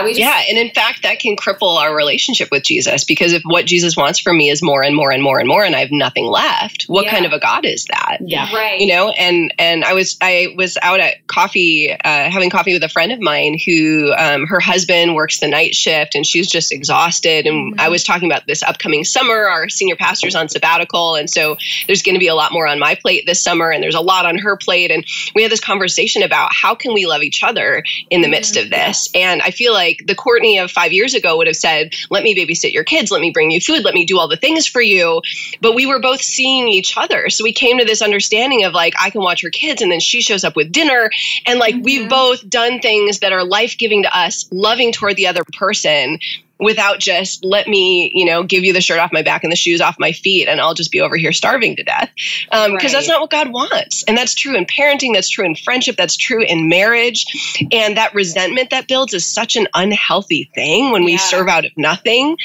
we 0.02 0.10
just 0.10 0.20
Yeah. 0.20 0.42
And 0.48 0.58
in 0.58 0.70
fact, 0.70 1.02
that 1.02 1.18
can 1.18 1.36
cripple 1.36 1.78
our 1.78 1.94
relationship 1.94 2.48
with 2.50 2.62
Jesus 2.64 3.04
because 3.04 3.32
if 3.32 3.42
what 3.44 3.66
Jesus 3.66 3.96
wants 3.96 4.18
from 4.20 4.36
me 4.36 4.50
is 4.50 4.62
more 4.62 4.82
and 4.82 4.94
more 4.94 5.10
and 5.10 5.22
more 5.22 5.38
and 5.38 5.48
more 5.48 5.64
and 5.64 5.74
I 5.76 5.80
have 5.80 5.90
nothing 5.92 6.26
left, 6.26 6.84
what 6.88 7.04
Yeah. 7.04 7.10
kind 7.12 7.26
of 7.26 7.32
a 7.32 7.38
God 7.38 7.64
is 7.64 7.84
that? 7.86 8.18
Yeah. 8.20 8.52
right. 8.54 8.78
you 8.80 8.86
know 8.86 9.10
and 9.10 9.52
and 9.58 9.84
i 9.84 9.92
was 9.94 10.16
i 10.22 10.48
was 10.56 10.76
out 10.82 11.00
at 11.00 11.26
coffee 11.26 11.90
uh, 11.92 12.30
having 12.30 12.50
coffee 12.50 12.72
with 12.72 12.82
a 12.84 12.88
friend 12.88 13.10
of 13.12 13.20
mine 13.20 13.58
who 13.66 14.12
um, 14.16 14.46
her 14.46 14.60
husband 14.60 15.14
works 15.14 15.40
the 15.40 15.48
night 15.48 15.74
shift 15.74 16.14
and 16.14 16.24
she's 16.26 16.48
just 16.50 16.72
exhausted 16.72 17.46
and 17.46 17.74
Mhm. 17.74 17.80
i 17.80 17.88
was 17.88 18.04
talking 18.04 18.30
about 18.30 18.46
this 18.46 18.62
upcoming 18.62 19.04
summer 19.04 19.46
our 19.46 19.68
senior 19.68 19.96
pastor's 19.96 20.34
on 20.34 20.48
sabbatical 20.48 21.14
and 21.16 21.30
so 21.30 21.56
there's 21.86 22.02
going 22.02 22.14
to 22.14 22.18
be 22.20 22.26
a 22.28 22.34
lot 22.34 22.52
more 22.52 22.66
on 22.66 22.78
my 22.78 22.94
plate 22.94 23.24
this 23.26 23.40
summer 23.42 23.70
and 23.70 23.82
there's 23.82 23.94
a 23.94 24.00
lot 24.00 24.24
on 24.26 24.36
her 24.38 24.56
plate 24.56 24.90
and 24.90 25.04
we 25.34 25.42
had 25.42 25.50
this 25.50 25.60
conversation 25.60 26.22
about 26.22 26.50
how 26.52 26.74
can 26.74 26.92
we 26.94 27.06
love 27.06 27.22
each 27.22 27.42
other 27.42 27.82
in 28.10 28.20
the 28.22 28.28
midst 28.28 28.56
of 28.56 28.70
this 28.70 29.08
and 29.14 29.42
i 29.42 29.50
feel 29.50 29.61
like 29.70 30.02
the 30.06 30.14
courtney 30.14 30.58
of 30.58 30.70
five 30.70 30.92
years 30.92 31.14
ago 31.14 31.36
would 31.36 31.46
have 31.46 31.56
said 31.56 31.92
let 32.10 32.22
me 32.22 32.34
babysit 32.34 32.72
your 32.72 32.84
kids. 32.84 33.10
Let 33.10 33.20
me 33.20 33.30
bring 33.30 33.50
you 33.50 33.60
food. 33.60 33.84
Let 33.84 33.94
me 33.94 34.04
do 34.04 34.18
all 34.18 34.28
the 34.28 34.36
things 34.36 34.66
for 34.66 34.80
you. 34.80 35.20
But 35.60 35.74
we 35.74 35.86
were 35.86 36.00
both 36.00 36.22
seeing 36.22 36.68
each 36.68 36.96
other. 36.96 37.28
So 37.28 37.44
we 37.44 37.52
came 37.52 37.78
to 37.78 37.84
this 37.84 38.02
understanding 38.02 38.64
of 38.64 38.72
like 38.72 38.94
i 38.98 39.10
can 39.10 39.22
watch 39.22 39.42
her 39.42 39.50
kids 39.50 39.82
and 39.82 39.92
then 39.92 40.00
she 40.00 40.20
shows 40.22 40.44
up 40.44 40.56
with 40.56 40.72
dinner. 40.72 41.10
And 41.46 41.58
like 41.58 41.76
we've 41.82 42.06
Mhm. 42.06 42.10
both 42.10 42.48
done 42.48 42.80
things 42.80 43.18
that 43.20 43.32
are 43.32 43.44
life-giving 43.44 44.02
to 44.04 44.16
us 44.18 44.46
loving 44.50 44.92
toward 44.92 45.16
the 45.16 45.26
other 45.26 45.44
person 45.56 46.18
without 46.62 46.98
just 47.00 47.44
let 47.44 47.66
me 47.68 48.10
you 48.14 48.24
know 48.24 48.42
give 48.42 48.64
you 48.64 48.72
the 48.72 48.80
shirt 48.80 48.98
off 48.98 49.12
my 49.12 49.22
back 49.22 49.42
and 49.44 49.52
the 49.52 49.56
shoes 49.56 49.80
off 49.80 49.96
my 49.98 50.12
feet 50.12 50.48
and 50.48 50.60
i'll 50.60 50.74
just 50.74 50.90
be 50.92 51.00
over 51.00 51.16
here 51.16 51.32
starving 51.32 51.76
to 51.76 51.82
death 51.82 52.08
um, 52.52 52.72
because 52.72 52.92
Right. 52.92 52.98
that's 53.00 53.08
not 53.08 53.20
what 53.20 53.30
god 53.30 53.52
wants 53.52 54.04
and 54.04 54.16
that's 54.16 54.34
true 54.34 54.56
in 54.56 54.64
parenting 54.64 55.12
that's 55.14 55.28
true 55.28 55.44
in 55.44 55.54
friendship 55.56 55.96
that's 55.96 56.16
true 56.16 56.42
in 56.42 56.68
marriage 56.68 57.26
and 57.72 57.96
that 57.96 58.14
resentment 58.14 58.70
that 58.70 58.88
builds 58.88 59.12
is 59.12 59.26
such 59.26 59.56
an 59.56 59.66
unhealthy 59.74 60.50
thing 60.54 60.90
when 60.92 61.04
we 61.04 61.12
Yeah. 61.12 61.18
serve 61.18 61.48
out 61.48 61.64
of 61.64 61.72
nothing 61.76 62.36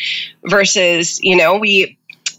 versus 0.45 1.19
you 1.23 1.35
know 1.35 1.57
we 1.57 1.96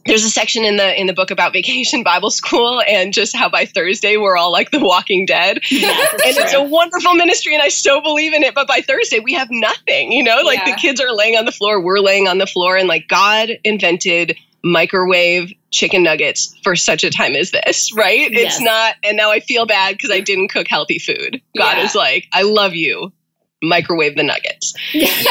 there's 0.08 0.24
a 0.24 0.30
section 0.30 0.64
in 0.64 0.76
the 0.76 1.00
in 1.00 1.06
the 1.06 1.12
book 1.12 1.30
about 1.30 1.52
vacation 1.52 2.02
bible 2.02 2.30
school 2.30 2.80
and 2.88 3.12
just 3.14 3.36
how 3.36 3.48
by 3.48 3.64
thursday 3.64 4.16
we're 4.16 4.36
all 4.36 4.50
like 4.50 4.70
the 4.72 4.80
walking 4.80 5.26
dead. 5.26 5.60
Yes, 5.70 6.12
and 6.26 6.36
it's 6.36 6.54
a 6.54 6.62
wonderful 6.62 7.14
ministry 7.14 7.54
and 7.54 7.62
i 7.62 7.68
so 7.68 8.00
believe 8.00 8.32
in 8.32 8.42
it 8.42 8.54
but 8.54 8.66
by 8.66 8.80
thursday 8.80 9.20
we 9.20 9.34
have 9.34 9.48
nothing 9.50 10.10
you 10.12 10.24
know? 10.24 10.40
Like 10.44 10.60
Yeah. 10.66 10.74
the 10.74 10.80
kids 10.80 11.00
are 11.00 11.12
laying 11.12 11.36
on 11.36 11.44
the 11.44 11.52
floor 11.52 11.80
we're 11.80 12.00
laying 12.00 12.26
on 12.26 12.38
the 12.38 12.46
floor 12.46 12.76
and 12.76 12.88
like 12.88 13.06
god 13.08 13.50
invented 13.64 14.36
microwave 14.64 15.52
chicken 15.70 16.02
nuggets 16.02 16.54
for 16.64 16.74
such 16.74 17.04
a 17.04 17.10
time 17.10 17.34
as 17.34 17.50
this 17.52 17.92
right? 17.94 18.30
Yes. 18.32 18.56
it's 18.56 18.60
not 18.60 18.94
and 19.04 19.16
now 19.16 19.30
i 19.30 19.40
feel 19.40 19.66
bad 19.66 19.92
because 19.96 20.10
i 20.10 20.20
didn't 20.20 20.48
cook 20.48 20.66
healthy 20.68 20.98
food. 20.98 21.40
God 21.56 21.76
Yeah. 21.76 21.84
is 21.84 21.94
like 21.94 22.26
i 22.32 22.42
love 22.42 22.74
you 22.74 23.12
microwave 23.62 24.14
the 24.16 24.22
nuggets 24.22 24.72
Yes. 24.94 25.24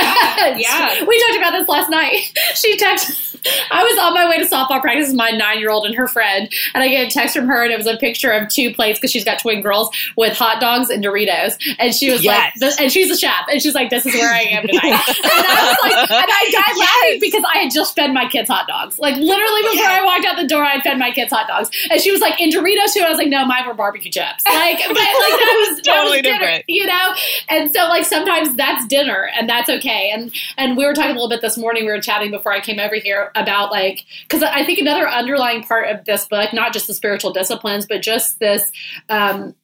Yeah. 0.60 1.06
We 1.06 1.20
talked 1.28 1.38
about 1.38 1.52
this 1.58 1.68
last 1.68 1.90
night. 1.90 2.20
She 2.56 2.76
texted, 2.78 3.40
I 3.72 3.84
was 3.84 4.00
on 4.00 4.14
my 4.16 4.28
way 4.28 4.40
to 4.40 4.46
softball 4.46 4.82
practice 4.82 5.08
with 5.10 5.16
my 5.16 5.30
nine 5.30 5.60
year 5.60 5.70
old 5.70 5.86
and 5.86 5.94
her 5.96 6.08
friend, 6.08 6.52
and 6.74 6.84
I 6.84 6.88
get 6.88 7.08
a 7.08 7.12
text 7.12 7.36
from 7.36 7.46
her, 7.48 7.64
and 7.64 7.72
it 7.72 7.78
was 7.78 7.86
a 7.86 7.96
picture 7.98 8.32
of 8.32 8.50
two 8.50 8.74
plates 8.74 8.98
because 9.00 9.12
she's 9.12 9.24
got 9.24 9.40
twin 9.40 9.62
girls 9.62 9.96
with 10.18 10.36
hot 10.36 10.60
dogs 10.60 10.90
and 10.90 11.04
Doritos. 11.04 11.54
And 11.78 11.94
she 11.94 12.12
was 12.12 12.24
Yes. 12.24 12.46
like, 12.46 12.54
this, 12.56 12.80
and 12.82 12.92
she's 12.92 13.12
a 13.12 13.18
chef, 13.18 13.46
and 13.52 13.62
she's 13.62 13.76
like, 13.76 13.90
this 13.92 14.06
is 14.08 14.14
where 14.16 14.34
I 14.34 14.40
am 14.42 14.66
tonight. 14.66 14.84
and 14.86 14.94
I 14.94 15.68
was 15.68 15.78
like, 15.84 16.12
and 16.12 16.32
I 16.32 16.50
died 16.52 16.78
laughing 16.80 17.20
because 17.22 17.44
I 17.54 17.60
had 17.60 17.72
just 17.72 17.96
fed 17.96 18.12
my 18.14 18.28
kids 18.28 18.50
hot 18.50 18.68
dogs. 18.68 18.98
Like, 18.98 19.16
literally 19.18 19.62
before 19.62 19.76
Yes. 19.86 20.02
I 20.02 20.06
walked 20.06 20.26
out 20.26 20.38
the 20.38 20.48
door, 20.48 20.64
I 20.64 20.70
had 20.72 20.82
fed 20.84 20.98
my 20.98 21.12
kids 21.12 21.32
hot 21.32 21.48
dogs. 21.48 21.70
And 21.92 22.02
she 22.02 22.12
was 22.12 22.22
like, 22.22 22.40
in 22.42 22.50
Doritos 22.50 22.94
too? 22.94 23.02
I 23.06 23.10
was 23.10 23.18
like, 23.20 23.30
no, 23.30 23.46
mine 23.46 23.68
were 23.68 23.76
barbecue 23.76 24.10
chips. 24.12 24.44
Like, 24.46 24.80
but, 24.80 24.96
like 24.98 24.98
that 24.98 25.68
was, 25.70 25.78
that 25.78 25.84
Totally 25.86 26.18
was 26.18 26.22
dinner, 26.24 26.40
different. 26.40 26.66
you 26.68 26.86
know? 26.88 27.14
And 27.50 27.72
so 27.72 27.88
like 27.88 28.06
sometimes 28.18 28.56
that's 28.56 28.86
dinner 28.88 29.30
and 29.38 29.50
that's 29.50 29.70
okay. 29.70 30.12
And 30.14 30.34
and 30.58 30.78
we 30.78 30.86
were 30.86 30.94
talking 30.94 31.12
a 31.12 31.14
little 31.14 31.30
bit 31.30 31.42
this 31.42 31.58
morning, 31.58 31.86
we 31.86 31.92
were 31.92 32.02
chatting 32.02 32.32
before 32.32 32.52
I 32.52 32.62
came 32.62 32.80
over 32.80 32.96
here 32.96 33.32
about 33.36 33.72
like 33.72 34.06
because 34.24 34.44
I 34.44 34.66
think 34.66 34.80
another 34.80 35.08
underlying 35.08 35.64
part 35.64 35.90
of 35.90 36.06
this 36.06 36.26
book, 36.26 36.54
not 36.54 36.74
just 36.74 36.88
the 36.88 36.94
spiritual 36.94 37.32
disciplines, 37.34 37.86
but 37.86 38.02
just 38.02 38.40
this 38.40 38.72
um 39.10 39.56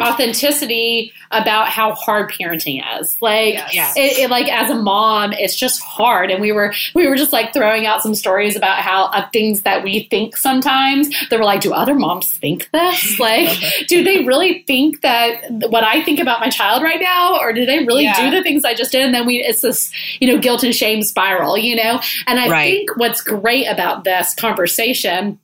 authenticity 0.00 1.12
about 1.30 1.68
how 1.68 1.94
hard 1.94 2.30
parenting 2.30 2.82
is. 3.00 3.20
Like 3.20 3.54
Yes. 3.72 3.94
It, 3.96 4.18
it 4.18 4.30
like 4.30 4.50
as 4.52 4.70
a 4.70 4.74
mom, 4.74 5.32
it's 5.32 5.56
just 5.56 5.80
hard. 5.80 6.30
And 6.30 6.40
we 6.40 6.52
were 6.52 6.74
we 6.94 7.06
were 7.08 7.16
just 7.16 7.32
like 7.32 7.52
throwing 7.52 7.86
out 7.86 8.02
some 8.02 8.14
stories 8.14 8.56
about 8.56 8.78
how 8.80 9.08
of 9.08 9.24
things 9.32 9.62
that 9.62 9.82
we 9.82 10.04
think 10.10 10.36
sometimes 10.36 11.08
that 11.30 11.38
were 11.38 11.44
like, 11.44 11.60
do 11.60 11.72
other 11.72 11.94
moms 11.94 12.32
think 12.38 12.70
this? 12.72 13.18
Like, 13.22 13.48
do 13.88 14.02
they 14.02 14.24
really 14.24 14.62
think 14.66 15.00
that 15.02 15.42
what 15.70 15.84
I 15.84 16.02
think 16.02 16.18
about 16.18 16.40
my 16.40 16.48
child 16.50 16.82
right 16.82 17.00
now, 17.00 17.38
or 17.38 17.52
do 17.52 17.64
they 17.64 17.78
really 17.84 18.04
Yeah. 18.04 18.30
do 18.30 18.36
the 18.36 18.42
things 18.42 18.64
I 18.64 18.74
just 18.74 18.90
did? 18.92 19.02
And 19.02 19.14
then 19.14 19.26
we 19.26 19.36
it's 19.42 19.60
this 19.60 19.92
you 20.20 20.32
know 20.32 20.38
guilt 20.40 20.62
and 20.64 20.74
shame 20.74 21.02
spiral, 21.02 21.56
you 21.56 21.76
know. 21.76 22.00
And 22.26 22.38
I 22.40 22.48
Right. 22.48 22.70
think 22.72 22.96
what's 22.96 23.20
great 23.20 23.66
about 23.66 24.04
this 24.04 24.34
conversation 24.34 25.38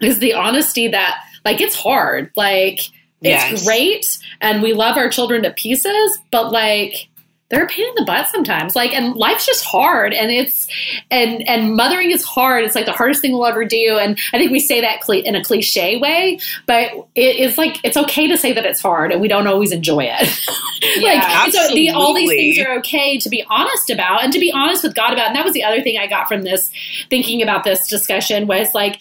is 0.00 0.18
the 0.18 0.34
honesty 0.34 0.88
that 0.88 1.18
like 1.44 1.60
it's 1.60 1.74
hard, 1.74 2.30
like. 2.36 2.80
It's 3.22 3.50
Yes. 3.52 3.64
great, 3.64 4.18
and 4.40 4.62
we 4.62 4.72
love 4.72 4.96
our 4.96 5.08
children 5.08 5.42
to 5.44 5.50
pieces, 5.50 6.18
but 6.30 6.52
like 6.52 7.08
they're 7.48 7.64
a 7.64 7.68
pain 7.68 7.86
in 7.86 7.94
the 7.94 8.04
butt 8.04 8.26
sometimes. 8.28 8.74
Like, 8.74 8.92
and 8.92 9.14
life's 9.14 9.46
just 9.46 9.64
hard, 9.64 10.12
and 10.12 10.32
it's 10.32 10.66
and 11.12 11.48
and 11.48 11.76
mothering 11.76 12.10
is 12.10 12.24
hard. 12.24 12.64
It's 12.64 12.74
like 12.74 12.86
the 12.86 12.92
hardest 12.92 13.22
thing 13.22 13.32
we'll 13.32 13.46
ever 13.46 13.64
do, 13.64 13.98
and 14.00 14.18
I 14.32 14.38
think 14.38 14.50
we 14.50 14.58
say 14.58 14.80
that 14.80 15.00
in 15.08 15.36
a 15.36 15.44
cliche 15.44 15.96
way, 15.98 16.40
but 16.66 16.90
it 17.14 17.36
is 17.36 17.56
like 17.56 17.78
it's 17.84 17.96
okay 17.96 18.26
to 18.26 18.36
say 18.36 18.52
that 18.52 18.66
it's 18.66 18.80
hard, 18.80 19.12
and 19.12 19.20
we 19.20 19.28
don't 19.28 19.46
always 19.46 19.70
enjoy 19.70 20.04
it. 20.04 20.20
like, 21.02 21.22
Yeah, 21.22 21.48
so 21.50 21.72
the, 21.74 21.90
all 21.90 22.14
these 22.14 22.30
things 22.30 22.58
are 22.58 22.78
okay 22.78 23.16
to 23.18 23.28
be 23.28 23.44
honest 23.48 23.90
about, 23.90 24.24
and 24.24 24.32
to 24.32 24.40
be 24.40 24.50
honest 24.52 24.82
with 24.82 24.94
God 24.96 25.12
about. 25.12 25.28
And 25.28 25.36
that 25.36 25.44
was 25.44 25.54
the 25.54 25.62
other 25.62 25.82
thing 25.82 25.98
I 25.98 26.08
got 26.08 26.26
from 26.26 26.42
this 26.42 26.70
thinking 27.10 27.42
about 27.42 27.62
this 27.62 27.86
discussion 27.86 28.48
was 28.48 28.74
like 28.74 29.00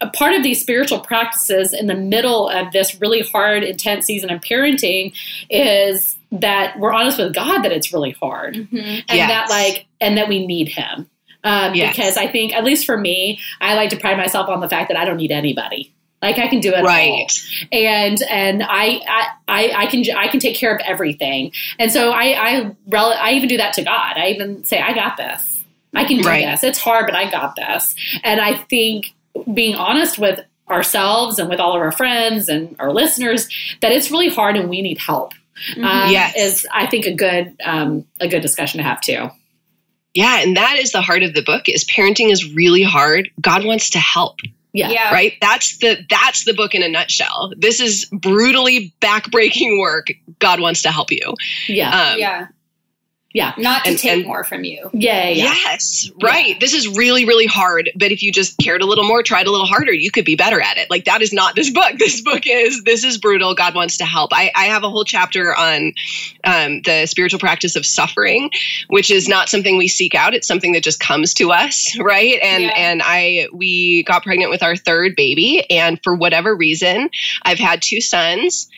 a 0.00 0.08
part 0.08 0.34
of 0.34 0.42
these 0.42 0.60
spiritual 0.60 1.00
practices 1.00 1.72
in 1.72 1.86
the 1.86 1.94
middle 1.94 2.48
of 2.48 2.70
this 2.72 3.00
really 3.00 3.22
hard, 3.22 3.64
intense 3.64 4.04
season 4.06 4.30
of 4.30 4.40
parenting 4.42 5.14
is 5.48 6.16
that 6.32 6.78
we're 6.78 6.92
honest 6.92 7.18
with 7.18 7.34
God 7.34 7.62
that 7.62 7.72
it's 7.72 7.92
really 7.92 8.10
hard, 8.20 8.54
Mhm. 8.56 9.04
and 9.08 9.16
Yes. 9.18 9.28
that 9.28 9.48
like, 9.48 9.86
and 10.00 10.18
that 10.18 10.28
we 10.28 10.46
need 10.46 10.68
Him. 10.68 11.08
Um, 11.44 11.74
Yes. 11.74 11.96
Because 11.96 12.16
I 12.16 12.26
think, 12.26 12.52
at 12.54 12.64
least 12.64 12.84
for 12.84 12.98
me, 12.98 13.38
I 13.60 13.74
like 13.74 13.90
to 13.90 13.96
pride 13.96 14.16
myself 14.18 14.48
on 14.48 14.60
the 14.60 14.68
fact 14.68 14.88
that 14.88 14.98
I 14.98 15.04
don't 15.04 15.16
need 15.16 15.30
anybody. 15.32 15.92
Like 16.22 16.38
I 16.38 16.48
can 16.48 16.60
do 16.60 16.70
it 16.70 16.76
all 16.78 16.82
right 16.84 17.30
and 17.70 18.20
and 18.30 18.62
I, 18.62 19.00
I 19.06 19.26
I 19.48 19.72
I 19.82 19.86
can 19.86 20.02
I 20.16 20.28
can 20.28 20.40
take 20.40 20.56
care 20.56 20.74
of 20.74 20.80
everything. 20.84 21.52
And 21.78 21.92
so 21.92 22.10
I 22.10 22.24
I 22.38 22.70
rel- 22.88 23.14
I 23.20 23.32
even 23.32 23.48
do 23.48 23.58
that 23.58 23.74
to 23.74 23.82
God. 23.82 24.14
I 24.16 24.28
even 24.28 24.64
say 24.64 24.80
I 24.80 24.92
got 24.94 25.18
this. 25.18 25.62
I 25.94 26.04
can 26.04 26.18
do 26.22 26.28
Right. 26.28 26.46
this. 26.46 26.64
It's 26.64 26.78
hard, 26.78 27.06
but 27.06 27.14
I 27.14 27.30
got 27.30 27.54
this. 27.54 27.94
And 28.24 28.40
I 28.40 28.54
think 28.54 29.12
being 29.52 29.74
honest 29.74 30.18
with 30.18 30.40
ourselves 30.68 31.38
and 31.38 31.48
with 31.48 31.60
all 31.60 31.74
of 31.76 31.80
our 31.80 31.92
friends 31.92 32.48
and 32.48 32.74
our 32.78 32.92
listeners 32.92 33.48
that 33.80 33.92
it's 33.92 34.10
really 34.10 34.28
hard 34.28 34.56
and 34.56 34.68
we 34.68 34.82
need 34.82 34.98
help. 34.98 35.32
Um, 35.76 36.10
Yes. 36.10 36.34
is 36.36 36.66
I 36.72 36.86
think 36.86 37.06
a 37.06 37.14
good 37.14 37.56
um, 37.64 38.04
a 38.20 38.28
good 38.28 38.42
discussion 38.42 38.78
to 38.78 38.84
have 38.84 39.00
too. 39.00 39.30
Yeah, 40.14 40.40
and 40.42 40.56
that 40.56 40.78
is 40.78 40.92
the 40.92 41.02
heart 41.02 41.22
of 41.22 41.34
the 41.34 41.42
book 41.42 41.68
is 41.68 41.84
parenting 41.84 42.30
is 42.30 42.52
really 42.54 42.82
hard. 42.82 43.30
God 43.40 43.64
wants 43.64 43.90
to 43.90 43.98
help, 43.98 44.40
Yeah. 44.72 44.90
Yeah. 44.90 45.12
right? 45.12 45.34
That's 45.40 45.78
the 45.78 45.98
that's 46.10 46.44
the 46.44 46.54
book 46.54 46.74
in 46.74 46.82
a 46.82 46.88
nutshell. 46.88 47.52
This 47.56 47.80
is 47.80 48.06
brutally 48.06 48.94
backbreaking 49.00 49.78
work. 49.80 50.08
God 50.38 50.60
wants 50.60 50.82
to 50.82 50.90
help 50.90 51.10
you. 51.10 51.34
Yeah. 51.68 51.90
Um, 52.12 52.18
yeah. 52.18 52.46
Yeah. 53.32 53.52
Not 53.58 53.84
to 53.84 53.90
and- 53.90 53.98
take 53.98 54.12
and- 54.12 54.24
more 54.26 54.44
from 54.44 54.64
you. 54.64 54.88
yeah. 54.94 55.28
Yeah. 55.28 55.52
Yes, 55.52 56.10
right. 56.22 56.58
This 56.58 56.72
is 56.72 56.88
really, 56.96 57.26
really 57.26 57.44
hard. 57.44 57.90
But 57.94 58.10
if 58.10 58.22
you 58.22 58.32
just 58.32 58.56
cared 58.58 58.80
a 58.80 58.86
little 58.86 59.04
more, 59.04 59.22
tried 59.22 59.46
a 59.46 59.50
little 59.50 59.66
harder, 59.66 59.92
you 59.92 60.10
could 60.10 60.24
be 60.24 60.36
better 60.36 60.58
at 60.58 60.78
it. 60.78 60.88
Like 60.88 61.04
that 61.04 61.20
is 61.20 61.34
not 61.34 61.54
this 61.54 61.68
book. 61.70 61.92
This 61.98 62.22
book 62.22 62.44
is 62.46 62.82
this 62.84 63.04
is 63.04 63.18
brutal. 63.18 63.54
God 63.54 63.74
wants 63.74 63.98
to 63.98 64.04
help. 64.06 64.30
I, 64.32 64.50
I 64.54 64.66
have 64.66 64.84
a 64.84 64.88
whole 64.90 65.04
chapter 65.04 65.54
on 65.54 65.92
um, 66.44 66.80
the 66.82 67.04
spiritual 67.06 67.38
practice 67.40 67.76
of 67.76 67.84
suffering, 67.84 68.48
which 68.88 69.10
is 69.10 69.28
not 69.28 69.48
something 69.50 69.76
we 69.76 69.88
seek 69.88 70.14
out. 70.14 70.32
It's 70.32 70.46
something 70.46 70.72
that 70.72 70.82
just 70.82 71.00
comes 71.00 71.34
to 71.34 71.52
us, 71.52 71.98
right? 72.00 72.38
And 72.42 72.62
Yeah. 72.64 72.74
and 72.76 73.02
I 73.04 73.48
we 73.52 74.02
got 74.04 74.22
pregnant 74.22 74.50
with 74.50 74.62
our 74.62 74.76
third 74.76 75.14
baby, 75.14 75.68
and 75.70 76.00
for 76.02 76.14
whatever 76.14 76.56
reason, 76.56 77.10
I've 77.42 77.58
had 77.58 77.82
two 77.82 78.00
sons. 78.00 78.68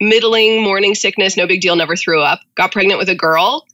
Middling 0.00 0.62
morning 0.64 0.96
sickness, 0.96 1.36
no 1.36 1.46
big 1.46 1.60
deal, 1.60 1.76
never 1.76 1.94
threw 1.94 2.20
up. 2.20 2.40
Got 2.56 2.72
pregnant 2.72 2.98
with 2.98 3.08
a 3.08 3.14
girl 3.14 3.64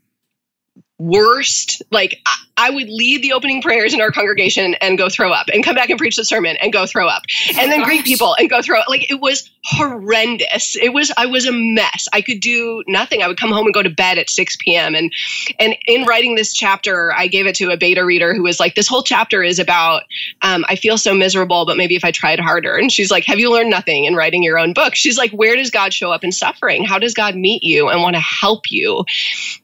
worst 0.98 1.82
like 1.90 2.20
I 2.58 2.70
would 2.70 2.88
lead 2.88 3.22
the 3.22 3.32
opening 3.32 3.62
prayers 3.62 3.94
in 3.94 4.00
our 4.00 4.10
congregation 4.10 4.74
and 4.80 4.98
go 4.98 5.08
throw 5.08 5.32
up 5.32 5.46
and 5.52 5.64
come 5.64 5.76
back 5.76 5.90
and 5.90 5.98
preach 5.98 6.16
the 6.16 6.24
sermon 6.24 6.56
and 6.60 6.72
go 6.72 6.86
throw 6.86 7.06
up 7.06 7.22
and 7.56 7.70
then 7.70 7.84
greet 7.84 8.04
people 8.04 8.34
and 8.36 8.50
go 8.50 8.60
throw 8.60 8.80
up. 8.80 8.88
Like 8.88 9.08
it 9.08 9.20
was 9.20 9.48
horrendous. 9.62 10.76
It 10.76 10.92
was, 10.92 11.12
I 11.16 11.26
was 11.26 11.46
a 11.46 11.52
mess. 11.52 12.08
I 12.12 12.20
could 12.20 12.40
do 12.40 12.82
nothing. 12.88 13.22
I 13.22 13.28
would 13.28 13.38
come 13.38 13.52
home 13.52 13.66
and 13.66 13.74
go 13.74 13.82
to 13.82 13.90
bed 13.90 14.18
at 14.18 14.28
6 14.28 14.56
p.m. 14.60 14.96
And, 14.96 15.12
and 15.60 15.76
in 15.86 16.04
writing 16.04 16.34
this 16.34 16.52
chapter, 16.52 17.12
I 17.14 17.28
gave 17.28 17.46
it 17.46 17.54
to 17.56 17.70
a 17.70 17.76
beta 17.76 18.04
reader 18.04 18.34
who 18.34 18.42
was 18.42 18.58
like, 18.58 18.74
this 18.74 18.88
whole 18.88 19.04
chapter 19.04 19.44
is 19.44 19.60
about, 19.60 20.02
um, 20.42 20.64
I 20.68 20.74
feel 20.74 20.98
so 20.98 21.14
miserable, 21.14 21.64
but 21.64 21.76
maybe 21.76 21.94
if 21.94 22.04
I 22.04 22.10
tried 22.10 22.40
harder. 22.40 22.74
And 22.74 22.90
she's 22.90 23.10
like, 23.10 23.24
have 23.26 23.38
you 23.38 23.52
learned 23.52 23.70
nothing 23.70 24.04
in 24.04 24.16
writing 24.16 24.42
your 24.42 24.58
own 24.58 24.72
book? 24.72 24.96
She's 24.96 25.18
like, 25.18 25.30
where 25.30 25.54
does 25.54 25.70
God 25.70 25.92
show 25.92 26.10
up 26.10 26.24
in 26.24 26.32
suffering? 26.32 26.84
How 26.84 26.98
does 26.98 27.14
God 27.14 27.36
meet 27.36 27.62
you 27.62 27.88
and 27.88 28.02
want 28.02 28.16
to 28.16 28.20
help 28.20 28.70
you 28.70 29.04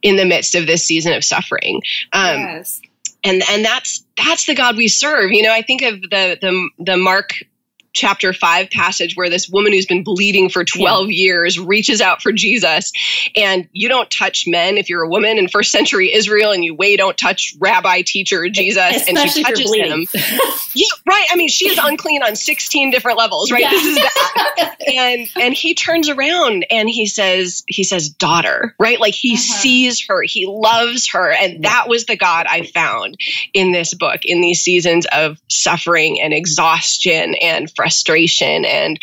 in 0.03 0.15
the 0.15 0.25
midst 0.25 0.55
of 0.55 0.67
this 0.67 0.85
season 0.85 1.13
of 1.13 1.24
suffering? 1.25 1.81
Um, 2.13 2.41
yes 2.41 2.81
and 3.25 3.43
and 3.51 3.65
that's 3.65 4.05
that's 4.17 4.47
the 4.47 4.55
God 4.55 4.77
we 4.77 4.87
serve. 4.87 5.33
You 5.33 5.43
know, 5.43 5.53
I 5.53 5.63
think 5.63 5.83
of 5.83 6.03
the 6.03 6.39
the 6.41 6.69
the 6.79 6.97
Mark 6.97 7.33
chapter 7.95 8.33
5 8.33 8.71
passage 8.71 9.17
where 9.17 9.31
this 9.31 9.49
woman 9.49 9.73
who's 9.73 9.87
been 9.87 10.03
bleeding 10.03 10.49
for 10.49 10.65
12 10.65 11.11
yeah. 11.11 11.25
years 11.25 11.59
reaches 11.59 12.01
out 12.01 12.21
for 12.21 12.33
Jesus. 12.33 12.93
And 13.37 13.69
you 13.73 13.89
don't 13.89 14.11
touch 14.11 14.45
men 14.47 14.77
if 14.77 14.89
you're 14.89 15.03
a 15.03 15.09
woman 15.09 15.39
in 15.39 15.49
first 15.49 15.71
century 15.71 16.13
Israel 16.13 16.53
and 16.53 16.65
you 16.65 16.75
way 16.75 16.97
don't 16.97 17.17
touch 17.17 17.55
rabbi 17.61 18.03
teacher 18.05 18.49
Jesus 18.49 18.97
Especially 18.97 19.21
and 19.21 19.31
she 19.31 19.43
touches 19.43 19.75
him. 19.75 20.07
yeah 20.75 20.87
right. 21.07 21.27
I 21.31 21.37
mean 21.37 21.49
she 21.49 21.69
is 21.69 21.79
unclean 21.83 22.23
on 22.23 22.37
16 22.37 22.91
different 22.91 23.17
levels 23.17 23.51
right? 23.51 23.63
Yeah. 23.63 23.71
this 23.71 23.85
is 23.85 23.99
bad. 23.99 24.77
And 24.87 25.29
and 25.37 25.55
he 25.55 25.75
turns 25.75 26.09
around 26.09 26.67
and 26.71 26.91
he 26.91 27.07
says 27.07 27.63
he 27.69 27.85
says 27.85 28.09
daughter 28.09 28.75
right? 28.79 29.01
Like 29.01 29.15
he 29.15 29.35
uh-huh. 29.35 29.41
sees 29.41 30.07
her. 30.09 30.23
He 30.23 30.47
loves 30.47 31.09
her. 31.13 31.33
And 31.33 31.65
that 31.65 31.89
was 31.89 32.07
the 32.07 32.17
God 32.17 32.47
I 32.49 32.65
found 32.67 33.17
in 33.53 33.73
this 33.73 33.95
book 33.95 34.21
in 34.25 34.41
these 34.41 34.61
seasons 34.61 35.07
of 35.13 35.39
suffering 35.49 36.21
and 36.21 36.35
exhaustion 36.35 37.35
and 37.41 37.71
frustration 37.71 37.84
and 38.65 38.99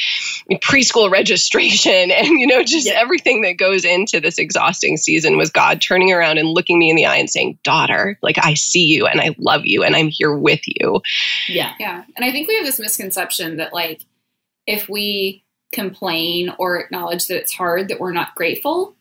preschool 0.62 1.12
registration 1.12 2.12
and 2.12 2.28
you 2.28 2.48
know 2.48 2.64
just 2.64 2.88
yeah. 2.88 2.94
everything 2.96 3.42
that 3.42 3.54
goes 3.54 3.86
into 3.86 4.20
this 4.20 4.38
exhausting 4.38 4.98
season 4.98 5.38
was 5.38 5.50
God 5.50 5.82
turning 5.82 6.12
around 6.12 6.38
and 6.38 6.50
looking 6.50 6.80
me 6.80 6.90
in 6.90 6.96
the 6.96 7.06
eye 7.06 7.18
and 7.18 7.30
saying, 7.30 7.60
"Daughter, 7.64 8.18
like 8.22 8.38
I 8.44 8.54
see 8.54 8.86
you 8.86 9.06
and 9.06 9.22
I 9.22 9.36
love 9.38 9.66
you 9.66 9.84
and 9.84 9.96
I'm 9.96 10.08
here 10.10 10.36
with 10.36 10.62
you." 10.66 11.02
Yeah. 11.48 11.74
Yeah. 11.80 12.04
And 12.16 12.26
I 12.26 12.32
think 12.32 12.48
we 12.48 12.56
have 12.56 12.66
this 12.66 12.80
misconception 12.80 13.58
that 13.58 13.74
like 13.74 14.02
if 14.68 14.88
we 14.90 15.44
complain 15.72 16.54
or 16.58 16.80
acknowledge 16.80 17.28
that 17.28 17.38
it's 17.38 17.54
hard 17.54 17.88
that 17.88 18.00
we're 18.00 18.12
not 18.12 18.36
grateful. 18.36 18.96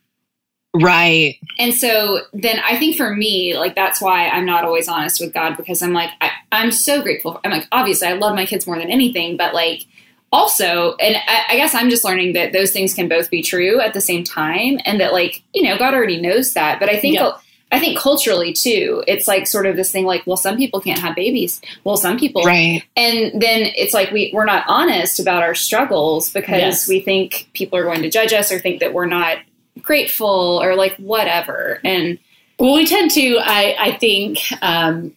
Right. 0.73 1.37
And 1.59 1.73
so 1.73 2.21
then 2.33 2.59
I 2.59 2.77
think 2.77 2.95
for 2.95 3.13
me, 3.13 3.57
like 3.57 3.75
that's 3.75 4.01
why 4.01 4.29
I'm 4.29 4.45
not 4.45 4.63
always 4.63 4.87
honest 4.87 5.19
with 5.19 5.33
God 5.33 5.57
because 5.57 5.81
I'm 5.81 5.93
like, 5.93 6.09
I, 6.21 6.31
am 6.51 6.71
so 6.71 7.01
grateful. 7.01 7.39
I'm 7.43 7.51
like, 7.51 7.67
obviously, 7.71 8.07
I 8.07 8.13
love 8.13 8.35
my 8.35 8.45
kids 8.45 8.65
more 8.65 8.77
than 8.77 8.89
anything, 8.89 9.35
but 9.35 9.53
like 9.53 9.85
also, 10.31 10.95
and 10.95 11.17
I, 11.27 11.43
I, 11.49 11.55
guess 11.57 11.75
I'm 11.75 11.89
just 11.89 12.05
learning 12.05 12.33
that 12.33 12.53
those 12.53 12.71
things 12.71 12.93
can 12.93 13.09
both 13.09 13.29
be 13.29 13.41
true 13.41 13.81
at 13.81 13.93
the 13.93 13.99
same 13.99 14.23
time, 14.23 14.79
and 14.85 15.01
that 15.01 15.11
like 15.11 15.43
you 15.53 15.63
know 15.63 15.77
God 15.77 15.93
already 15.93 16.21
knows 16.21 16.53
that. 16.53 16.79
But 16.79 16.89
I 16.89 16.99
think. 16.99 17.15
Yeah. 17.15 17.33
I 17.73 17.79
think 17.79 17.97
culturally 17.97 18.51
too, 18.51 19.01
it's 19.07 19.29
like 19.29 19.47
sort 19.47 19.65
of 19.65 19.77
this 19.77 19.93
thing 19.93 20.03
like, 20.03 20.27
well, 20.27 20.35
some 20.35 20.57
people 20.57 20.81
can't 20.81 20.99
have 20.99 21.15
babies. 21.15 21.61
Well, 21.85 21.95
some 21.95 22.19
people, 22.19 22.43
right? 22.43 22.83
And 22.97 23.41
then 23.41 23.71
it's 23.77 23.93
like 23.93 24.11
we 24.11 24.29
we're 24.33 24.43
not 24.43 24.65
honest 24.67 25.21
about 25.21 25.41
our 25.41 25.55
struggles 25.55 26.29
because 26.33 26.57
yes. 26.59 26.87
we 26.89 26.99
think 26.99 27.49
people 27.53 27.79
are 27.79 27.83
going 27.83 28.01
to 28.01 28.09
judge 28.09 28.33
us 28.33 28.51
or 28.51 28.59
think 28.59 28.81
that 28.81 28.93
we're 28.93 29.05
not 29.05 29.37
grateful 29.83 30.61
or 30.61 30.75
like 30.75 30.95
whatever. 30.97 31.79
And 31.83 32.17
well, 32.59 32.73
we 32.73 32.85
tend 32.85 33.11
to, 33.11 33.37
I, 33.41 33.75
I 33.79 33.91
think, 33.97 34.39
um, 34.61 35.15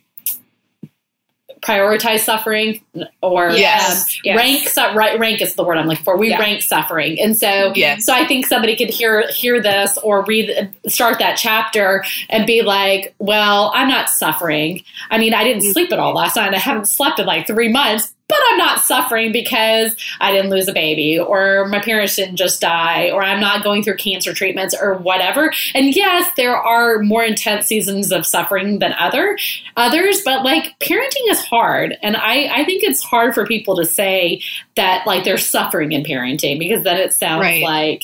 prioritize 1.60 2.20
suffering 2.20 2.83
or 3.22 3.50
yes. 3.50 4.02
Um, 4.02 4.20
yes. 4.24 4.36
rank 4.36 4.68
su- 4.68 5.18
rank 5.18 5.40
is 5.40 5.54
the 5.54 5.64
word 5.64 5.78
I'm 5.78 5.86
looking 5.86 6.04
for. 6.04 6.16
We 6.16 6.30
yeah. 6.30 6.38
rank 6.38 6.62
suffering, 6.62 7.20
and 7.20 7.36
so 7.36 7.72
yes. 7.74 8.04
so 8.04 8.12
I 8.12 8.26
think 8.26 8.46
somebody 8.46 8.76
could 8.76 8.90
hear 8.90 9.28
hear 9.28 9.60
this 9.60 9.98
or 9.98 10.24
read 10.24 10.72
start 10.86 11.18
that 11.18 11.36
chapter 11.36 12.04
and 12.28 12.46
be 12.46 12.62
like, 12.62 13.14
"Well, 13.18 13.72
I'm 13.74 13.88
not 13.88 14.08
suffering. 14.08 14.82
I 15.10 15.18
mean, 15.18 15.34
I 15.34 15.44
didn't 15.44 15.72
sleep 15.72 15.92
at 15.92 15.98
all 15.98 16.14
last 16.14 16.36
night. 16.36 16.54
I 16.54 16.58
haven't 16.58 16.86
slept 16.86 17.18
in 17.18 17.26
like 17.26 17.46
three 17.46 17.68
months, 17.68 18.14
but 18.28 18.38
I'm 18.50 18.58
not 18.58 18.80
suffering 18.80 19.32
because 19.32 19.94
I 20.20 20.32
didn't 20.32 20.50
lose 20.50 20.66
a 20.68 20.72
baby 20.72 21.18
or 21.18 21.66
my 21.66 21.80
parents 21.80 22.16
didn't 22.16 22.36
just 22.36 22.60
die 22.60 23.10
or 23.10 23.22
I'm 23.22 23.40
not 23.40 23.62
going 23.62 23.82
through 23.82 23.96
cancer 23.96 24.32
treatments 24.32 24.74
or 24.80 24.94
whatever. 24.94 25.52
And 25.74 25.94
yes, 25.94 26.30
there 26.36 26.56
are 26.56 27.00
more 27.00 27.22
intense 27.22 27.66
seasons 27.66 28.12
of 28.12 28.26
suffering 28.26 28.78
than 28.78 28.94
other 28.98 29.38
others, 29.76 30.22
but 30.24 30.42
like 30.42 30.78
parenting 30.80 31.30
is 31.30 31.44
hard. 31.44 31.96
And 32.02 32.16
I, 32.16 32.60
I 32.60 32.64
think 32.64 32.82
it's 32.84 33.02
hard 33.02 33.34
for 33.34 33.46
people 33.46 33.76
to 33.76 33.84
say 33.84 34.40
that 34.76 35.06
like 35.06 35.24
they're 35.24 35.38
suffering 35.38 35.92
in 35.92 36.02
parenting 36.02 36.58
because 36.58 36.84
then 36.84 36.96
it 36.96 37.12
sounds 37.12 37.40
right. 37.40 37.62
like 37.62 38.02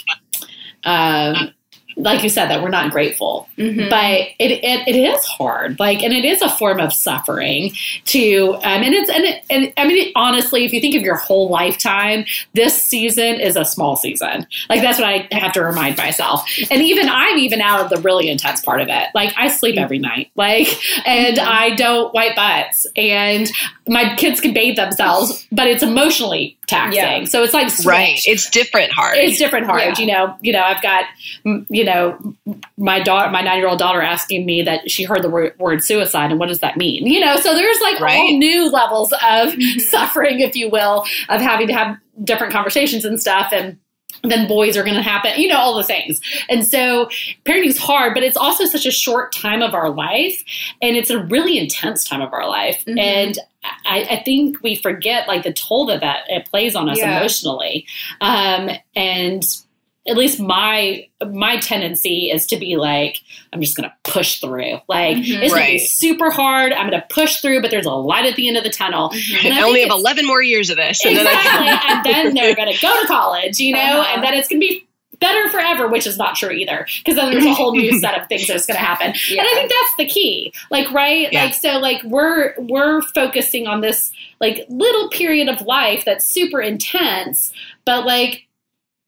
um, 0.85 1.53
like 2.03 2.22
you 2.22 2.28
said, 2.28 2.48
that 2.48 2.62
we're 2.62 2.68
not 2.68 2.90
grateful. 2.90 3.48
Mm-hmm. 3.57 3.88
But 3.88 4.28
it, 4.38 4.51
it, 4.62 4.88
it 4.88 4.96
is 4.96 5.24
hard, 5.24 5.78
like, 5.78 6.03
and 6.03 6.12
it 6.12 6.24
is 6.24 6.42
a 6.42 6.48
form 6.48 6.80
of 6.80 6.92
suffering 6.92 7.72
to, 8.07 8.55
um, 8.55 8.82
and 8.82 8.94
it's, 8.94 9.11
and, 9.11 9.24
it, 9.24 9.44
and 9.51 9.72
I 9.76 9.86
mean, 9.86 10.12
honestly, 10.16 10.64
if 10.64 10.72
you 10.72 10.80
think 10.80 10.94
of 10.94 11.03
your 11.03 11.16
whole 11.16 11.48
lifetime, 11.48 12.24
this 12.55 12.82
season 12.82 13.40
is 13.40 13.57
a 13.57 13.64
small 13.64 13.96
season. 13.96 14.46
Like, 14.68 14.82
that's 14.82 14.98
what 14.98 15.09
I 15.09 15.28
have 15.32 15.53
to 15.53 15.62
remind 15.62 15.96
myself. 15.96 16.48
And 16.70 16.82
even 16.82 17.09
I'm 17.09 17.38
even 17.38 17.61
out 17.61 17.80
of 17.80 17.90
the 17.90 18.01
really 18.01 18.28
intense 18.28 18.61
part 18.61 18.80
of 18.80 18.88
it. 18.88 19.09
Like, 19.14 19.34
I 19.36 19.48
sleep 19.48 19.76
every 19.76 19.98
night, 19.98 20.30
like, 20.36 20.68
and 21.07 21.36
mm-hmm. 21.36 21.48
I 21.48 21.74
don't 21.74 22.12
wipe 22.14 22.36
butts, 22.36 22.86
and 22.96 23.51
my 23.88 24.14
kids 24.16 24.40
can 24.40 24.55
bathe 24.55 24.76
themselves, 24.76 25.46
but 25.51 25.66
it's 25.66 25.82
emotionally 25.82 26.57
taxing. 26.66 27.03
Yeah. 27.03 27.24
So 27.24 27.42
it's 27.42 27.53
like 27.53 27.68
right. 27.84 28.20
It's 28.24 28.48
different 28.48 28.92
hard. 28.92 29.18
It's 29.18 29.38
different 29.38 29.66
hard. 29.66 29.82
Yeah. 29.82 29.98
You 29.98 30.07
know. 30.07 30.36
You 30.40 30.53
know. 30.53 30.62
I've 30.62 30.80
got 30.80 31.05
you 31.44 31.84
know 31.84 31.89
my 32.76 33.03
daughter, 33.03 33.30
my 33.30 33.41
nine 33.41 33.59
year 33.59 33.68
old 33.68 33.78
daughter, 33.78 34.01
asking 34.01 34.47
me 34.47 34.62
that 34.62 34.91
she 34.91 35.05
heard 35.05 35.22
the 35.22 35.30
word, 35.30 35.59
word, 35.59 35.82
suicide 35.82 36.30
and 36.30 36.38
what 36.38 36.49
does 36.49 36.61
that 36.61 36.76
mean? 36.76 37.07
You 37.07 37.20
know. 37.20 37.36
So 37.36 37.55
there's 37.55 37.80
like 37.80 38.01
right. 38.01 38.18
all 38.18 38.38
new 38.38 38.70
levels 38.70 39.12
of 39.12 39.53
mm-hmm. 39.53 39.78
suffering, 39.80 40.41
if 40.41 40.57
you 40.57 40.70
will, 40.70 41.05
of 41.28 41.41
having 41.41 41.66
to 41.68 41.72
have 41.72 41.97
different 42.24 42.53
conversations 42.53 43.05
and 43.05 43.20
stuff 43.20 43.53
and 43.53 43.78
then 44.22 44.47
boys 44.47 44.76
are 44.76 44.82
going 44.82 44.97
to 44.97 45.03
happen, 45.03 45.32
you 45.41 45.49
know, 45.49 45.57
all 45.57 45.76
the 45.76 45.84
things. 45.84 46.20
And 46.49 46.66
so 46.66 47.09
parenting 47.45 47.66
is 47.66 47.78
hard, 47.78 48.12
but 48.14 48.22
it's 48.22 48.36
also 48.36 48.66
such 48.66 48.86
a 48.86 48.91
short 48.91 49.32
time 49.32 49.62
of 49.62 49.74
our 49.74 49.88
life 49.88 50.45
and 50.82 50.97
it's 50.97 51.11
a 51.11 51.18
really 51.24 51.59
intense 51.59 52.05
time 52.05 52.20
of 52.20 52.32
our 52.32 52.47
life. 52.47 52.84
Mm-hmm. 52.86 52.99
And 52.99 53.38
I, 53.84 54.07
I, 54.11 54.22
think 54.22 54.62
we 54.62 54.74
forget 54.74 55.28
like 55.28 55.43
the 55.43 55.53
toll 55.53 55.86
that 55.86 56.01
that 56.01 56.24
it 56.28 56.47
plays 56.47 56.74
on 56.74 56.88
us 56.88 56.99
yeah. 56.99 57.18
emotionally. 57.18 57.86
Um, 58.20 58.70
and 58.97 59.43
at 60.09 60.16
least 60.16 60.40
my 60.40 61.07
my 61.30 61.59
tendency 61.59 62.30
is 62.30 62.46
to 62.46 62.57
be 62.57 62.76
like 62.76 63.20
i'm 63.53 63.61
just 63.61 63.76
gonna 63.76 63.94
push 64.03 64.40
through 64.40 64.78
like 64.88 65.16
mm-hmm, 65.16 65.42
it's 65.42 65.53
right. 65.53 65.61
gonna 65.61 65.72
be 65.72 65.78
super 65.78 66.30
hard 66.30 66.72
i'm 66.72 66.90
gonna 66.90 67.05
push 67.11 67.40
through 67.40 67.61
but 67.61 67.70
there's 67.70 67.86
a 67.86 67.90
light 67.90 68.24
at 68.24 68.34
the 68.36 68.48
end 68.48 68.57
of 68.57 68.64
the 68.64 68.70
tunnel 68.70 69.11
mm-hmm. 69.11 69.46
and 69.46 69.55
i, 69.55 69.61
I 69.61 69.62
only 69.62 69.80
have 69.80 69.90
11 69.90 70.26
more 70.26 70.42
years 70.42 70.70
of 70.70 70.76
this 70.76 71.05
and 71.05 71.16
exactly 71.16 71.66
then 71.66 71.80
and 71.88 72.05
then 72.05 72.34
they're 72.34 72.57
gonna 72.57 72.78
go 72.80 73.01
to 73.01 73.07
college 73.07 73.59
you 73.59 73.74
know 73.74 73.80
uh-huh. 74.01 74.12
and 74.14 74.24
then 74.24 74.34
it's 74.34 74.48
gonna 74.48 74.61
be 74.61 74.86
better 75.20 75.51
forever, 75.51 75.86
which 75.86 76.07
is 76.07 76.16
not 76.16 76.34
true 76.34 76.51
either, 76.51 76.86
because 76.98 77.14
then 77.16 77.30
there's 77.30 77.44
a 77.44 77.53
whole 77.53 77.72
new 77.72 78.01
set 78.01 78.18
of 78.18 78.26
things 78.26 78.46
that's 78.46 78.66
going 78.66 78.78
to 78.78 78.82
happen. 78.82 79.14
Yeah. 79.28 79.40
And 79.40 79.48
I 79.48 79.55
think 79.55 79.70
that's 79.70 79.96
the 79.98 80.07
key. 80.07 80.53
Like, 80.70 80.90
right? 80.92 81.30
Yeah. 81.30 81.44
Like, 81.44 81.55
so, 81.55 81.78
like, 81.78 82.03
we're 82.05 82.55
we're 82.59 83.03
focusing 83.03 83.66
on 83.66 83.80
this 83.80 84.11
like 84.40 84.66
little 84.68 85.11
period 85.11 85.48
of 85.48 85.61
life 85.62 86.05
that's 86.05 86.26
super 86.26 86.61
intense, 86.61 87.53
but 87.84 88.07
like 88.07 88.46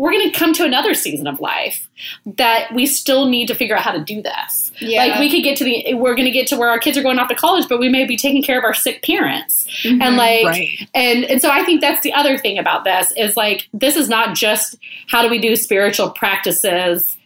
we're 0.02 0.10
going 0.10 0.28
to 0.28 0.36
come 0.36 0.52
to 0.52 0.64
another 0.64 0.94
season 0.94 1.28
of 1.28 1.38
life 1.38 1.88
that 2.26 2.74
we 2.74 2.86
still 2.86 3.28
need 3.28 3.46
to 3.46 3.54
figure 3.54 3.76
out 3.76 3.84
how 3.84 3.92
to 3.92 4.02
do 4.02 4.20
this. 4.20 4.72
Yeah. 4.80 5.04
Like 5.04 5.20
we 5.20 5.30
could 5.30 5.44
get 5.44 5.56
to 5.58 5.64
the, 5.64 5.94
we're 5.94 6.16
going 6.16 6.24
to 6.24 6.32
get 6.32 6.48
to 6.48 6.56
where 6.56 6.68
our 6.70 6.80
kids 6.80 6.98
are 6.98 7.04
going 7.04 7.20
off 7.20 7.28
to 7.28 7.36
college, 7.36 7.68
but 7.68 7.78
we 7.78 7.88
may 7.88 8.04
be 8.04 8.16
taking 8.16 8.42
care 8.42 8.58
of 8.58 8.64
our 8.64 8.74
sick 8.74 9.04
parents. 9.04 9.64
Mm-hmm, 9.84 10.02
and 10.02 10.16
like, 10.16 10.44
right. 10.44 10.88
and, 10.92 11.24
and 11.26 11.40
so 11.40 11.50
I 11.50 11.62
think 11.62 11.80
that's 11.80 12.02
the 12.02 12.12
other 12.14 12.36
thing 12.36 12.58
about 12.58 12.82
this 12.82 13.12
is 13.16 13.36
like, 13.36 13.68
this 13.72 13.94
is 13.94 14.08
not 14.08 14.34
just 14.34 14.76
how 15.06 15.22
do 15.22 15.30
we 15.30 15.38
do 15.38 15.54
spiritual 15.54 16.10
practices 16.10 17.16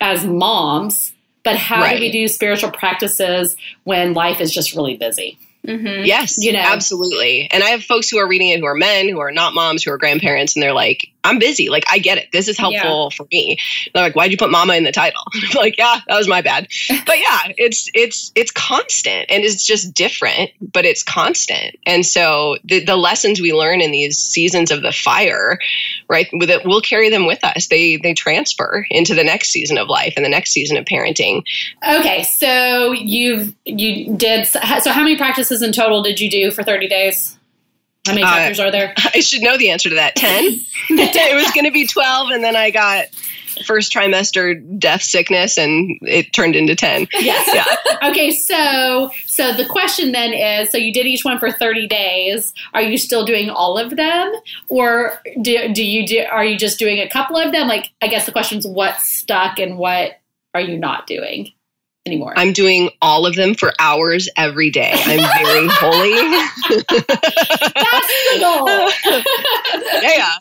as 0.00 0.24
moms, 0.24 1.12
but 1.44 1.56
how 1.56 1.82
right. 1.82 1.96
do 1.96 2.00
we 2.00 2.10
do 2.10 2.28
spiritual 2.28 2.70
practices 2.70 3.56
when 3.84 4.14
life 4.14 4.40
is 4.40 4.54
just 4.54 4.74
really 4.74 4.96
busy? 4.96 5.38
Mm-hmm. 5.66 6.04
Yes, 6.04 6.36
you 6.38 6.52
know, 6.52 6.58
absolutely. 6.58 7.48
And 7.50 7.62
I 7.62 7.68
have 7.68 7.84
folks 7.84 8.10
who 8.10 8.18
are 8.18 8.26
reading 8.26 8.48
it 8.48 8.60
who 8.60 8.66
are 8.66 8.74
men, 8.74 9.08
who 9.08 9.20
are 9.20 9.30
not 9.30 9.54
moms, 9.54 9.84
who 9.84 9.92
are 9.92 9.98
grandparents, 9.98 10.56
and 10.56 10.62
they're 10.62 10.72
like, 10.72 11.12
I'm 11.24 11.38
busy. 11.38 11.68
Like, 11.68 11.84
I 11.88 11.98
get 11.98 12.18
it. 12.18 12.32
This 12.32 12.48
is 12.48 12.58
helpful 12.58 13.10
yeah. 13.10 13.16
for 13.16 13.26
me. 13.30 13.56
They're 13.94 14.02
like, 14.02 14.16
why'd 14.16 14.32
you 14.32 14.36
put 14.36 14.50
mama 14.50 14.74
in 14.74 14.82
the 14.82 14.90
title? 14.90 15.22
I'm 15.34 15.56
like, 15.56 15.78
yeah, 15.78 16.00
that 16.08 16.18
was 16.18 16.26
my 16.26 16.42
bad. 16.42 16.66
but 17.06 17.18
yeah, 17.18 17.52
it's, 17.56 17.88
it's, 17.94 18.32
it's 18.34 18.50
constant 18.50 19.26
and 19.30 19.44
it's 19.44 19.64
just 19.64 19.94
different, 19.94 20.50
but 20.60 20.84
it's 20.84 21.04
constant. 21.04 21.76
And 21.86 22.04
so 22.04 22.56
the, 22.64 22.84
the 22.84 22.96
lessons 22.96 23.40
we 23.40 23.52
learn 23.52 23.80
in 23.80 23.92
these 23.92 24.18
seasons 24.18 24.72
of 24.72 24.82
the 24.82 24.92
fire, 24.92 25.58
right? 26.12 26.28
With 26.32 26.50
it, 26.50 26.64
we'll 26.64 26.82
carry 26.82 27.08
them 27.08 27.26
with 27.26 27.42
us. 27.42 27.66
They 27.68 27.96
they 27.96 28.12
transfer 28.12 28.86
into 28.90 29.14
the 29.14 29.24
next 29.24 29.48
season 29.48 29.78
of 29.78 29.88
life 29.88 30.12
and 30.14 30.24
the 30.24 30.28
next 30.28 30.52
season 30.52 30.76
of 30.76 30.84
parenting. 30.84 31.42
Okay, 31.82 32.22
so 32.22 32.92
you've 32.92 33.54
you 33.64 34.14
did 34.16 34.46
so. 34.46 34.60
How 34.60 35.02
many 35.02 35.16
practices 35.16 35.62
in 35.62 35.72
total 35.72 36.02
did 36.02 36.20
you 36.20 36.30
do 36.30 36.50
for 36.50 36.62
thirty 36.62 36.86
days? 36.86 37.36
How 38.06 38.12
many 38.12 38.24
chapters 38.24 38.60
uh, 38.60 38.64
are 38.64 38.70
there? 38.70 38.94
I 39.14 39.20
should 39.20 39.42
know 39.42 39.56
the 39.56 39.70
answer 39.70 39.88
to 39.88 39.94
that. 39.96 40.14
Ten. 40.14 40.44
it 40.90 41.34
was 41.34 41.50
going 41.52 41.64
to 41.64 41.72
be 41.72 41.86
twelve, 41.86 42.30
and 42.30 42.44
then 42.44 42.56
I 42.56 42.70
got 42.70 43.06
first 43.66 43.92
trimester 43.92 44.60
death 44.78 45.02
sickness 45.02 45.58
and 45.58 45.98
it 46.02 46.32
turned 46.32 46.56
into 46.56 46.74
10 46.74 47.06
yes. 47.20 47.48
Yeah. 47.54 48.08
okay 48.10 48.30
so 48.30 49.10
so 49.26 49.52
the 49.52 49.66
question 49.66 50.12
then 50.12 50.32
is 50.32 50.70
so 50.70 50.78
you 50.78 50.92
did 50.92 51.06
each 51.06 51.24
one 51.24 51.38
for 51.38 51.50
30 51.50 51.86
days. 51.86 52.52
Are 52.74 52.82
you 52.82 52.98
still 52.98 53.24
doing 53.24 53.50
all 53.50 53.78
of 53.78 53.96
them? 53.96 54.32
Or 54.68 55.20
do, 55.40 55.72
do 55.72 55.84
you 55.84 56.06
do 56.06 56.24
are 56.30 56.44
you 56.44 56.56
just 56.56 56.78
doing 56.78 56.98
a 56.98 57.08
couple 57.08 57.36
of 57.36 57.52
them? 57.52 57.68
Like 57.68 57.90
i 58.00 58.08
guess 58.08 58.26
the 58.26 58.32
question 58.32 58.58
is 58.58 58.66
what 58.66 59.00
stuck 59.00 59.58
and 59.58 59.78
what 59.78 60.20
are 60.54 60.60
you 60.60 60.78
not 60.78 61.06
doing 61.06 61.52
anymore. 62.06 62.34
I'm 62.36 62.52
doing 62.52 62.90
all 63.00 63.26
of 63.26 63.36
them 63.36 63.54
for 63.54 63.72
hours 63.78 64.28
every 64.36 64.70
day. 64.70 64.92
I'm 64.92 65.44
very 65.44 65.68
holy. 65.70 66.12
That's 66.68 68.12
the 68.28 68.40
goal. 68.40 70.02
yeah. 70.02 70.34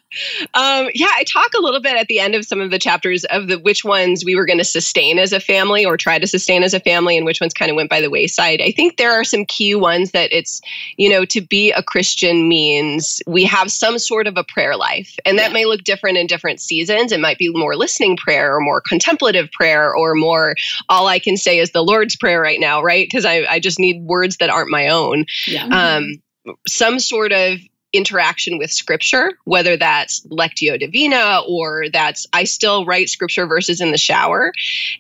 Um, 0.56 0.90
yeah, 0.94 1.12
I 1.12 1.24
talk 1.32 1.52
a 1.58 1.62
little 1.62 1.80
bit 1.80 1.96
at 1.96 2.08
the 2.08 2.20
end 2.20 2.34
of 2.36 2.46
some 2.46 2.60
of 2.60 2.72
the 2.72 2.80
chapters 2.80 3.24
of 3.26 3.48
the 3.48 3.60
which 3.60 3.86
ones 3.86 4.26
we 4.26 4.36
were 4.36 4.46
going 4.46 4.58
to 4.58 4.66
sustain 4.66 5.20
as 5.20 5.34
a 5.34 5.40
family 5.40 5.86
or 5.86 5.98
try 5.98 6.18
to 6.18 6.28
sustain 6.28 6.64
as 6.64 6.74
a 6.74 6.80
family 6.80 7.16
and 7.16 7.26
which 7.26 7.40
ones 7.40 7.54
kind 7.54 7.70
of 7.70 7.76
went 7.76 7.90
by 7.90 8.02
the 8.02 8.10
wayside. 8.10 8.62
I 8.62 8.72
think 8.72 8.98
there 8.98 9.14
are 9.14 9.24
some 9.24 9.46
key 9.46 9.76
ones 9.76 10.12
that 10.12 10.34
it's, 10.34 10.62
you 10.98 11.10
know, 11.10 11.26
to 11.26 11.42
be 11.42 11.72
a 11.72 11.84
Christian 11.84 12.50
means 12.50 13.22
we 13.28 13.44
have 13.46 13.72
some 13.72 14.00
sort 14.00 14.26
of 14.26 14.36
a 14.36 14.44
prayer 14.44 14.76
life. 14.76 15.16
And 15.26 15.38
that 15.38 15.50
yeah. 15.50 15.54
may 15.54 15.66
look 15.66 15.84
different 15.84 16.18
in 16.18 16.28
different 16.28 16.60
seasons. 16.60 17.12
It 17.12 17.20
might 17.20 17.38
be 17.38 17.50
more 17.50 17.76
listening 17.76 18.18
prayer 18.18 18.56
or 18.56 18.62
more 18.62 18.82
contemplative 18.82 19.52
prayer 19.52 19.94
or 19.94 20.16
more 20.16 20.56
all 20.90 21.08
I 21.08 21.20
can 21.20 21.38
say 21.38 21.51
say 21.52 21.60
is 21.60 21.72
the 21.72 21.84
Lord's 21.84 22.16
Prayer 22.16 22.42
right 22.42 22.60
now, 22.60 22.82
right? 22.82 23.06
Because 23.06 23.26
I, 23.26 23.46
I 23.50 23.60
just 23.60 23.80
need 23.80 24.04
words 24.04 24.38
that 24.38 24.50
aren't 24.50 24.72
my 24.72 24.88
own. 24.88 25.26
Yeah. 25.48 25.66
Um, 25.66 26.22
some 26.68 27.00
sort 27.00 27.32
of 27.32 27.60
interaction 27.94 28.58
with 28.58 28.72
scripture, 28.72 29.34
whether 29.44 29.76
that's 29.76 30.26
Lectio 30.28 30.80
Divina 30.80 31.42
or 31.46 31.88
that's 31.92 32.26
I 32.32 32.46
still 32.46 32.86
write 32.86 33.10
scripture 33.10 33.46
verses 33.46 33.82
in 33.82 33.92
the 33.92 33.98
shower. 33.98 34.54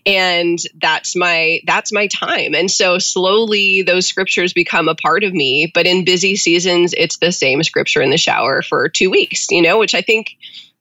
And 0.06 0.60
that's 0.82 1.16
my 1.16 1.62
that's 1.66 1.93
my 1.93 2.08
time. 2.08 2.54
And 2.54 2.70
so 2.70 2.99
slowly 2.99 3.82
those 3.82 4.08
scriptures 4.08 4.52
become 4.52 4.89
a 4.89 4.95
part 4.95 5.24
of 5.24 5.34
me. 5.34 5.72
But 5.74 5.88
in 5.88 6.04
busy 6.04 6.36
seasons, 6.36 6.93
it's 6.97 7.18
the 7.18 7.32
same 7.32 7.64
scripture 7.64 8.02
in 8.02 8.10
the 8.10 8.18
shower 8.18 8.62
for 8.62 8.89
two 8.89 9.10
weeks, 9.10 9.49
you 9.49 9.62
know, 9.62 9.80
which 9.80 9.95
I 9.95 10.02
think 10.02 10.36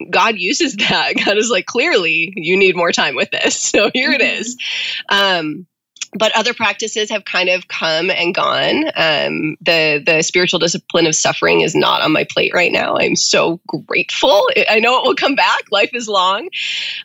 God 0.09 0.37
uses 0.39 0.77
that. 0.77 1.15
God 1.25 1.37
is 1.37 1.51
like, 1.51 1.67
clearly, 1.67 2.33
you 2.37 2.57
need 2.57 2.77
more 2.77 2.93
time 2.93 3.15
with 3.15 3.31
this. 3.31 3.71
So 3.81 3.91
here 3.95 4.11
it 4.13 4.21
is. 4.21 4.57
Um, 5.09 5.67
but 6.15 6.37
other 6.37 6.53
practices 6.55 7.11
have 7.11 7.25
kind 7.25 7.49
of 7.49 7.69
come 7.69 8.11
and 8.11 8.35
gone. 8.35 8.87
Um, 8.97 9.57
the 9.61 10.03
the 10.05 10.23
spiritual 10.23 10.59
discipline 10.59 11.07
of 11.07 11.15
suffering 11.15 11.61
is 11.61 11.75
not 11.75 12.03
on 12.03 12.13
my 12.13 12.25
plate 12.25 12.53
right 12.55 12.73
now. 12.73 12.97
I'm 12.97 13.17
so 13.17 13.61
grateful. 13.67 14.49
I 14.69 14.81
know 14.81 14.99
it 14.99 15.07
will 15.07 15.15
come 15.15 15.35
back. 15.35 15.63
Life 15.71 15.91
is 15.95 16.09
long. 16.09 16.49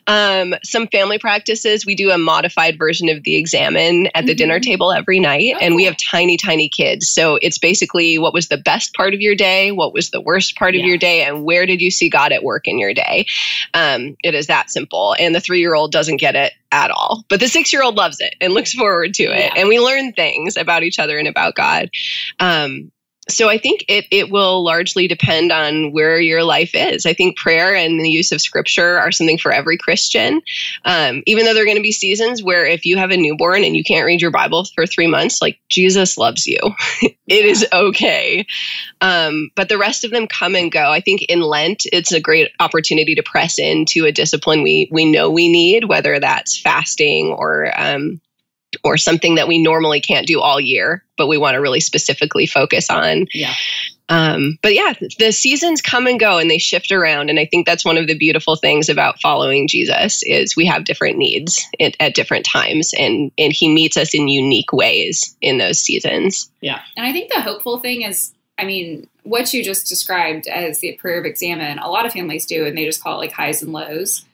Um, 0.06 0.54
some 0.64 0.88
family 0.88 1.18
practices. 1.18 1.86
We 1.86 1.94
do 1.94 2.10
a 2.10 2.18
modified 2.18 2.78
version 2.78 3.08
of 3.08 3.22
the 3.22 3.36
examen 3.36 4.08
at 4.14 4.26
the 4.26 4.32
mm-hmm. 4.32 4.38
dinner 4.38 4.60
table 4.60 4.92
every 4.92 5.20
night, 5.20 5.54
oh. 5.56 5.58
and 5.60 5.74
we 5.76 5.84
have 5.84 5.96
tiny, 5.96 6.36
tiny 6.36 6.68
kids. 6.68 7.08
So 7.08 7.38
it's 7.42 7.58
basically 7.58 8.18
what 8.18 8.34
was 8.34 8.48
the 8.48 8.58
best 8.58 8.94
part 8.94 9.14
of 9.14 9.20
your 9.20 9.34
day, 9.34 9.72
what 9.72 9.92
was 9.92 10.10
the 10.10 10.20
worst 10.20 10.56
part 10.56 10.74
yeah. 10.74 10.80
of 10.80 10.86
your 10.86 10.98
day, 10.98 11.22
and 11.22 11.44
where 11.44 11.66
did 11.66 11.80
you 11.80 11.90
see 11.90 12.08
God 12.08 12.32
at 12.32 12.42
work 12.42 12.66
in 12.66 12.78
your 12.78 12.94
day. 12.94 13.26
Um, 13.74 14.16
it 14.22 14.34
is 14.34 14.46
that 14.46 14.70
simple. 14.70 15.14
And 15.18 15.34
the 15.34 15.40
three 15.40 15.60
year 15.60 15.74
old 15.74 15.92
doesn't 15.92 16.18
get 16.18 16.34
it 16.34 16.52
at 16.72 16.90
all. 16.90 17.24
But 17.28 17.40
the 17.40 17.48
six 17.48 17.72
year 17.72 17.82
old 17.82 17.96
loves 17.96 18.20
it 18.20 18.34
and 18.40 18.52
looks 18.52 18.72
forward 18.72 19.14
to 19.14 19.24
it. 19.24 19.38
Yeah. 19.38 19.54
And 19.56 19.68
we 19.68 19.78
learn 19.78 20.12
things 20.12 20.56
about 20.56 20.82
each 20.82 20.98
other 20.98 21.18
and 21.18 21.28
about 21.28 21.54
God. 21.54 21.90
Um, 22.40 22.90
so 23.28 23.48
I 23.48 23.58
think 23.58 23.84
it 23.88 24.06
it 24.10 24.30
will 24.30 24.62
largely 24.62 25.08
depend 25.08 25.50
on 25.50 25.92
where 25.92 26.20
your 26.20 26.44
life 26.44 26.70
is. 26.74 27.06
I 27.06 27.12
think 27.12 27.36
prayer 27.36 27.74
and 27.74 28.00
the 28.00 28.08
use 28.08 28.30
of 28.30 28.40
scripture 28.40 28.98
are 28.98 29.10
something 29.10 29.38
for 29.38 29.52
every 29.52 29.76
Christian. 29.76 30.42
Um, 30.84 31.22
even 31.26 31.44
though 31.44 31.52
there 31.52 31.62
are 31.64 31.66
going 31.66 31.76
to 31.76 31.82
be 31.82 31.92
seasons 31.92 32.42
where 32.42 32.64
if 32.64 32.84
you 32.84 32.96
have 32.96 33.10
a 33.10 33.16
newborn 33.16 33.64
and 33.64 33.76
you 33.76 33.82
can't 33.82 34.06
read 34.06 34.22
your 34.22 34.30
Bible 34.30 34.64
for 34.74 34.86
three 34.86 35.08
months, 35.08 35.42
like 35.42 35.58
Jesus 35.68 36.16
loves 36.16 36.46
you, 36.46 36.58
it 37.02 37.44
is 37.44 37.66
okay. 37.72 38.46
Um, 39.00 39.50
but 39.56 39.68
the 39.68 39.78
rest 39.78 40.04
of 40.04 40.12
them 40.12 40.28
come 40.28 40.54
and 40.54 40.70
go. 40.70 40.90
I 40.90 41.00
think 41.00 41.22
in 41.22 41.40
Lent 41.40 41.82
it's 41.92 42.12
a 42.12 42.20
great 42.20 42.52
opportunity 42.60 43.16
to 43.16 43.22
press 43.22 43.58
into 43.58 44.04
a 44.04 44.12
discipline 44.12 44.62
we 44.62 44.88
we 44.92 45.04
know 45.04 45.30
we 45.30 45.50
need, 45.50 45.84
whether 45.84 46.20
that's 46.20 46.60
fasting 46.60 47.32
or 47.32 47.72
um, 47.76 48.20
or 48.84 48.96
something 48.96 49.36
that 49.36 49.48
we 49.48 49.58
normally 49.62 50.00
can't 50.00 50.26
do 50.26 50.40
all 50.40 50.60
year, 50.60 51.04
but 51.16 51.26
we 51.26 51.38
want 51.38 51.54
to 51.54 51.60
really 51.60 51.80
specifically 51.80 52.46
focus 52.46 52.90
on. 52.90 53.26
Yeah. 53.32 53.54
Um, 54.08 54.58
but 54.62 54.74
yeah, 54.74 54.94
the 55.18 55.32
seasons 55.32 55.82
come 55.82 56.06
and 56.06 56.20
go 56.20 56.38
and 56.38 56.48
they 56.48 56.58
shift 56.58 56.92
around. 56.92 57.28
And 57.28 57.40
I 57.40 57.46
think 57.46 57.66
that's 57.66 57.84
one 57.84 57.96
of 57.96 58.06
the 58.06 58.16
beautiful 58.16 58.54
things 58.54 58.88
about 58.88 59.20
following 59.20 59.66
Jesus 59.66 60.22
is 60.22 60.56
we 60.56 60.66
have 60.66 60.84
different 60.84 61.18
needs 61.18 61.64
at, 61.80 61.96
at 61.98 62.14
different 62.14 62.46
times 62.46 62.92
and, 62.96 63.32
and 63.36 63.52
he 63.52 63.72
meets 63.72 63.96
us 63.96 64.14
in 64.14 64.28
unique 64.28 64.72
ways 64.72 65.36
in 65.40 65.58
those 65.58 65.78
seasons. 65.78 66.50
Yeah. 66.60 66.80
And 66.96 67.04
I 67.04 67.12
think 67.12 67.32
the 67.32 67.40
hopeful 67.40 67.78
thing 67.78 68.02
is, 68.02 68.32
I 68.58 68.64
mean, 68.64 69.08
what 69.24 69.52
you 69.52 69.64
just 69.64 69.88
described 69.88 70.46
as 70.46 70.78
the 70.78 70.92
prayer 70.94 71.18
of 71.18 71.26
examen, 71.26 71.78
a 71.78 71.90
lot 71.90 72.06
of 72.06 72.12
families 72.12 72.46
do, 72.46 72.64
and 72.64 72.78
they 72.78 72.84
just 72.84 73.02
call 73.02 73.14
it 73.14 73.18
like 73.18 73.32
highs 73.32 73.60
and 73.60 73.72
lows. 73.72 74.24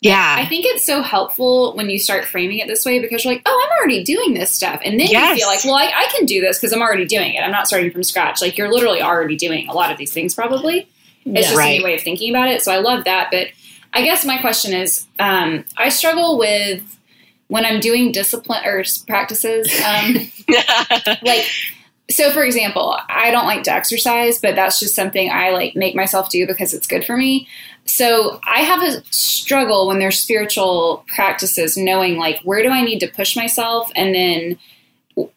Yeah. 0.00 0.36
I 0.38 0.46
think 0.46 0.64
it's 0.64 0.86
so 0.86 1.02
helpful 1.02 1.74
when 1.74 1.90
you 1.90 1.98
start 1.98 2.24
framing 2.24 2.58
it 2.58 2.68
this 2.68 2.84
way 2.84 3.00
because 3.00 3.24
you're 3.24 3.34
like, 3.34 3.42
oh, 3.46 3.66
I'm 3.66 3.78
already 3.78 4.04
doing 4.04 4.34
this 4.34 4.50
stuff. 4.50 4.80
And 4.84 4.98
then 4.98 5.08
yes. 5.08 5.30
you 5.30 5.42
feel 5.42 5.48
like, 5.48 5.64
well, 5.64 5.74
I, 5.74 5.92
I 5.92 6.08
can 6.16 6.24
do 6.24 6.40
this 6.40 6.58
because 6.58 6.72
I'm 6.72 6.82
already 6.82 7.04
doing 7.04 7.34
it. 7.34 7.40
I'm 7.40 7.50
not 7.50 7.66
starting 7.66 7.90
from 7.90 8.04
scratch. 8.04 8.40
Like 8.40 8.56
you're 8.56 8.72
literally 8.72 9.02
already 9.02 9.36
doing 9.36 9.68
a 9.68 9.72
lot 9.72 9.90
of 9.90 9.98
these 9.98 10.12
things 10.12 10.34
probably. 10.34 10.88
It's 11.24 11.26
yeah, 11.26 11.40
just 11.40 11.56
right. 11.56 11.74
a 11.74 11.78
new 11.78 11.84
way 11.84 11.94
of 11.96 12.02
thinking 12.02 12.30
about 12.30 12.48
it. 12.48 12.62
So 12.62 12.72
I 12.72 12.78
love 12.78 13.04
that. 13.04 13.28
But 13.32 13.48
I 13.92 14.02
guess 14.02 14.24
my 14.24 14.38
question 14.38 14.72
is 14.72 15.06
um, 15.18 15.64
I 15.76 15.88
struggle 15.88 16.38
with 16.38 16.82
when 17.48 17.64
I'm 17.64 17.80
doing 17.80 18.12
discipline 18.12 18.64
or 18.64 18.84
practices, 19.06 19.68
um, 19.80 20.14
like, 21.22 21.46
so 22.10 22.30
for 22.32 22.42
example, 22.42 22.96
I 23.08 23.30
don't 23.30 23.46
like 23.46 23.64
to 23.64 23.72
exercise, 23.72 24.38
but 24.38 24.54
that's 24.54 24.80
just 24.80 24.94
something 24.94 25.30
I 25.30 25.50
like 25.50 25.76
make 25.76 25.94
myself 25.94 26.30
do 26.30 26.46
because 26.46 26.72
it's 26.72 26.86
good 26.86 27.04
for 27.04 27.16
me. 27.16 27.48
So 27.84 28.40
I 28.44 28.60
have 28.60 28.82
a 28.82 29.02
struggle 29.12 29.86
when 29.86 29.98
there's 29.98 30.18
spiritual 30.18 31.04
practices, 31.14 31.76
knowing 31.76 32.16
like 32.16 32.40
where 32.42 32.62
do 32.62 32.70
I 32.70 32.82
need 32.82 33.00
to 33.00 33.08
push 33.08 33.36
myself, 33.36 33.90
and 33.94 34.14
then 34.14 34.58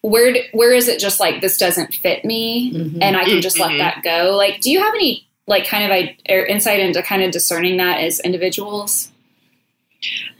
where 0.00 0.34
where 0.52 0.72
is 0.72 0.88
it 0.88 0.98
just 0.98 1.20
like 1.20 1.40
this 1.40 1.58
doesn't 1.58 1.94
fit 1.94 2.24
me, 2.24 2.72
mm-hmm. 2.72 3.02
and 3.02 3.16
I 3.16 3.24
can 3.24 3.42
just 3.42 3.56
mm-hmm. 3.56 3.78
let 3.78 3.78
that 3.78 4.02
go. 4.02 4.36
Like, 4.36 4.60
do 4.60 4.70
you 4.70 4.80
have 4.80 4.94
any 4.94 5.26
like 5.46 5.66
kind 5.66 5.84
of 5.84 6.08
er, 6.30 6.46
insight 6.46 6.80
into 6.80 7.02
kind 7.02 7.22
of 7.22 7.32
discerning 7.32 7.76
that 7.78 8.00
as 8.00 8.20
individuals? 8.20 9.10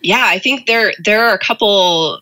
Yeah, 0.00 0.24
I 0.24 0.38
think 0.38 0.66
there 0.66 0.94
there 1.02 1.26
are 1.26 1.34
a 1.34 1.38
couple 1.38 2.20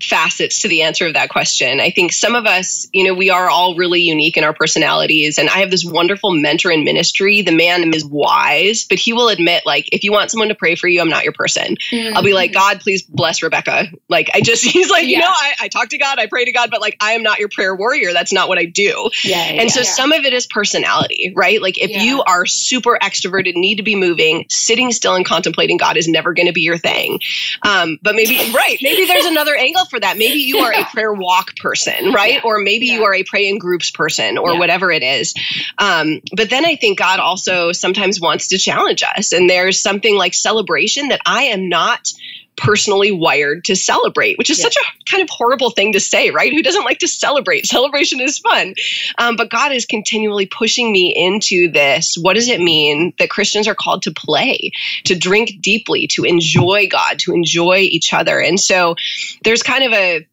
facets 0.00 0.60
to 0.60 0.68
the 0.68 0.82
answer 0.82 1.06
of 1.06 1.14
that 1.14 1.28
question. 1.28 1.80
I 1.80 1.90
think 1.90 2.12
some 2.12 2.36
of 2.36 2.46
us, 2.46 2.86
you 2.92 3.02
know, 3.04 3.14
we 3.14 3.30
are 3.30 3.50
all 3.50 3.74
really 3.74 4.00
unique 4.00 4.36
in 4.36 4.44
our 4.44 4.54
personalities. 4.54 5.38
And 5.38 5.48
I 5.48 5.58
have 5.58 5.72
this 5.72 5.84
wonderful 5.84 6.32
mentor 6.32 6.70
in 6.70 6.84
ministry. 6.84 7.42
The 7.42 7.52
man 7.52 7.92
is 7.92 8.04
wise, 8.04 8.84
but 8.84 8.98
he 8.98 9.12
will 9.12 9.28
admit, 9.28 9.64
like, 9.66 9.88
if 9.92 10.04
you 10.04 10.12
want 10.12 10.30
someone 10.30 10.48
to 10.48 10.54
pray 10.54 10.76
for 10.76 10.86
you, 10.86 11.00
I'm 11.00 11.08
not 11.08 11.24
your 11.24 11.32
person. 11.32 11.76
Mm-hmm. 11.90 12.16
I'll 12.16 12.22
be 12.22 12.32
like, 12.32 12.52
God, 12.52 12.80
please 12.80 13.02
bless 13.02 13.42
Rebecca. 13.42 13.86
Like, 14.08 14.30
I 14.34 14.40
just, 14.40 14.62
he's 14.64 14.88
like, 14.88 15.04
yeah. 15.04 15.08
you 15.08 15.18
know, 15.18 15.30
I, 15.30 15.52
I, 15.62 15.68
talk 15.68 15.88
to 15.88 15.98
God, 15.98 16.20
I 16.20 16.26
pray 16.26 16.44
to 16.44 16.52
God, 16.52 16.70
but 16.70 16.80
like, 16.80 16.96
I 17.00 17.12
am 17.12 17.24
not 17.24 17.40
your 17.40 17.48
prayer 17.48 17.74
warrior. 17.74 18.12
That's 18.12 18.32
not 18.32 18.48
what 18.48 18.58
I 18.58 18.66
do. 18.66 19.10
Yeah, 19.24 19.38
and 19.38 19.62
yeah, 19.62 19.68
so 19.68 19.82
some 19.82 20.12
of 20.12 20.24
it 20.24 20.32
is 20.32 20.46
personality, 20.46 21.32
right? 21.34 21.60
Like, 21.60 21.76
if 21.78 21.90
you 21.90 22.22
are 22.22 22.46
super 22.46 22.98
extroverted, 23.02 23.54
need 23.54 23.76
to 23.76 23.82
be 23.82 23.96
moving, 23.96 24.46
sitting 24.48 24.92
still 24.92 25.16
and 25.16 25.26
contemplating 25.26 25.76
God 25.76 25.96
is 25.96 26.06
never 26.06 26.34
going 26.34 26.46
to 26.46 26.52
be 26.52 26.60
your 26.60 26.78
thing. 26.78 27.18
Um, 27.62 27.98
but 28.00 28.14
maybe, 28.14 28.36
right, 28.54 28.78
maybe 28.80 29.06
there's 29.06 29.26
another 29.26 29.56
angle 29.56 29.86
for 29.90 30.00
that. 30.00 30.18
Maybe 30.18 30.40
you 30.40 30.58
are 30.58 30.72
a 30.72 30.84
prayer 30.84 31.12
walk 31.12 31.56
person, 31.56 32.12
right? 32.12 32.34
Yeah. 32.34 32.40
Or 32.44 32.60
maybe 32.60 32.86
yeah. 32.86 32.94
you 32.94 33.04
are 33.04 33.14
a 33.14 33.24
pray 33.24 33.48
in 33.48 33.58
groups 33.58 33.90
person 33.90 34.38
or 34.38 34.52
yeah. 34.52 34.58
whatever 34.58 34.90
it 34.90 35.02
is. 35.02 35.34
Um, 35.78 36.20
but 36.34 36.50
then 36.50 36.64
I 36.64 36.76
think 36.76 36.98
God 36.98 37.20
also 37.20 37.72
sometimes 37.72 38.20
wants 38.20 38.48
to 38.48 38.58
challenge 38.58 39.02
us. 39.02 39.32
And 39.32 39.48
there's 39.48 39.80
something 39.80 40.16
like 40.16 40.34
celebration 40.34 41.08
that 41.08 41.20
I 41.26 41.44
am 41.44 41.68
not 41.68 42.12
personally 42.58 43.10
wired 43.10 43.64
to 43.64 43.76
celebrate, 43.76 44.36
which 44.36 44.50
is 44.50 44.60
such 44.60 44.76
a 44.76 45.10
kind 45.10 45.22
of 45.22 45.28
horrible 45.30 45.70
thing 45.70 45.92
to 45.92 46.00
say, 46.00 46.30
right? 46.30 46.52
Who 46.52 46.62
doesn't 46.62 46.84
like 46.84 46.98
to 46.98 47.08
celebrate? 47.08 47.66
Celebration 47.78 48.20
is 48.20 48.38
fun. 48.38 48.74
Um, 49.16 49.36
but 49.36 49.50
God 49.50 49.72
is 49.72 49.86
continually 49.86 50.46
pushing 50.46 50.92
me 50.92 51.14
into 51.16 51.70
this. 51.70 52.16
What 52.20 52.34
does 52.34 52.48
it 52.48 52.60
mean 52.60 53.14
that 53.18 53.30
Christians 53.30 53.66
are 53.66 53.74
called 53.74 54.02
to 54.02 54.10
play, 54.10 54.70
to 55.04 55.14
drink 55.14 55.52
deeply, 55.60 56.06
to 56.08 56.24
enjoy 56.24 56.88
God, 56.88 57.18
to 57.20 57.32
enjoy 57.32 57.78
each 57.78 58.12
other? 58.12 58.40
And 58.40 58.60
so 58.60 58.96
there's 59.44 59.62
kind 59.62 59.84
of 59.84 59.92
a 59.92 60.26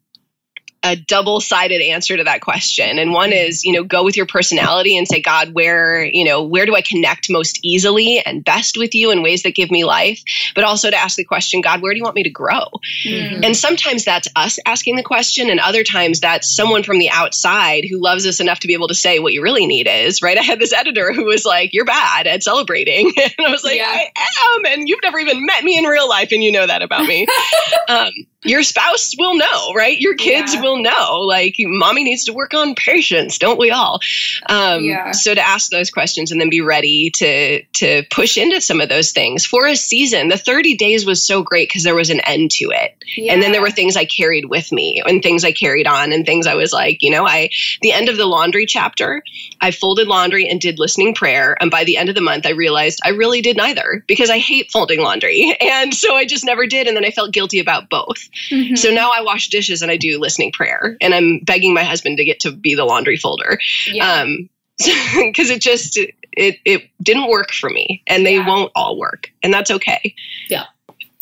a 0.82 0.96
double 0.96 1.40
sided 1.40 1.82
answer 1.82 2.16
to 2.16 2.24
that 2.24 2.40
question. 2.40 2.98
And 2.98 3.12
one 3.12 3.32
is, 3.32 3.64
you 3.64 3.72
know, 3.72 3.82
go 3.82 4.04
with 4.04 4.16
your 4.16 4.26
personality 4.26 4.96
and 4.96 5.08
say, 5.08 5.20
God, 5.20 5.52
where, 5.52 6.04
you 6.04 6.24
know, 6.24 6.42
where 6.42 6.66
do 6.66 6.76
I 6.76 6.80
connect 6.80 7.30
most 7.30 7.58
easily 7.62 8.20
and 8.24 8.44
best 8.44 8.76
with 8.76 8.94
you 8.94 9.10
in 9.10 9.22
ways 9.22 9.42
that 9.42 9.54
give 9.54 9.70
me 9.70 9.84
life? 9.84 10.22
But 10.54 10.64
also 10.64 10.90
to 10.90 10.96
ask 10.96 11.16
the 11.16 11.24
question, 11.24 11.60
God, 11.60 11.82
where 11.82 11.92
do 11.92 11.98
you 11.98 12.04
want 12.04 12.14
me 12.14 12.22
to 12.22 12.30
grow? 12.30 12.64
Mm-hmm. 13.04 13.42
And 13.42 13.56
sometimes 13.56 14.04
that's 14.04 14.28
us 14.36 14.58
asking 14.66 14.96
the 14.96 15.02
question, 15.02 15.50
and 15.50 15.60
other 15.60 15.82
times 15.82 16.20
that's 16.20 16.54
someone 16.54 16.82
from 16.82 16.98
the 16.98 17.10
outside 17.10 17.84
who 17.90 18.00
loves 18.00 18.26
us 18.26 18.40
enough 18.40 18.60
to 18.60 18.66
be 18.66 18.74
able 18.74 18.88
to 18.88 18.94
say 18.94 19.18
what 19.18 19.32
you 19.32 19.42
really 19.42 19.66
need 19.66 19.88
is, 19.88 20.22
right? 20.22 20.38
I 20.38 20.42
had 20.42 20.60
this 20.60 20.72
editor 20.72 21.12
who 21.12 21.24
was 21.24 21.44
like, 21.44 21.72
You're 21.72 21.84
bad 21.84 22.26
at 22.26 22.42
celebrating. 22.42 23.12
and 23.38 23.46
I 23.46 23.50
was 23.50 23.64
like, 23.64 23.76
yeah. 23.76 23.86
I 23.86 24.56
am. 24.56 24.66
And 24.66 24.88
you've 24.88 25.00
never 25.02 25.18
even 25.18 25.44
met 25.44 25.64
me 25.64 25.78
in 25.78 25.84
real 25.84 26.08
life, 26.08 26.30
and 26.32 26.42
you 26.44 26.52
know 26.52 26.66
that 26.66 26.82
about 26.82 27.06
me. 27.06 27.26
um, 27.88 28.10
your 28.46 28.62
spouse 28.62 29.14
will 29.18 29.36
know, 29.36 29.72
right? 29.74 29.98
Your 29.98 30.14
kids 30.14 30.54
yeah. 30.54 30.60
will 30.62 30.78
know. 30.78 31.20
Like, 31.20 31.56
mommy 31.58 32.04
needs 32.04 32.24
to 32.24 32.32
work 32.32 32.54
on 32.54 32.74
patience, 32.74 33.38
don't 33.38 33.58
we 33.58 33.70
all? 33.70 34.00
Um, 34.48 34.84
yeah. 34.84 35.12
So 35.12 35.34
to 35.34 35.40
ask 35.40 35.70
those 35.70 35.90
questions 35.90 36.30
and 36.30 36.40
then 36.40 36.50
be 36.50 36.60
ready 36.60 37.10
to 37.10 37.62
to 37.62 38.02
push 38.10 38.36
into 38.36 38.60
some 38.60 38.80
of 38.80 38.88
those 38.88 39.12
things 39.12 39.44
for 39.44 39.66
a 39.66 39.76
season. 39.76 40.28
The 40.28 40.38
30 40.38 40.76
days 40.76 41.06
was 41.06 41.22
so 41.22 41.42
great 41.42 41.68
because 41.68 41.84
there 41.84 41.94
was 41.94 42.10
an 42.10 42.20
end 42.20 42.50
to 42.52 42.70
it, 42.70 42.96
yeah. 43.16 43.32
and 43.32 43.42
then 43.42 43.52
there 43.52 43.62
were 43.62 43.70
things 43.70 43.96
I 43.96 44.04
carried 44.04 44.46
with 44.46 44.72
me 44.72 45.02
and 45.06 45.22
things 45.22 45.44
I 45.44 45.52
carried 45.52 45.86
on 45.86 46.12
and 46.12 46.24
things 46.24 46.46
I 46.46 46.54
was 46.54 46.72
like, 46.72 47.02
you 47.02 47.10
know, 47.10 47.26
I 47.26 47.50
the 47.82 47.92
end 47.92 48.08
of 48.08 48.16
the 48.16 48.26
laundry 48.26 48.66
chapter, 48.66 49.22
I 49.60 49.70
folded 49.70 50.08
laundry 50.08 50.48
and 50.48 50.60
did 50.60 50.78
listening 50.78 51.14
prayer, 51.14 51.56
and 51.60 51.70
by 51.70 51.84
the 51.84 51.96
end 51.96 52.08
of 52.08 52.14
the 52.14 52.20
month, 52.20 52.46
I 52.46 52.50
realized 52.50 53.00
I 53.04 53.10
really 53.10 53.40
did 53.40 53.56
neither 53.56 54.04
because 54.06 54.30
I 54.30 54.38
hate 54.38 54.70
folding 54.70 55.00
laundry, 55.00 55.56
and 55.60 55.94
so 55.94 56.14
I 56.14 56.24
just 56.24 56.44
never 56.44 56.66
did, 56.66 56.86
and 56.86 56.96
then 56.96 57.04
I 57.04 57.10
felt 57.10 57.32
guilty 57.32 57.58
about 57.58 57.90
both. 57.90 58.28
Mm-hmm. 58.50 58.76
So 58.76 58.90
now 58.90 59.10
I 59.12 59.22
wash 59.22 59.48
dishes 59.48 59.82
and 59.82 59.90
I 59.90 59.96
do 59.96 60.18
listening 60.18 60.52
prayer, 60.52 60.96
and 61.00 61.14
I'm 61.14 61.40
begging 61.40 61.74
my 61.74 61.84
husband 61.84 62.18
to 62.18 62.24
get 62.24 62.40
to 62.40 62.52
be 62.52 62.74
the 62.74 62.84
laundry 62.84 63.16
folder. 63.16 63.58
Yeah. 63.86 64.22
Um, 64.22 64.48
because 64.78 65.48
it 65.48 65.62
just 65.62 65.98
it 66.32 66.58
it 66.64 66.90
didn't 67.02 67.28
work 67.28 67.50
for 67.52 67.70
me, 67.70 68.02
and 68.06 68.26
they 68.26 68.36
yeah. 68.36 68.46
won't 68.46 68.72
all 68.74 68.98
work, 68.98 69.30
and 69.42 69.52
that's 69.52 69.70
okay. 69.70 70.14
Yeah, 70.48 70.64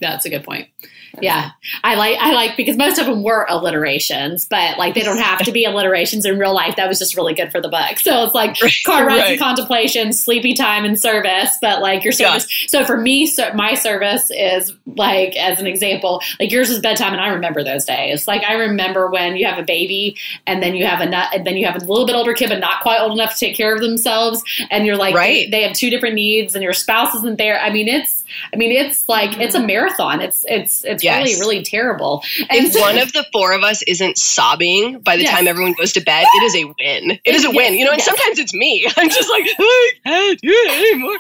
that's 0.01 0.25
a 0.25 0.31
good 0.31 0.45
point. 0.45 0.69
Yeah, 1.21 1.51
I 1.83 1.95
like 1.95 2.19
I 2.19 2.33
like 2.33 2.57
because 2.57 2.77
most 2.77 2.99
of 2.99 3.07
them 3.07 3.23
were 3.23 3.47
alliterations, 3.49 4.47
but 4.47 4.79
like 4.79 4.95
they 4.95 5.03
don't 5.03 5.19
have 5.19 5.41
to 5.45 5.53
be 5.53 5.65
alliterations 5.65 6.25
in 6.25 6.39
real 6.39 6.55
life. 6.55 6.77
That 6.77 6.89
was 6.89 6.99
just 6.99 7.17
really 7.17 7.35
good 7.35 7.51
for 7.51 7.61
the 7.61 7.69
book. 7.69 7.99
So 7.99 8.25
it's 8.25 8.35
like 8.35 8.57
car 8.85 9.07
rides 9.07 9.23
right. 9.23 9.31
and 9.33 9.41
contemplation, 9.41 10.13
sleepy 10.13 10.55
time 10.55 10.85
and 10.85 10.99
service, 10.99 11.57
but 11.61 11.81
like 11.81 12.05
your 12.05 12.13
service. 12.13 12.47
Yeah. 12.63 12.69
So 12.69 12.85
for 12.85 12.97
me, 12.97 13.27
so 13.27 13.53
my 13.55 13.75
service 13.75 14.31
is 14.31 14.73
like 14.87 15.37
as 15.37 15.61
an 15.61 15.67
example, 15.67 16.21
like 16.41 16.51
yours 16.51 16.71
is 16.71 16.81
bedtime, 16.81 17.13
and 17.13 17.21
I 17.21 17.29
remember 17.29 17.63
those 17.63 17.85
days. 17.85 18.27
Like 18.27 18.43
I 18.43 18.55
remember 18.55 19.11
when 19.11 19.37
you 19.37 19.47
have 19.47 19.59
a 19.59 19.65
baby, 19.65 20.17
and 20.47 20.63
then 20.63 20.75
you 20.75 20.87
have 20.87 21.01
a 21.01 21.07
nut, 21.07 21.29
and 21.35 21.47
then 21.47 21.57
you 21.57 21.67
have 21.67 21.77
a 21.77 21.85
little 21.85 22.07
bit 22.07 22.17
older 22.17 22.35
kid, 22.35 22.49
but 22.49 22.59
not 22.59 22.83
quite 22.83 23.01
old 23.01 23.13
enough 23.13 23.35
to 23.35 23.39
take 23.39 23.57
care 23.57 23.75
of 23.75 23.81
themselves, 23.81 24.43
and 24.71 24.87
you're 24.87 24.97
like, 24.97 25.15
right. 25.15 25.51
they, 25.51 25.59
they 25.59 25.63
have 25.63 25.77
two 25.77 25.91
different 25.91 26.15
needs, 26.15 26.55
and 26.55 26.63
your 26.63 26.73
spouse 26.73 27.15
isn't 27.15 27.39
there. 27.39 27.61
I 27.61 27.71
mean, 27.71 27.89
it's 27.89 28.24
I 28.53 28.57
mean, 28.57 28.73
it's 28.73 29.09
like 29.09 29.31
mm-hmm. 29.31 29.41
it's 29.43 29.55
a 29.55 29.61
marathon. 29.61 30.21
It's 30.21 30.45
it's 30.49 30.85
it's 30.85 31.03
yes. 31.03 31.25
really 31.25 31.41
really 31.41 31.65
terrible. 31.65 32.23
And 32.51 32.67
if 32.67 32.73
so, 32.73 32.81
one 32.81 32.99
of 32.99 33.13
the 33.13 33.27
four 33.33 33.53
of 33.53 33.63
us 33.63 33.83
isn't 33.83 34.19
sobbing 34.19 35.01
by 35.01 35.17
the 35.17 35.23
yes. 35.23 35.35
time 35.35 35.47
everyone 35.47 35.75
goes 35.75 35.93
to 35.95 36.01
bed, 36.01 36.27
it 36.35 36.43
is 36.43 36.55
a 36.55 36.65
win. 36.65 37.19
It 37.25 37.35
is 37.35 37.45
a 37.45 37.49
yes, 37.49 37.57
win. 37.57 37.75
You 37.75 37.85
know, 37.85 37.93
and 37.93 38.03
sometimes 38.03 38.39
it's 38.39 38.55
me. 38.55 38.87
I'm 38.97 39.09
just 39.09 39.31
like 39.31 39.45
I 39.47 40.01
can't 40.05 40.41
do 40.41 40.49
it 40.51 40.93
anymore. 40.93 41.19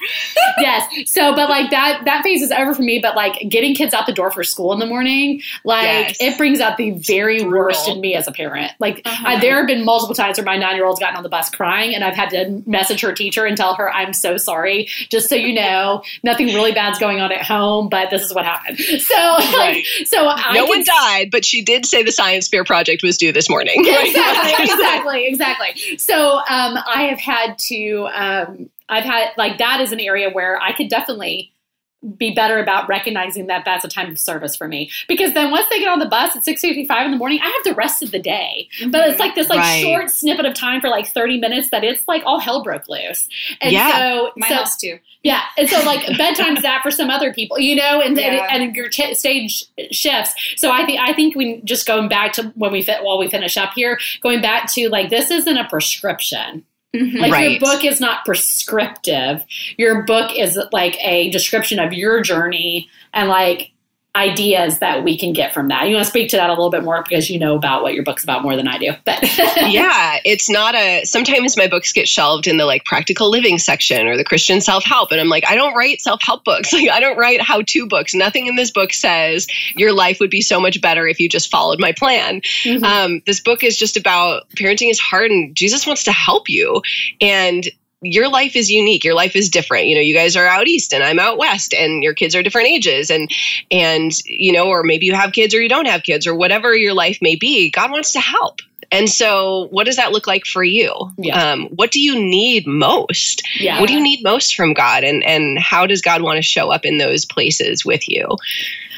yes. 0.58 1.10
So, 1.10 1.34
but 1.34 1.48
like 1.48 1.70
that 1.70 2.02
that 2.04 2.22
phase 2.22 2.42
is 2.42 2.50
over 2.50 2.74
for 2.74 2.82
me. 2.82 2.98
But 3.00 3.16
like 3.16 3.48
getting 3.48 3.74
kids 3.74 3.94
out 3.94 4.06
the 4.06 4.12
door 4.12 4.30
for 4.30 4.44
school 4.44 4.72
in 4.72 4.78
the 4.78 4.86
morning, 4.86 5.42
like 5.64 6.16
it 6.20 6.36
brings 6.38 6.60
out 6.60 6.76
the 6.76 6.92
very 6.92 7.44
worst 7.44 7.88
in 7.88 8.00
me 8.00 8.14
as 8.14 8.26
a 8.28 8.32
parent. 8.32 8.72
Like 8.78 9.02
uh-huh. 9.04 9.24
I, 9.26 9.40
there 9.40 9.56
have 9.56 9.66
been 9.66 9.84
multiple 9.84 10.14
times 10.14 10.38
where 10.38 10.44
my 10.44 10.56
nine 10.56 10.76
year 10.76 10.86
old's 10.86 11.00
gotten 11.00 11.16
on 11.16 11.22
the 11.22 11.28
bus 11.28 11.50
crying, 11.50 11.94
and 11.94 12.04
I've 12.04 12.14
had 12.14 12.30
to 12.30 12.62
message 12.66 13.00
her 13.02 13.12
teacher 13.12 13.44
and 13.44 13.56
tell 13.56 13.74
her 13.74 13.92
I'm 13.92 14.12
so 14.12 14.36
sorry. 14.36 14.88
Just 15.10 15.28
so 15.28 15.34
you 15.34 15.52
know, 15.52 16.02
nothing 16.22 16.46
really 16.48 16.72
bad's 16.94 17.00
going 17.00 17.20
on 17.20 17.32
at 17.32 17.42
home, 17.42 17.88
but 17.88 18.10
this 18.10 18.22
is 18.22 18.34
what 18.34 18.44
happened. 18.44 18.78
So, 19.04 19.16
right. 19.16 19.84
so 20.04 20.26
I 20.28 20.54
no 20.54 20.64
one 20.64 20.82
died, 20.82 21.30
but 21.30 21.44
she 21.44 21.62
did 21.62 21.84
say 21.84 22.02
the 22.02 22.12
science 22.12 22.48
fair 22.48 22.64
project 22.64 23.02
was 23.02 23.18
due 23.18 23.32
this 23.32 23.50
morning. 23.50 23.74
Exactly, 23.76 24.52
exactly, 24.64 25.26
exactly. 25.26 25.98
So, 25.98 26.38
um, 26.38 26.78
I 26.86 27.08
have 27.10 27.18
had 27.18 27.58
to. 27.70 28.08
Um, 28.14 28.70
I've 28.88 29.04
had 29.04 29.30
like 29.36 29.58
that 29.58 29.80
is 29.80 29.92
an 29.92 30.00
area 30.00 30.30
where 30.30 30.60
I 30.60 30.72
could 30.72 30.88
definitely 30.88 31.53
be 32.16 32.34
better 32.34 32.58
about 32.58 32.88
recognizing 32.88 33.46
that 33.46 33.64
that's 33.64 33.84
a 33.84 33.88
time 33.88 34.10
of 34.10 34.18
service 34.18 34.54
for 34.54 34.68
me 34.68 34.90
because 35.08 35.32
then 35.32 35.50
once 35.50 35.66
they 35.70 35.78
get 35.78 35.88
on 35.88 35.98
the 35.98 36.06
bus 36.06 36.36
at 36.36 36.44
6.55 36.44 37.04
in 37.04 37.10
the 37.10 37.16
morning 37.16 37.38
i 37.42 37.48
have 37.48 37.64
the 37.64 37.74
rest 37.74 38.02
of 38.02 38.10
the 38.10 38.18
day 38.18 38.68
mm-hmm. 38.78 38.90
but 38.90 39.08
it's 39.08 39.18
like 39.18 39.34
this 39.34 39.48
like 39.48 39.58
right. 39.58 39.82
short 39.82 40.10
snippet 40.10 40.44
of 40.44 40.54
time 40.54 40.80
for 40.80 40.88
like 40.88 41.06
30 41.06 41.40
minutes 41.40 41.70
that 41.70 41.82
it's 41.82 42.06
like 42.06 42.22
all 42.26 42.38
hell 42.38 42.62
broke 42.62 42.88
loose 42.88 43.28
and 43.60 43.72
yeah. 43.72 43.98
so 43.98 44.32
my 44.36 44.48
so, 44.48 44.54
house 44.54 44.76
too 44.76 44.98
yeah 45.22 45.42
and 45.56 45.68
so 45.68 45.78
like 45.84 46.06
bedtime's 46.18 46.62
that 46.62 46.80
for 46.82 46.90
some 46.90 47.10
other 47.10 47.32
people 47.32 47.58
you 47.58 47.74
know 47.74 48.00
and 48.00 48.16
yeah. 48.16 48.46
and, 48.50 48.62
and, 48.62 48.76
your 48.76 48.88
t- 48.88 49.14
stage 49.14 49.64
shifts 49.90 50.34
so 50.56 50.70
i 50.70 50.84
think 50.84 51.00
i 51.00 51.12
think 51.12 51.34
we 51.34 51.60
just 51.62 51.86
going 51.86 52.08
back 52.08 52.32
to 52.32 52.52
when 52.56 52.72
we 52.72 52.82
fit 52.82 53.02
while 53.02 53.18
we 53.18 53.28
finish 53.28 53.56
up 53.56 53.72
here 53.74 53.98
going 54.20 54.42
back 54.42 54.70
to 54.72 54.88
like 54.88 55.10
this 55.10 55.30
isn't 55.30 55.56
a 55.56 55.68
prescription 55.68 56.64
Mm-hmm. 56.94 57.18
Like 57.18 57.32
right. 57.32 57.50
your 57.50 57.60
book 57.60 57.84
is 57.84 58.00
not 58.00 58.24
prescriptive. 58.24 59.44
Your 59.76 60.04
book 60.04 60.30
is 60.36 60.58
like 60.72 60.96
a 61.02 61.28
description 61.30 61.78
of 61.80 61.92
your 61.92 62.22
journey 62.22 62.88
and 63.12 63.28
like 63.28 63.72
ideas 64.16 64.78
that 64.78 65.02
we 65.02 65.18
can 65.18 65.32
get 65.32 65.52
from 65.52 65.68
that. 65.68 65.88
You 65.88 65.94
want 65.94 66.04
to 66.04 66.10
speak 66.10 66.30
to 66.30 66.36
that 66.36 66.48
a 66.48 66.52
little 66.52 66.70
bit 66.70 66.84
more 66.84 67.02
because 67.02 67.28
you 67.30 67.38
know 67.38 67.56
about 67.56 67.82
what 67.82 67.94
your 67.94 68.04
book's 68.04 68.22
about 68.22 68.42
more 68.42 68.54
than 68.54 68.68
I 68.68 68.78
do. 68.78 68.92
But 69.04 69.22
yeah, 69.56 70.18
it's 70.24 70.48
not 70.48 70.76
a 70.76 71.04
sometimes 71.04 71.56
my 71.56 71.66
books 71.66 71.92
get 71.92 72.08
shelved 72.08 72.46
in 72.46 72.56
the 72.56 72.64
like 72.64 72.84
practical 72.84 73.28
living 73.28 73.58
section 73.58 74.06
or 74.06 74.16
the 74.16 74.24
Christian 74.24 74.60
self-help 74.60 75.10
and 75.10 75.20
I'm 75.20 75.28
like 75.28 75.44
I 75.48 75.56
don't 75.56 75.74
write 75.74 76.00
self-help 76.00 76.44
books. 76.44 76.72
Like 76.84 76.90
I 76.90 76.98
don't 76.98 77.16
write 77.16 77.40
how-to 77.40 77.86
books. 77.86 78.14
Nothing 78.14 78.48
in 78.48 78.56
this 78.56 78.72
book 78.72 78.92
says 78.92 79.46
your 79.76 79.92
life 79.92 80.18
would 80.18 80.28
be 80.28 80.40
so 80.40 80.58
much 80.58 80.80
better 80.80 81.06
if 81.06 81.20
you 81.20 81.28
just 81.28 81.52
followed 81.52 81.78
my 81.78 81.92
plan. 81.92 82.40
Mm-hmm. 82.64 82.84
Um, 82.84 83.22
this 83.26 83.38
book 83.38 83.62
is 83.62 83.78
just 83.78 83.96
about 83.96 84.50
parenting 84.50 84.90
is 84.90 84.98
hard 84.98 85.30
and 85.30 85.54
Jesus 85.54 85.86
wants 85.86 86.02
to 86.04 86.12
help 86.12 86.48
you 86.48 86.82
and 87.20 87.70
your 88.04 88.28
life 88.28 88.54
is 88.54 88.70
unique 88.70 89.04
your 89.04 89.14
life 89.14 89.34
is 89.34 89.48
different 89.48 89.86
you 89.86 89.94
know 89.94 90.00
you 90.00 90.14
guys 90.14 90.36
are 90.36 90.46
out 90.46 90.68
east 90.68 90.92
and 90.92 91.02
i'm 91.02 91.18
out 91.18 91.38
west 91.38 91.74
and 91.74 92.02
your 92.02 92.14
kids 92.14 92.34
are 92.34 92.42
different 92.42 92.68
ages 92.68 93.10
and 93.10 93.30
and 93.70 94.12
you 94.26 94.52
know 94.52 94.68
or 94.68 94.82
maybe 94.82 95.06
you 95.06 95.14
have 95.14 95.32
kids 95.32 95.54
or 95.54 95.60
you 95.60 95.68
don't 95.68 95.86
have 95.86 96.02
kids 96.02 96.26
or 96.26 96.34
whatever 96.34 96.74
your 96.74 96.94
life 96.94 97.18
may 97.20 97.34
be 97.34 97.70
god 97.70 97.90
wants 97.90 98.12
to 98.12 98.20
help 98.20 98.60
and 98.92 99.08
so 99.08 99.68
what 99.70 99.86
does 99.86 99.96
that 99.96 100.12
look 100.12 100.26
like 100.26 100.44
for 100.44 100.62
you 100.62 100.92
yeah. 101.16 101.52
um, 101.52 101.66
what 101.68 101.90
do 101.90 102.00
you 102.00 102.14
need 102.14 102.66
most 102.66 103.42
yeah. 103.58 103.80
what 103.80 103.88
do 103.88 103.94
you 103.94 104.02
need 104.02 104.22
most 104.22 104.54
from 104.54 104.74
god 104.74 105.02
and 105.02 105.24
and 105.24 105.58
how 105.58 105.86
does 105.86 106.02
god 106.02 106.22
want 106.22 106.36
to 106.36 106.42
show 106.42 106.70
up 106.70 106.84
in 106.84 106.98
those 106.98 107.24
places 107.24 107.84
with 107.84 108.08
you 108.08 108.36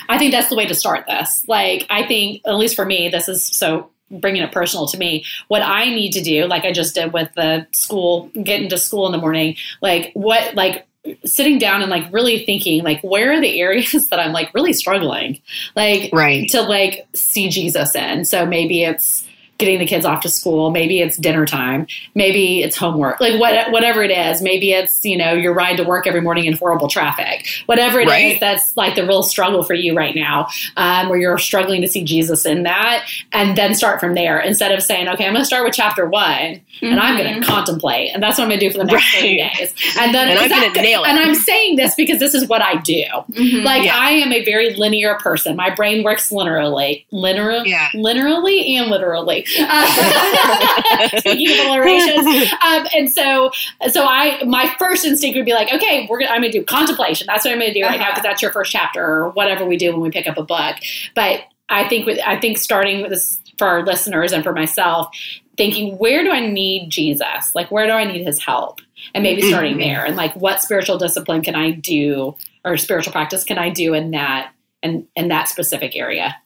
I 0.08 0.18
think 0.18 0.32
that's 0.32 0.48
the 0.48 0.54
way 0.54 0.66
to 0.66 0.74
start 0.74 1.04
this. 1.08 1.44
Like, 1.48 1.84
I 1.90 2.06
think, 2.06 2.42
at 2.46 2.54
least 2.54 2.76
for 2.76 2.86
me, 2.86 3.08
this 3.08 3.28
is 3.28 3.44
so 3.44 3.90
bringing 4.10 4.42
it 4.42 4.52
personal 4.52 4.86
to 4.86 4.98
me 4.98 5.24
what 5.48 5.62
i 5.62 5.86
need 5.86 6.12
to 6.12 6.22
do 6.22 6.46
like 6.46 6.64
i 6.64 6.72
just 6.72 6.94
did 6.94 7.12
with 7.12 7.32
the 7.34 7.66
school 7.72 8.30
getting 8.42 8.68
to 8.68 8.78
school 8.78 9.06
in 9.06 9.12
the 9.12 9.18
morning 9.18 9.56
like 9.82 10.12
what 10.14 10.54
like 10.54 10.86
sitting 11.24 11.58
down 11.58 11.82
and 11.82 11.90
like 11.90 12.12
really 12.12 12.44
thinking 12.44 12.82
like 12.82 13.00
where 13.02 13.32
are 13.32 13.40
the 13.40 13.60
areas 13.60 14.08
that 14.10 14.20
i'm 14.20 14.32
like 14.32 14.52
really 14.54 14.72
struggling? 14.72 15.40
Like 15.74 16.10
right. 16.12 16.48
to 16.50 16.62
like 16.62 17.06
see 17.14 17.48
jesus 17.48 17.94
in. 17.94 18.24
So 18.24 18.46
maybe 18.46 18.84
it's 18.84 19.25
getting 19.58 19.78
the 19.78 19.86
kids 19.86 20.04
off 20.04 20.22
to 20.22 20.28
school. 20.28 20.70
Maybe 20.70 21.00
it's 21.00 21.16
dinner 21.16 21.46
time. 21.46 21.86
Maybe 22.14 22.62
it's 22.62 22.76
homework. 22.76 23.20
Like 23.20 23.40
what, 23.40 23.70
whatever 23.72 24.02
it 24.02 24.10
is. 24.10 24.42
Maybe 24.42 24.72
it's 24.72 25.04
you 25.04 25.16
know 25.16 25.32
your 25.32 25.54
ride 25.54 25.76
to 25.76 25.84
work 25.84 26.06
every 26.06 26.20
morning 26.20 26.44
in 26.44 26.54
horrible 26.54 26.88
traffic. 26.88 27.46
Whatever 27.66 28.00
it 28.00 28.08
right. 28.08 28.34
is, 28.34 28.40
that's 28.40 28.76
like 28.76 28.94
the 28.94 29.06
real 29.06 29.22
struggle 29.22 29.62
for 29.62 29.74
you 29.74 29.96
right 29.96 30.14
now, 30.14 30.48
um, 30.76 31.08
where 31.08 31.18
you're 31.18 31.38
struggling 31.38 31.80
to 31.82 31.88
see 31.88 32.04
Jesus 32.04 32.44
in 32.44 32.64
that, 32.64 33.08
and 33.32 33.56
then 33.56 33.74
start 33.74 34.00
from 34.00 34.14
there 34.14 34.38
instead 34.40 34.72
of 34.72 34.82
saying, 34.82 35.08
okay, 35.08 35.26
I'm 35.26 35.32
going 35.32 35.42
to 35.42 35.46
start 35.46 35.64
with 35.64 35.74
chapter 35.74 36.06
one, 36.06 36.26
mm-hmm. 36.26 36.86
and 36.86 37.00
I'm 37.00 37.16
going 37.16 37.32
to 37.34 37.40
mm-hmm. 37.40 37.50
contemplate, 37.50 38.10
and 38.12 38.22
that's 38.22 38.38
what 38.38 38.44
I'm 38.44 38.50
going 38.50 38.60
to 38.60 38.68
do 38.68 38.72
for 38.72 38.78
the 38.78 38.84
next 38.84 39.14
right. 39.14 39.20
thirty 39.20 39.36
days, 39.36 39.74
and 39.98 40.14
then 40.14 40.28
and 40.28 40.38
I'm 40.38 40.48
going 40.48 40.72
to 40.72 40.82
nail 40.82 41.04
it. 41.04 41.08
And 41.08 41.18
I'm 41.18 41.34
saying 41.34 41.76
this 41.76 41.94
because 41.94 42.18
this 42.18 42.34
is 42.34 42.48
what 42.48 42.62
I 42.62 42.76
do. 42.76 43.04
Mm-hmm. 43.30 43.64
Like 43.64 43.84
yeah. 43.84 43.96
I 43.96 44.10
am 44.10 44.32
a 44.32 44.44
very 44.44 44.74
linear 44.74 45.14
person. 45.16 45.56
My 45.56 45.74
brain 45.74 46.04
works 46.04 46.30
linearly, 46.30 47.06
linear, 47.10 47.64
yeah. 47.64 47.88
linearly, 47.94 48.76
and 48.76 48.90
literally. 48.90 49.45
Uh, 49.58 51.08
speaking 51.18 51.50
of 51.50 51.66
alliterations, 51.66 52.52
um, 52.64 52.86
and 52.94 53.10
so 53.10 53.50
so 53.88 54.04
I 54.04 54.42
my 54.44 54.74
first 54.78 55.04
instinct 55.04 55.36
would 55.36 55.46
be 55.46 55.54
like, 55.54 55.72
okay, 55.72 56.06
we're 56.08 56.20
gonna, 56.20 56.30
I'm 56.30 56.40
going 56.40 56.52
to 56.52 56.58
do 56.58 56.64
contemplation. 56.64 57.26
That's 57.26 57.44
what 57.44 57.52
I'm 57.52 57.58
going 57.58 57.72
to 57.72 57.78
do 57.78 57.84
right 57.84 57.94
uh-huh. 57.94 58.04
now 58.04 58.10
because 58.10 58.22
that's 58.22 58.42
your 58.42 58.52
first 58.52 58.72
chapter 58.72 59.04
or 59.04 59.30
whatever 59.30 59.64
we 59.64 59.76
do 59.76 59.92
when 59.92 60.00
we 60.00 60.10
pick 60.10 60.26
up 60.26 60.36
a 60.36 60.42
book. 60.42 60.76
But 61.14 61.40
I 61.68 61.88
think 61.88 62.06
with, 62.06 62.18
I 62.24 62.38
think 62.38 62.58
starting 62.58 63.02
with 63.02 63.10
this 63.10 63.40
for 63.58 63.66
our 63.66 63.84
listeners 63.84 64.32
and 64.32 64.44
for 64.44 64.52
myself, 64.52 65.08
thinking 65.56 65.96
where 65.98 66.22
do 66.22 66.30
I 66.30 66.46
need 66.46 66.90
Jesus? 66.90 67.54
Like 67.54 67.70
where 67.70 67.86
do 67.86 67.92
I 67.92 68.04
need 68.04 68.24
His 68.24 68.40
help? 68.40 68.80
And 69.14 69.22
maybe 69.22 69.42
mm-hmm. 69.42 69.50
starting 69.50 69.78
there 69.78 70.04
and 70.04 70.16
like 70.16 70.34
what 70.34 70.62
spiritual 70.62 70.98
discipline 70.98 71.42
can 71.42 71.54
I 71.54 71.70
do 71.70 72.34
or 72.64 72.76
spiritual 72.76 73.12
practice 73.12 73.44
can 73.44 73.58
I 73.58 73.70
do 73.70 73.94
in 73.94 74.10
that 74.12 74.52
and 74.82 75.06
in 75.14 75.28
that 75.28 75.48
specific 75.48 75.96
area? 75.96 76.36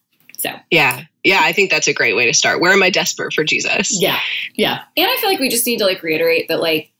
So 0.40 0.50
Yeah. 0.70 1.02
Yeah. 1.24 1.40
I 1.42 1.52
think 1.52 1.70
that's 1.70 1.86
a 1.88 1.92
great 1.94 2.16
way 2.16 2.26
to 2.26 2.34
start. 2.34 2.60
Where 2.60 2.72
am 2.72 2.82
I 2.82 2.90
desperate 2.90 3.32
for 3.32 3.44
Jesus? 3.44 4.00
yeah, 4.00 4.18
yeah, 4.54 4.82
And 4.96 5.06
I 5.10 5.16
feel 5.16 5.28
like 5.30 5.40
we 5.40 5.48
just 5.48 5.66
need 5.66 5.78
to 5.78 5.84
like 5.84 6.02
reiterate 6.02 6.48
that 6.48 6.60
like 6.60 6.90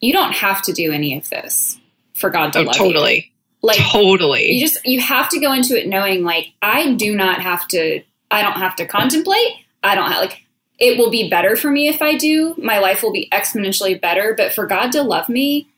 you 0.00 0.12
don't 0.12 0.32
have 0.32 0.62
to 0.62 0.72
do 0.72 0.92
any 0.92 1.16
of 1.16 1.28
this 1.30 1.78
for 2.14 2.28
God 2.30 2.52
to 2.54 2.60
Oh, 2.60 2.62
love 2.62 2.74
you. 2.76 2.78
totally. 2.82 3.32
Like 3.62 3.78
totally. 3.78 4.52
you 4.52 4.60
just 4.60 4.84
you 4.84 5.00
have 5.00 5.28
to 5.30 5.38
go 5.40 5.52
into 5.52 5.78
it 5.80 5.86
knowing 5.88 6.24
like 6.24 6.48
I 6.60 6.94
do 6.94 7.14
not 7.14 7.40
have 7.40 7.66
to 7.68 8.02
I 8.30 8.42
don't 8.42 8.58
have 8.58 8.76
to 8.76 8.86
contemplate. 8.86 9.52
I 9.82 9.94
don't 9.94 10.10
have 10.10 10.20
like 10.20 10.42
it 10.78 10.98
will 10.98 11.10
be 11.10 11.30
better 11.30 11.54
for 11.54 11.70
me 11.70 11.86
if 11.88 12.02
I 12.02 12.16
do. 12.16 12.54
My 12.58 12.78
life 12.80 13.02
will 13.04 13.12
be 13.12 13.28
exponentially 13.32 14.00
better, 14.00 14.34
but 14.36 14.52
for 14.52 14.66
God 14.66 14.90
to 14.92 15.02
love 15.02 15.28
me, 15.28 15.68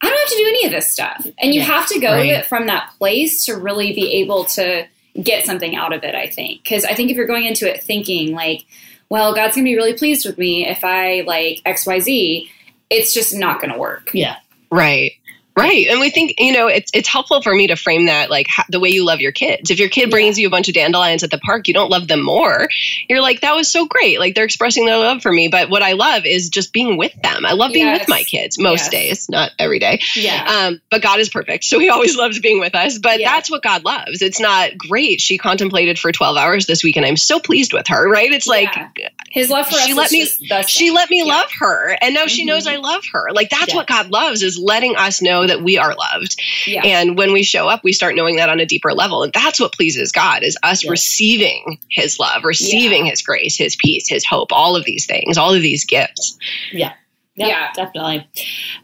I 0.00 0.08
don't 0.08 0.18
have 0.18 0.28
to 0.28 0.36
do 0.36 0.46
any 0.48 0.64
of 0.66 0.72
this 0.72 0.90
stuff. 0.90 1.26
And 1.38 1.54
you 1.54 1.60
Yeah, 1.60 1.66
have 1.66 1.86
to 1.90 2.00
go 2.00 2.10
right. 2.12 2.26
with 2.26 2.38
it 2.40 2.46
from 2.46 2.66
that 2.66 2.90
place 2.98 3.44
to 3.44 3.54
really 3.56 3.92
be 3.92 4.14
able 4.14 4.44
to 4.46 4.86
get 5.22 5.44
something 5.44 5.74
out 5.76 5.92
of 5.92 6.04
it, 6.04 6.14
I 6.14 6.28
think. 6.28 6.64
Cuz 6.64 6.84
I 6.84 6.94
think 6.94 7.10
if 7.10 7.16
you're 7.16 7.26
going 7.26 7.44
into 7.44 7.72
it 7.72 7.82
thinking 7.82 8.34
like, 8.34 8.64
well, 9.08 9.34
God's 9.34 9.54
going 9.54 9.64
to 9.64 9.70
be 9.70 9.76
really 9.76 9.94
pleased 9.94 10.26
with 10.26 10.38
me 10.38 10.66
if 10.66 10.84
I 10.84 11.22
like 11.26 11.62
XYZ, 11.64 12.48
it's 12.90 13.14
just 13.14 13.34
not 13.34 13.60
going 13.60 13.72
to 13.72 13.78
work. 13.78 14.10
yeah, 14.12 14.36
Right. 14.70 15.12
Right. 15.58 15.86
And 15.88 16.00
we 16.00 16.10
think, 16.10 16.34
you 16.38 16.52
know, 16.52 16.66
it's 16.68 16.90
it's 16.94 17.08
helpful 17.08 17.42
for 17.42 17.54
me 17.54 17.66
to 17.68 17.76
frame 17.76 18.06
that 18.06 18.30
like 18.30 18.46
ha- 18.48 18.64
the 18.68 18.80
way 18.80 18.88
you 18.90 19.04
love 19.04 19.20
your 19.20 19.32
kids. 19.32 19.70
If 19.70 19.78
your 19.78 19.88
kid 19.88 20.10
brings 20.10 20.38
you 20.38 20.46
a 20.46 20.50
bunch 20.50 20.68
of 20.68 20.74
dandelions 20.74 21.22
at 21.22 21.30
the 21.30 21.38
park, 21.38 21.68
you 21.68 21.74
don't 21.74 21.90
love 21.90 22.08
them 22.08 22.22
more. 22.22 22.68
You're 23.08 23.20
like, 23.20 23.40
that 23.40 23.54
was 23.54 23.68
so 23.70 23.86
great. 23.86 24.18
Like 24.18 24.34
they're 24.34 24.44
expressing 24.44 24.86
their 24.86 24.96
love 24.98 25.22
for 25.22 25.32
me. 25.32 25.48
But 25.48 25.70
what 25.70 25.82
I 25.82 25.92
love 25.92 26.24
is 26.26 26.48
just 26.48 26.72
being 26.72 26.96
with 26.96 27.12
them. 27.22 27.44
I 27.46 27.52
love 27.52 27.72
being 27.72 27.86
Yes. 27.86 28.00
with 28.00 28.08
my 28.08 28.22
kids 28.22 28.58
most 28.58 28.80
Yes. 28.84 28.88
days, 28.90 29.28
not 29.28 29.50
every 29.58 29.78
day. 29.78 30.00
yeah. 30.14 30.44
Um, 30.68 30.80
but 30.90 31.02
God 31.02 31.18
is 31.20 31.28
perfect. 31.28 31.64
So 31.64 31.78
he 31.78 31.88
always 31.88 32.16
loves 32.16 32.38
being 32.40 32.60
with 32.60 32.74
us. 32.74 32.98
But 32.98 33.20
Yeah. 33.20 33.32
that's 33.32 33.50
what 33.50 33.62
God 33.62 33.84
loves. 33.84 34.22
It's 34.22 34.40
not 34.40 34.76
great. 34.76 35.20
She 35.20 35.38
contemplated 35.38 35.98
for 35.98 36.12
12 36.12 36.36
hours 36.36 36.66
this 36.66 36.84
week 36.84 36.96
and 36.96 37.04
I'm 37.06 37.16
so 37.16 37.40
pleased 37.40 37.72
with 37.72 37.86
her, 37.88 38.08
right? 38.08 38.30
It's 38.32 38.46
like 38.46 38.68
Yeah. 38.74 39.08
His 39.30 39.50
love 39.50 39.66
for 39.68 39.76
She 39.78 39.92
let 39.92 40.10
me- 40.10 40.26
she 40.68 40.90
let 40.90 41.10
me 41.10 41.18
Yeah. 41.18 41.24
love 41.34 41.50
her 41.60 41.96
and 42.00 42.14
now 42.14 42.26
she 42.26 42.44
Mhm. 42.44 42.46
knows 42.46 42.66
I 42.66 42.76
love 42.76 43.04
her. 43.12 43.26
Like 43.32 43.50
that's 43.50 43.68
Yeah. 43.68 43.76
what 43.76 43.86
God 43.86 44.10
loves 44.10 44.42
is 44.42 44.58
letting 44.58 44.96
us 44.96 45.20
know 45.20 45.46
that 45.48 45.62
we 45.62 45.76
are 45.76 45.94
loved. 45.94 46.40
Yeah. 46.66 46.82
And 46.84 47.16
when 47.18 47.32
we 47.32 47.42
show 47.42 47.68
up, 47.68 47.82
we 47.84 47.92
start 47.92 48.14
knowing 48.14 48.36
that 48.36 48.48
on 48.48 48.60
a 48.60 48.66
deeper 48.66 48.92
level. 48.94 49.22
And 49.22 49.32
that's 49.32 49.58
what 49.60 49.72
pleases 49.72 50.12
God 50.12 50.42
is 50.42 50.56
us 50.62 50.84
Yeah. 50.84 50.90
receiving 50.90 51.78
his 51.90 52.18
love, 52.18 52.44
receiving 52.44 53.06
his 53.06 53.20
grace, 53.22 53.56
his 53.56 53.76
peace, 53.76 54.08
his 54.08 54.24
hope, 54.24 54.52
all 54.52 54.76
of 54.76 54.84
these 54.84 55.06
things, 55.06 55.36
all 55.36 55.52
of 55.54 55.60
these 55.62 55.84
gifts. 55.84 56.38
Yeah, 56.72 56.92
Yeah. 57.36 57.72
definitely. 57.74 58.26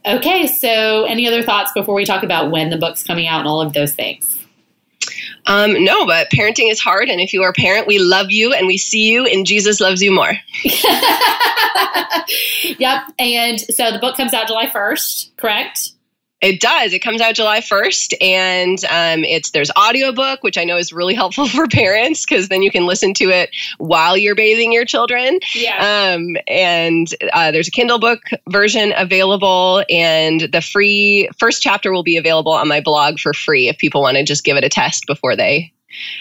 Okay, 0.04 0.46
so 0.46 1.04
any 1.04 1.26
other 1.26 1.42
thoughts 1.42 1.72
before 1.74 1.94
we 1.94 2.04
talk 2.04 2.22
about 2.22 2.50
when 2.50 2.70
the 2.70 2.76
book's 2.76 3.02
coming 3.02 3.26
out 3.26 3.40
and 3.40 3.48
all 3.48 3.60
of 3.60 3.72
those 3.72 3.92
things? 3.94 4.30
Um, 5.46 5.84
no, 5.84 6.06
but 6.06 6.30
parenting 6.30 6.70
is 6.70 6.80
hard. 6.80 7.10
And 7.10 7.20
if 7.20 7.34
you 7.34 7.42
are 7.42 7.50
a 7.50 7.52
parent, 7.52 7.86
we 7.86 7.98
love 7.98 8.30
you 8.30 8.54
and 8.54 8.66
we 8.66 8.78
see 8.78 9.10
you 9.10 9.26
and 9.26 9.46
Jesus 9.46 9.78
loves 9.78 10.00
you 10.02 10.10
more. 10.10 10.32
yep. 12.78 13.02
And 13.18 13.60
so 13.60 13.92
the 13.92 13.98
book 14.00 14.16
comes 14.16 14.32
out 14.32 14.46
July 14.46 14.66
1st, 14.66 15.36
correct? 15.36 15.90
It 16.44 16.60
does. 16.60 16.92
It 16.92 16.98
comes 16.98 17.22
out 17.22 17.34
July 17.34 17.60
1st 17.60 18.14
and 18.20 18.84
um, 18.90 19.24
it's 19.24 19.52
there's 19.52 19.70
audiobook, 19.78 20.42
which 20.42 20.58
I 20.58 20.64
know 20.64 20.76
is 20.76 20.92
really 20.92 21.14
helpful 21.22 21.48
for 21.48 21.66
parents 21.66 22.26
because 22.26 22.48
then 22.48 22.62
you 22.62 22.70
can 22.70 22.84
listen 22.84 23.14
to 23.14 23.30
it 23.30 23.48
while 23.78 24.14
you're 24.14 24.34
bathing 24.34 24.70
your 24.70 24.84
children. 24.84 25.38
yeah. 25.54 26.12
Um, 26.12 26.36
and 26.46 27.08
uh, 27.32 27.50
there's 27.50 27.68
a 27.68 27.70
Kindle 27.70 27.98
book 27.98 28.20
version 28.50 28.92
available, 28.94 29.84
and 29.88 30.42
the 30.52 30.60
free 30.60 31.30
first 31.38 31.62
chapter 31.62 31.92
will 31.92 32.02
be 32.02 32.18
available 32.18 32.52
on 32.52 32.68
my 32.68 32.82
blog 32.82 33.18
for 33.18 33.32
free 33.32 33.68
if 33.68 33.78
people 33.78 34.02
want 34.02 34.18
to 34.18 34.22
just 34.22 34.44
give 34.44 34.58
it 34.58 34.64
a 34.64 34.68
test 34.68 35.06
before 35.06 35.36
they 35.36 35.72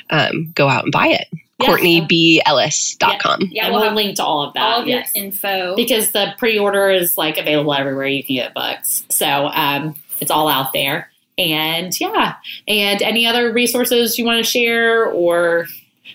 um, 0.09 0.53
go 0.55 0.69
out 0.69 0.83
and 0.83 0.93
buy 0.93 1.07
it. 1.07 1.27
Yeah. 1.59 1.67
CourtneyEllis.com. 1.67 3.49
Yeah, 3.51 3.65
and 3.65 3.73
we'll 3.73 3.81
we'll 3.81 3.89
have 3.89 3.95
link 3.95 4.15
to 4.17 4.23
all 4.23 4.43
of 4.43 4.53
that. 4.53 4.61
all 4.61 4.81
of 4.81 4.87
yes. 4.87 5.11
info. 5.13 5.75
because 5.75 6.11
the 6.11 6.33
pre-order 6.37 6.89
is 6.89 7.17
like 7.17 7.37
available 7.37 7.73
everywhere 7.73 8.07
you 8.07 8.23
can 8.23 8.35
get 8.35 8.53
books. 8.53 9.05
So 9.09 9.27
um, 9.27 9.95
it's 10.23 10.31
all 10.31 10.47
out 10.47 10.73
there. 10.73 11.11
And 11.37 11.99
yeah, 11.99 12.35
and 12.67 13.01
any 13.01 13.27
other 13.27 13.51
resources 13.51 14.17
you 14.17 14.25
want 14.25 14.43
to 14.43 14.49
share, 14.49 15.05
or 15.05 15.67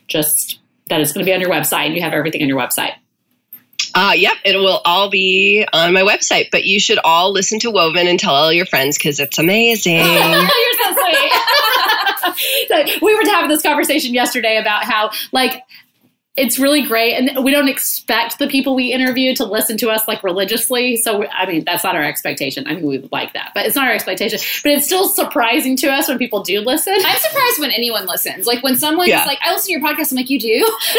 just 0.07 0.59
that 0.89 1.01
it's 1.01 1.13
going 1.13 1.25
to 1.25 1.29
be 1.29 1.35
on 1.35 1.41
your 1.41 1.51
website. 1.51 1.95
You 1.95 2.01
have 2.03 2.13
everything 2.13 2.43
on 2.43 2.49
your 2.49 2.59
website. 2.59 2.95
Uh, 3.95 4.13
yep, 4.17 4.37
it 4.45 4.57
will 4.57 4.81
all 4.85 5.11
be 5.11 5.67
on 5.73 5.93
my 5.93 6.03
website, 6.03 6.51
but 6.53 6.65
you 6.65 6.79
should 6.79 6.99
all 7.03 7.33
listen 7.33 7.59
to 7.61 7.71
Woven 7.71 8.07
and 8.07 8.19
tell 8.19 8.35
all 8.35 8.53
your 8.53 8.67
friends 8.67 8.97
because 8.97 9.19
it's 9.19 9.39
amazing. 9.39 9.97
You're 9.97 10.05
so 10.05 10.95
sweet. 10.95 11.33
So 12.69 12.85
we 13.03 13.15
were 13.15 13.23
having 13.25 13.49
this 13.49 13.63
conversation 13.63 14.15
yesterday 14.15 14.59
about 14.59 14.85
how 14.85 15.11
like 15.33 15.63
it's 16.39 16.59
really 16.59 16.83
great 16.87 17.15
and 17.15 17.45
we 17.45 17.51
don't 17.51 17.69
expect 17.69 18.39
the 18.39 18.47
people 18.49 18.75
we 18.75 18.93
interview 18.93 19.35
to 19.35 19.45
listen 19.45 19.77
to 19.77 19.91
us 19.91 20.07
like 20.09 20.23
religiously 20.23 20.97
so 20.97 21.27
i 21.29 21.45
mean 21.47 21.65
that's 21.65 21.85
not 21.85 21.95
our 21.97 22.05
expectation 22.05 22.67
i 22.67 22.75
mean 22.75 22.87
we 22.87 22.99
would 22.99 23.11
like 23.13 23.33
that 23.35 23.51
but 23.55 23.67
it's 23.67 23.75
not 23.77 23.87
our 23.87 23.93
expectation 23.95 24.39
but 24.63 24.73
it's 24.73 24.87
still 24.87 25.09
surprising 25.09 25.77
to 25.77 25.89
us 25.89 26.09
when 26.09 26.19
people 26.19 26.43
do 26.43 26.61
listen 26.61 26.95
I'm 26.99 27.19
surprised 27.19 27.59
when 27.61 27.71
anyone 27.71 28.07
listens. 28.07 28.47
Like 28.47 28.63
when 28.63 28.77
someone's 28.77 29.09
Yeah. 29.09 29.25
like, 29.25 29.39
I 29.45 29.53
listen 29.53 29.67
to 29.67 29.73
your 29.73 29.81
podcast, 29.81 30.11
I'm 30.13 30.17
like, 30.17 30.29
you 30.31 30.39
do? 30.39 30.49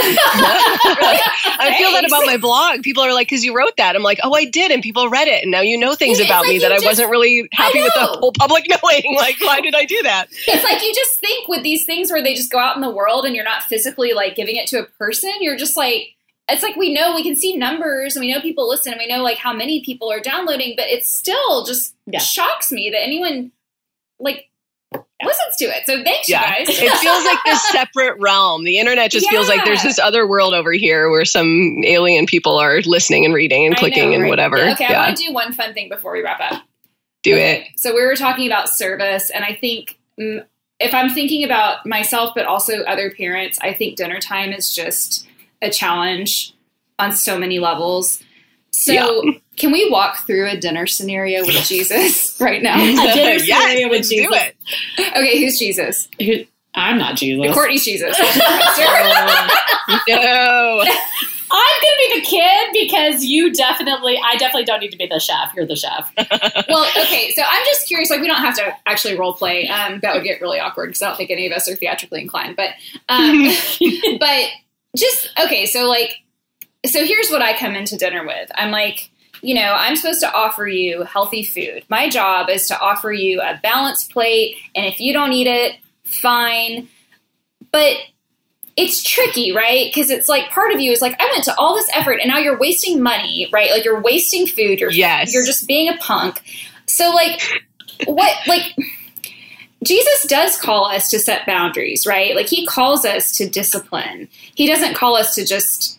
I 0.51 1.75
feel 1.77 1.91
that 1.93 2.05
about 2.05 2.25
my 2.25 2.37
blog. 2.37 2.83
People 2.83 3.03
are 3.03 3.13
like, 3.13 3.27
because 3.27 3.43
you 3.43 3.55
wrote 3.55 3.75
that. 3.77 3.95
I'm 3.95 4.03
like, 4.03 4.19
oh, 4.23 4.33
I 4.33 4.45
did. 4.45 4.71
And 4.71 4.81
people 4.81 5.09
read 5.09 5.27
it. 5.27 5.43
And 5.43 5.51
now 5.51 5.61
you 5.61 5.77
know 5.77 5.95
things 5.95 6.19
It's 6.19 6.27
about 6.27 6.43
like 6.43 6.49
me 6.49 6.59
that 6.59 6.71
I 6.71 6.79
wasn't 6.83 7.09
really 7.09 7.47
happy 7.51 7.81
with 7.81 7.93
the 7.93 8.05
whole 8.05 8.31
public 8.37 8.65
knowing. 8.69 9.15
Like, 9.15 9.35
why 9.41 9.61
did 9.61 9.75
I 9.75 9.85
do 9.85 10.01
that? 10.03 10.27
It's 10.47 10.63
like 10.63 10.81
you 10.83 10.93
just 10.93 11.19
think 11.19 11.47
with 11.47 11.63
these 11.63 11.85
things 11.85 12.11
where 12.11 12.21
they 12.23 12.33
just 12.33 12.51
go 12.51 12.59
out 12.59 12.75
in 12.75 12.81
the 12.81 12.89
world 12.89 13.25
and 13.25 13.35
you're 13.35 13.45
not 13.45 13.63
physically 13.63 14.13
like 14.13 14.35
giving 14.35 14.55
it 14.55 14.67
to 14.67 14.79
a 14.79 14.85
person, 14.85 15.28
you're 15.39 15.57
just 15.57 15.77
like, 15.77 16.15
it's 16.47 16.63
like 16.63 16.75
we 16.75 16.93
know 16.93 17.13
we 17.15 17.23
can 17.23 17.35
see 17.35 17.55
numbers 17.55 18.15
and 18.15 18.25
we 18.25 18.33
know 18.33 18.41
people 18.41 18.67
listen 18.67 18.91
and 18.93 18.99
we 18.99 19.07
know 19.07 19.21
like 19.21 19.37
how 19.37 19.53
many 19.53 19.83
people 19.83 20.11
are 20.11 20.19
downloading, 20.19 20.73
but 20.75 20.87
it 20.87 21.05
still 21.05 21.65
just 21.65 21.95
Yeah. 22.07 22.19
shocks 22.19 22.71
me 22.71 22.89
that 22.91 23.01
anyone 23.03 23.51
like 24.19 24.49
listens 25.23 25.55
to 25.57 25.65
it. 25.65 25.83
So 25.85 26.03
thanks, 26.03 26.27
Yeah. 26.27 26.57
you 26.59 26.65
guys. 26.65 26.79
It 26.79 26.91
feels 26.97 27.25
like 27.25 27.37
this 27.45 27.61
separate 27.69 28.19
realm. 28.19 28.63
The 28.63 28.79
internet 28.79 29.11
just 29.11 29.29
feels 29.29 29.47
like 29.47 29.63
there's 29.65 29.83
this 29.83 29.99
other 29.99 30.25
world 30.27 30.53
over 30.53 30.71
here 30.71 31.09
where 31.11 31.25
some 31.25 31.83
alien 31.85 32.25
people 32.25 32.57
are 32.57 32.79
listening 32.81 33.25
and 33.25 33.33
reading 33.33 33.67
and 33.67 33.75
clicking 33.77 34.09
know, 34.09 34.15
and 34.15 34.23
right? 34.23 34.29
whatever. 34.29 34.57
Okay, 34.71 34.85
I 34.85 35.05
want 35.05 35.17
to 35.17 35.23
do 35.27 35.33
one 35.33 35.53
fun 35.53 35.73
thing 35.73 35.89
before 35.89 36.13
we 36.13 36.23
wrap 36.23 36.39
up. 36.39 36.63
do 37.21 37.33
Okay, 37.33 37.61
it. 37.61 37.67
So 37.79 37.93
we 37.93 38.01
were 38.03 38.15
talking 38.15 38.47
about 38.47 38.69
service, 38.69 39.29
and 39.29 39.43
I 39.43 39.53
think 39.53 39.99
mm, 40.19 40.43
if 40.79 40.93
I'm 40.93 41.09
thinking 41.09 41.43
about 41.43 41.85
myself, 41.85 42.33
but 42.35 42.45
also 42.45 42.81
other 42.83 43.11
parents, 43.11 43.59
I 43.61 43.73
think 43.73 43.97
dinner 43.97 44.19
time 44.19 44.51
is 44.51 44.73
just 44.73 45.27
a 45.61 45.69
challenge 45.69 46.53
on 46.97 47.11
so 47.13 47.37
many 47.37 47.59
levels. 47.59 48.21
So 48.71 48.93
Yeah. 48.93 49.31
can 49.57 49.71
we 49.71 49.89
walk 49.89 50.25
through 50.25 50.47
a 50.49 50.55
dinner 50.57 50.87
scenario 50.87 51.45
with 51.45 51.55
Jesus 51.67 52.39
right 52.39 52.61
now? 52.61 52.75
A 52.75 53.13
dinner 53.13 53.31
yes, 53.43 53.43
scenario 53.45 53.89
with 53.89 54.07
Jesus. 54.09 54.31
it. 54.33 54.55
Okay, 55.17 55.43
who's 55.43 55.57
Jesus? 55.59 56.07
Who- 56.19 56.45
i'm 56.75 56.99
not 56.99 57.15
jesus 57.15 57.51
Courtney's 57.51 57.83
Jesus. 57.83 58.15
No. 60.07 60.83
I'm 61.51 61.81
gonna 61.81 61.95
be 61.97 62.19
the 62.19 62.25
kid 62.25 62.69
because 62.73 63.23
you 63.23 63.51
definitely 63.53 64.19
i 64.25 64.35
definitely 64.37 64.65
don't 64.65 64.79
need 64.79 64.91
to 64.91 64.97
be 64.97 65.07
the 65.07 65.19
chef 65.19 65.53
you're 65.55 65.65
the 65.65 65.75
chef 65.75 66.11
well, 66.69 66.87
okay, 66.97 67.31
so 67.31 67.41
I'm 67.41 67.63
just 67.65 67.87
curious. 67.87 68.09
Like, 68.09 68.21
we 68.21 68.27
don't 68.27 68.37
have 68.37 68.55
to 68.55 68.73
actually 68.85 69.17
role 69.17 69.33
play. 69.33 69.67
Um, 69.67 69.99
that 70.01 70.13
would 70.13 70.23
get 70.23 70.41
really 70.41 70.59
awkward 70.59 70.87
because 70.87 71.01
I 71.01 71.07
don't 71.07 71.17
think 71.17 71.31
any 71.31 71.47
of 71.47 71.53
us 71.53 71.69
are 71.69 71.75
theatrically 71.75 72.21
inclined. 72.21 72.55
But, 72.55 72.71
um, 73.07 73.47
but 74.19 74.49
just 74.97 75.29
okay. 75.43 75.65
So, 75.65 75.87
like, 75.87 76.11
so 76.85 77.05
here's 77.05 77.29
what 77.29 77.41
I 77.41 77.57
come 77.57 77.75
into 77.75 77.97
dinner 77.97 78.25
with. 78.25 78.51
I'm 78.55 78.71
like, 78.71 79.09
you 79.41 79.55
know, 79.55 79.73
I'm 79.77 79.95
supposed 79.95 80.21
to 80.21 80.31
offer 80.31 80.67
you 80.67 81.03
healthy 81.03 81.43
food. 81.43 81.83
My 81.89 82.09
job 82.09 82.49
is 82.49 82.67
to 82.67 82.79
offer 82.79 83.11
you 83.11 83.41
a 83.41 83.59
balanced 83.61 84.11
plate, 84.11 84.57
and 84.75 84.85
if 84.85 84.99
you 84.99 85.13
don't 85.13 85.31
eat 85.31 85.47
it, 85.47 85.75
fine. 86.03 86.87
But 87.71 87.97
it's 88.79 89.03
tricky, 89.03 89.51
right? 89.51 89.91
Because 89.93 90.09
it's 90.09 90.27
like 90.29 90.49
part 90.51 90.71
of 90.73 90.79
you 90.79 90.91
is 90.91 91.01
like, 91.01 91.15
I 91.19 91.25
went 91.33 91.43
to 91.45 91.55
all 91.57 91.75
this 91.75 91.89
effort, 91.93 92.19
and 92.21 92.29
now 92.29 92.37
you're 92.37 92.57
wasting 92.57 93.01
money, 93.03 93.47
right? 93.51 93.71
Like 93.71 93.83
you're 93.83 94.01
wasting 94.01 94.47
food. 94.47 94.79
You're 94.79 94.91
Yes. 94.91 95.33
you're 95.33 95.45
just 95.45 95.67
being 95.67 95.89
a 95.89 95.97
punk. 95.97 96.41
So 96.85 97.09
like, 97.11 97.41
what 98.05 98.33
like. 98.47 98.75
Jesus 99.81 100.25
does 100.27 100.57
call 100.57 100.87
us 100.87 101.09
to 101.11 101.19
set 101.19 101.45
boundaries, 101.45 102.05
right? 102.05 102.35
Like 102.35 102.47
he 102.47 102.65
calls 102.65 103.05
us 103.05 103.37
to 103.37 103.47
discipline. 103.47 104.27
He 104.55 104.67
doesn't 104.67 104.95
call 104.95 105.15
us 105.15 105.35
to 105.35 105.45
just 105.45 105.97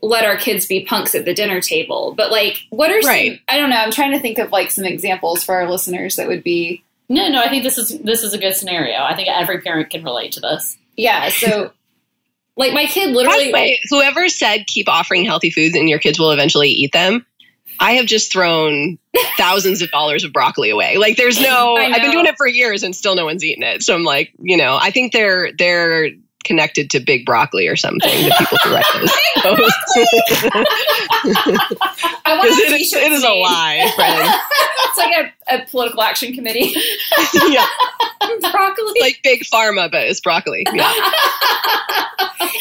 let 0.00 0.24
our 0.24 0.38
kids 0.38 0.64
be 0.64 0.84
punks 0.84 1.14
at 1.14 1.26
the 1.26 1.34
dinner 1.34 1.60
table. 1.60 2.14
But 2.16 2.30
like, 2.30 2.56
what 2.70 2.90
are 2.90 3.00
Right. 3.06 3.32
some? 3.32 3.40
I 3.48 3.58
don't 3.58 3.68
know. 3.68 3.76
I'm 3.76 3.90
trying 3.90 4.12
to 4.12 4.18
think 4.18 4.38
of 4.38 4.50
like 4.50 4.70
some 4.70 4.86
examples 4.86 5.44
for 5.44 5.54
our 5.56 5.70
listeners 5.70 6.16
that 6.16 6.26
would 6.26 6.42
be. 6.42 6.82
no 7.10 7.28
no 7.28 7.42
i 7.42 7.50
think 7.50 7.64
this 7.64 7.76
is 7.76 7.98
this 8.00 8.22
is 8.22 8.32
a 8.32 8.38
good 8.38 8.54
scenario 8.56 8.96
i 9.02 9.14
think 9.14 9.28
every 9.28 9.60
parent 9.60 9.90
can 9.90 10.02
relate 10.02 10.32
to 10.32 10.40
this 10.40 10.78
Yeah. 10.96 11.28
So, 11.30 11.72
like, 12.56 12.72
my 12.72 12.86
kid 12.86 13.10
literally. 13.10 13.52
way, 13.52 13.80
whoever 13.90 14.28
said 14.28 14.66
keep 14.66 14.88
offering 14.88 15.24
healthy 15.24 15.50
foods 15.50 15.76
and 15.76 15.88
your 15.88 15.98
kids 15.98 16.18
will 16.18 16.30
eventually 16.30 16.70
eat 16.70 16.92
them, 16.92 17.26
I 17.80 17.92
have 17.92 18.06
just 18.06 18.32
thrown 18.32 18.98
thousands 19.36 19.82
of 19.82 19.90
dollars 19.90 20.24
of 20.24 20.32
broccoli 20.32 20.70
away. 20.70 20.96
Like 20.96 21.16
there's 21.16 21.40
no 21.40 21.76
I've 21.76 22.00
been 22.00 22.10
doing 22.10 22.26
it 22.26 22.36
for 22.36 22.46
years 22.46 22.82
and 22.82 22.94
still 22.94 23.14
no 23.14 23.24
one's 23.24 23.44
eaten 23.44 23.62
it. 23.62 23.82
So 23.82 23.94
I'm 23.94 24.04
like, 24.04 24.32
you 24.38 24.56
know, 24.56 24.78
I 24.80 24.90
think 24.90 25.12
they're 25.12 25.52
they're 25.52 26.10
connected 26.44 26.90
to 26.90 27.00
big 27.00 27.24
broccoli 27.26 27.66
or 27.66 27.76
something. 27.76 28.10
The 28.24 28.34
people 28.38 28.58
who 28.62 28.74
write 28.74 28.84
those 28.92 29.10
posts. 29.42 30.44
I 32.24 32.36
want 32.36 32.48
it, 32.50 32.80
is, 32.80 32.92
it 32.92 33.12
is 33.12 33.24
a 33.24 33.32
lie, 33.32 33.90
friend. 33.96 34.30
it's 34.84 34.98
like 34.98 35.32
a, 35.48 35.62
a 35.62 35.66
political 35.66 36.02
action 36.02 36.32
committee. 36.34 36.74
yeah, 37.48 37.66
Broccoli. 38.52 39.00
like 39.00 39.20
big 39.22 39.42
pharma, 39.42 39.90
but 39.90 40.04
it's 40.04 40.20
broccoli. 40.20 40.66
Yeah. 40.72 40.92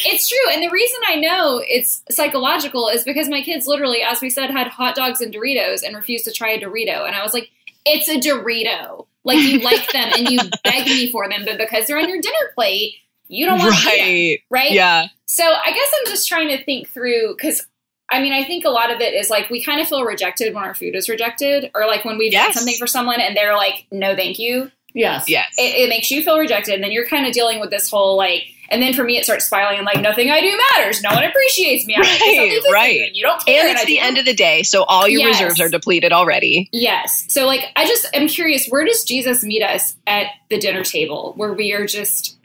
it's 0.05 0.27
true. 0.27 0.51
And 0.51 0.63
the 0.63 0.69
reason 0.69 0.99
I 1.07 1.15
know 1.15 1.61
it's 1.65 2.03
psychological 2.09 2.89
is 2.89 3.03
because 3.03 3.29
my 3.29 3.41
kids 3.41 3.67
literally, 3.67 4.01
as 4.01 4.21
we 4.21 4.29
said, 4.29 4.49
had 4.49 4.67
hot 4.67 4.95
dogs 4.95 5.21
and 5.21 5.33
Doritos 5.33 5.83
and 5.83 5.95
refused 5.95 6.25
to 6.25 6.31
try 6.31 6.51
a 6.51 6.59
Dorito. 6.59 7.05
And 7.05 7.15
I 7.15 7.23
was 7.23 7.33
like, 7.33 7.49
it's 7.85 8.09
a 8.09 8.19
Dorito. 8.19 9.07
Like 9.25 9.39
you 9.39 9.59
like 9.59 9.91
them 9.91 10.09
and 10.17 10.29
you 10.29 10.39
beg 10.63 10.85
me 10.85 11.11
for 11.11 11.29
them, 11.29 11.45
but 11.45 11.57
because 11.57 11.87
they're 11.87 11.97
on 11.97 12.09
your 12.09 12.21
dinner 12.21 12.51
plate, 12.55 12.95
you 13.33 13.45
don't 13.45 13.59
want 13.59 13.73
to 13.75 13.89
eat 13.89 13.97
them, 13.97 14.47
Right. 14.49 14.63
right? 14.65 14.71
Yeah. 14.71 15.07
So 15.27 15.43
I 15.43 15.71
guess 15.71 15.91
I'm 15.99 16.05
just 16.11 16.27
trying 16.27 16.49
to 16.49 16.63
think 16.63 16.89
through 16.89 17.35
because 17.35 17.65
I 18.11 18.21
mean 18.21 18.33
I 18.33 18.43
think 18.43 18.65
a 18.65 18.69
lot 18.69 18.91
of 18.93 19.01
it 19.01 19.13
is 19.13 19.29
like 19.29 19.49
we 19.49 19.63
kind 19.63 19.81
of 19.81 19.87
feel 19.87 20.03
rejected 20.03 20.53
when 20.53 20.63
our 20.63 20.73
food 20.75 20.95
is 20.95 21.09
rejected, 21.09 21.71
or 21.73 21.87
like 21.87 22.05
when 22.05 22.17
we've 22.17 22.31
done 22.31 22.53
something 22.53 22.75
for 22.77 22.87
someone 22.87 23.19
and 23.19 23.35
they're 23.35 23.55
like, 23.55 23.85
"No, 23.91 24.15
thank 24.15 24.37
you." 24.39 24.71
Yes. 24.95 25.25
Yes. 25.27 25.47
It, 25.57 25.75
it 25.85 25.89
makes 25.89 26.11
you 26.11 26.21
feel 26.21 26.37
rejected, 26.37 26.75
and 26.75 26.83
then 26.83 26.91
you're 26.91 27.07
kind 27.07 27.25
of 27.25 27.33
dealing 27.33 27.59
with 27.59 27.69
this 27.71 27.89
whole 27.89 28.15
like. 28.17 28.43
And 28.69 28.81
then 28.81 28.93
for 28.93 29.03
me, 29.03 29.17
it 29.17 29.23
starts 29.23 29.45
spiraling 29.45 29.77
and 29.77 29.85
like 29.85 30.01
nothing 30.01 30.31
I 30.31 30.41
do 30.41 30.59
matters. 30.75 31.01
No 31.03 31.11
one 31.11 31.23
appreciates 31.23 31.85
me. 31.85 31.95
I 31.95 31.99
Right, 31.99 32.61
do 32.65 32.71
right. 32.73 32.95
you, 32.95 33.03
and 33.05 33.15
you 33.15 33.21
don't 33.23 33.45
care. 33.45 33.59
and 33.61 33.69
it's 33.69 33.81
I 33.81 33.85
the 33.85 33.95
do- 33.95 34.01
end 34.01 34.17
of 34.17 34.25
the 34.25 34.33
day, 34.33 34.63
so 34.63 34.83
all 34.85 35.07
your 35.07 35.19
Yes. 35.21 35.39
reserves 35.41 35.59
are 35.61 35.69
depleted 35.69 36.11
already. 36.11 36.69
Yes. 36.71 37.25
So 37.29 37.45
like 37.45 37.65
I 37.75 37.85
just 37.85 38.07
am 38.15 38.27
curious, 38.27 38.67
where 38.67 38.83
does 38.85 39.03
Jesus 39.03 39.43
meet 39.43 39.61
us 39.61 39.95
at 40.07 40.27
the 40.49 40.57
dinner 40.57 40.83
table 40.83 41.33
where 41.35 41.53
we 41.53 41.71
are 41.73 41.85
just 41.85 42.37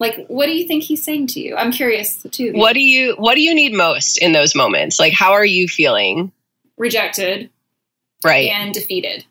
like 0.00 0.26
what 0.26 0.46
do 0.46 0.52
you 0.52 0.66
think 0.66 0.82
he's 0.84 1.02
saying 1.02 1.28
to 1.28 1.40
you? 1.40 1.56
I'm 1.56 1.72
curious 1.72 2.22
too. 2.30 2.52
What 2.54 2.72
do 2.74 2.80
you 2.80 3.14
What 3.16 3.34
do 3.36 3.40
you 3.42 3.54
need 3.54 3.72
most 3.72 4.18
in 4.18 4.32
those 4.32 4.54
moments? 4.54 4.98
Like, 4.98 5.12
how 5.12 5.32
are 5.32 5.44
you 5.44 5.68
feeling? 5.68 6.32
rejected 6.76 7.50
Right. 8.24 8.50
and 8.50 8.74
defeated. 8.74 9.24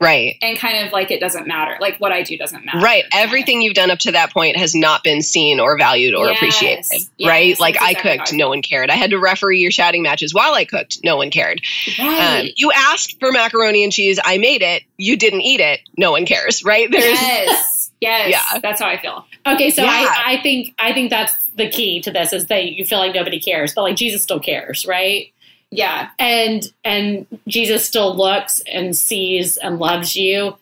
Right. 0.00 0.36
And 0.42 0.58
kind 0.58 0.84
of 0.84 0.92
like 0.92 1.10
it 1.12 1.20
doesn't 1.20 1.46
matter. 1.46 1.76
Like 1.80 1.98
what 1.98 2.10
I 2.10 2.22
do 2.22 2.36
doesn't 2.36 2.64
matter. 2.64 2.78
Right. 2.80 3.04
Everything 3.12 3.62
you've 3.62 3.74
done 3.74 3.90
up 3.92 4.00
to 4.00 4.12
that 4.12 4.32
point 4.32 4.56
has 4.56 4.74
not 4.74 5.04
been 5.04 5.22
seen 5.22 5.60
or 5.60 5.78
valued 5.78 6.14
or 6.14 6.26
Yes. 6.26 6.36
appreciated. 6.36 6.84
Yes, 7.16 7.28
right. 7.28 7.60
Like 7.60 7.74
that's 7.74 7.84
I 7.86 7.94
cooked, 7.94 8.32
I 8.32 8.36
no 8.36 8.48
one 8.48 8.60
cared. 8.60 8.90
I 8.90 8.96
had 8.96 9.10
to 9.10 9.18
referee 9.20 9.60
your 9.60 9.70
shouting 9.70 10.02
matches 10.02 10.34
while 10.34 10.52
I 10.52 10.64
cooked. 10.64 10.98
No 11.04 11.16
one 11.16 11.30
cared. 11.30 11.60
Um, 11.98 12.48
you 12.56 12.72
asked 12.74 13.20
for 13.20 13.30
macaroni 13.30 13.84
and 13.84 13.92
cheese. 13.92 14.18
I 14.22 14.38
made 14.38 14.62
it. 14.62 14.82
You 14.98 15.16
didn't 15.16 15.42
eat 15.42 15.60
it. 15.60 15.80
No 15.96 16.10
one 16.10 16.26
cares. 16.26 16.64
Right. 16.64 16.90
There's 16.90 17.04
yes. 17.04 17.73
Yes. 18.00 18.30
Yeah. 18.30 18.60
That's 18.60 18.80
how 18.80 18.88
I 18.88 19.00
feel. 19.00 19.24
Okay, 19.46 19.70
so 19.70 19.82
Yeah. 19.82 19.90
I, 19.90 20.34
I 20.34 20.42
think 20.42 20.74
I 20.78 20.92
think 20.92 21.10
that's 21.10 21.46
the 21.56 21.68
key 21.70 22.00
to 22.02 22.10
this 22.10 22.32
is 22.32 22.46
that 22.46 22.72
you 22.72 22.84
feel 22.84 22.98
like 22.98 23.14
nobody 23.14 23.40
cares, 23.40 23.74
but 23.74 23.82
like 23.82 23.96
Jesus 23.96 24.22
still 24.22 24.40
cares, 24.40 24.86
right? 24.86 25.32
Yeah. 25.70 26.10
And 26.18 26.62
and 26.84 27.26
Jesus 27.48 27.84
still 27.86 28.14
looks 28.16 28.60
and 28.70 28.96
sees 28.96 29.56
and 29.56 29.78
loves 29.78 30.16
you, 30.16 30.56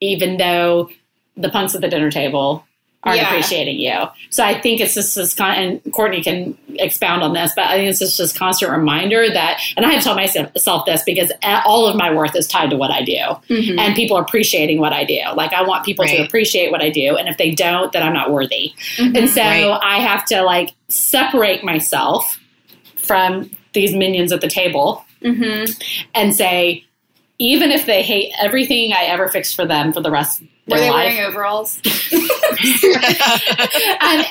even 0.00 0.36
though 0.36 0.90
the 1.36 1.48
punks 1.48 1.74
at 1.74 1.80
the 1.80 1.88
dinner 1.88 2.10
table 2.10 2.64
aren't 3.02 3.18
Yeah. 3.18 3.28
appreciating 3.28 3.78
you. 3.80 3.94
So 4.28 4.44
I 4.44 4.60
think 4.60 4.80
it's 4.80 4.92
just 4.94 5.14
this 5.14 5.32
con- 5.34 5.56
and 5.56 5.92
Courtney 5.92 6.22
can 6.22 6.56
expound 6.74 7.22
on 7.22 7.32
this, 7.32 7.52
but 7.56 7.64
I 7.64 7.76
think 7.78 7.88
it's 7.88 7.98
just 7.98 8.18
this 8.18 8.30
constant 8.32 8.70
reminder 8.70 9.26
that, 9.30 9.58
and 9.76 9.86
I 9.86 9.90
have 9.92 10.00
to 10.00 10.04
tell 10.04 10.14
myself 10.14 10.84
this 10.84 11.02
because 11.04 11.32
all 11.64 11.86
of 11.86 11.96
my 11.96 12.12
worth 12.14 12.36
is 12.36 12.46
tied 12.46 12.68
to 12.70 12.76
what 12.76 12.90
I 12.90 13.02
do 13.02 13.16
Mhm. 13.48 13.78
and 13.80 13.94
people 13.94 14.18
are 14.18 14.22
appreciating 14.22 14.80
what 14.80 14.92
I 14.92 15.04
do. 15.04 15.18
Like 15.34 15.54
I 15.54 15.62
want 15.62 15.84
people 15.86 16.04
to 16.06 16.16
appreciate 16.18 16.70
what 16.70 16.82
I 16.82 16.90
do, 16.90 17.16
and 17.16 17.26
if 17.28 17.38
they 17.38 17.52
don't, 17.52 17.90
then 17.92 18.02
I'm 18.02 18.12
not 18.12 18.30
worthy. 18.32 18.72
Mhm. 18.98 19.16
And 19.16 19.30
so 19.30 19.40
Right. 19.40 19.80
I 19.82 20.00
have 20.00 20.26
to 20.26 20.42
like 20.42 20.72
separate 20.88 21.64
myself 21.64 22.38
from 22.96 23.50
these 23.72 23.94
minions 23.94 24.30
at 24.30 24.42
the 24.42 24.48
table 24.48 25.04
Mhm. 25.22 25.74
and 26.14 26.34
say, 26.34 26.84
even 27.38 27.72
if 27.72 27.86
they 27.86 28.02
hate 28.02 28.30
everything 28.38 28.92
I 28.92 29.04
ever 29.04 29.26
fixed 29.28 29.56
for 29.56 29.64
them 29.64 29.92
for 29.94 30.02
the 30.02 30.10
rest 30.10 30.42
of 30.42 30.46
Were 30.70 30.80
they 30.80 30.90
life, 30.90 31.14
wearing 31.14 31.28
overalls? 31.28 31.76
and 31.82 31.92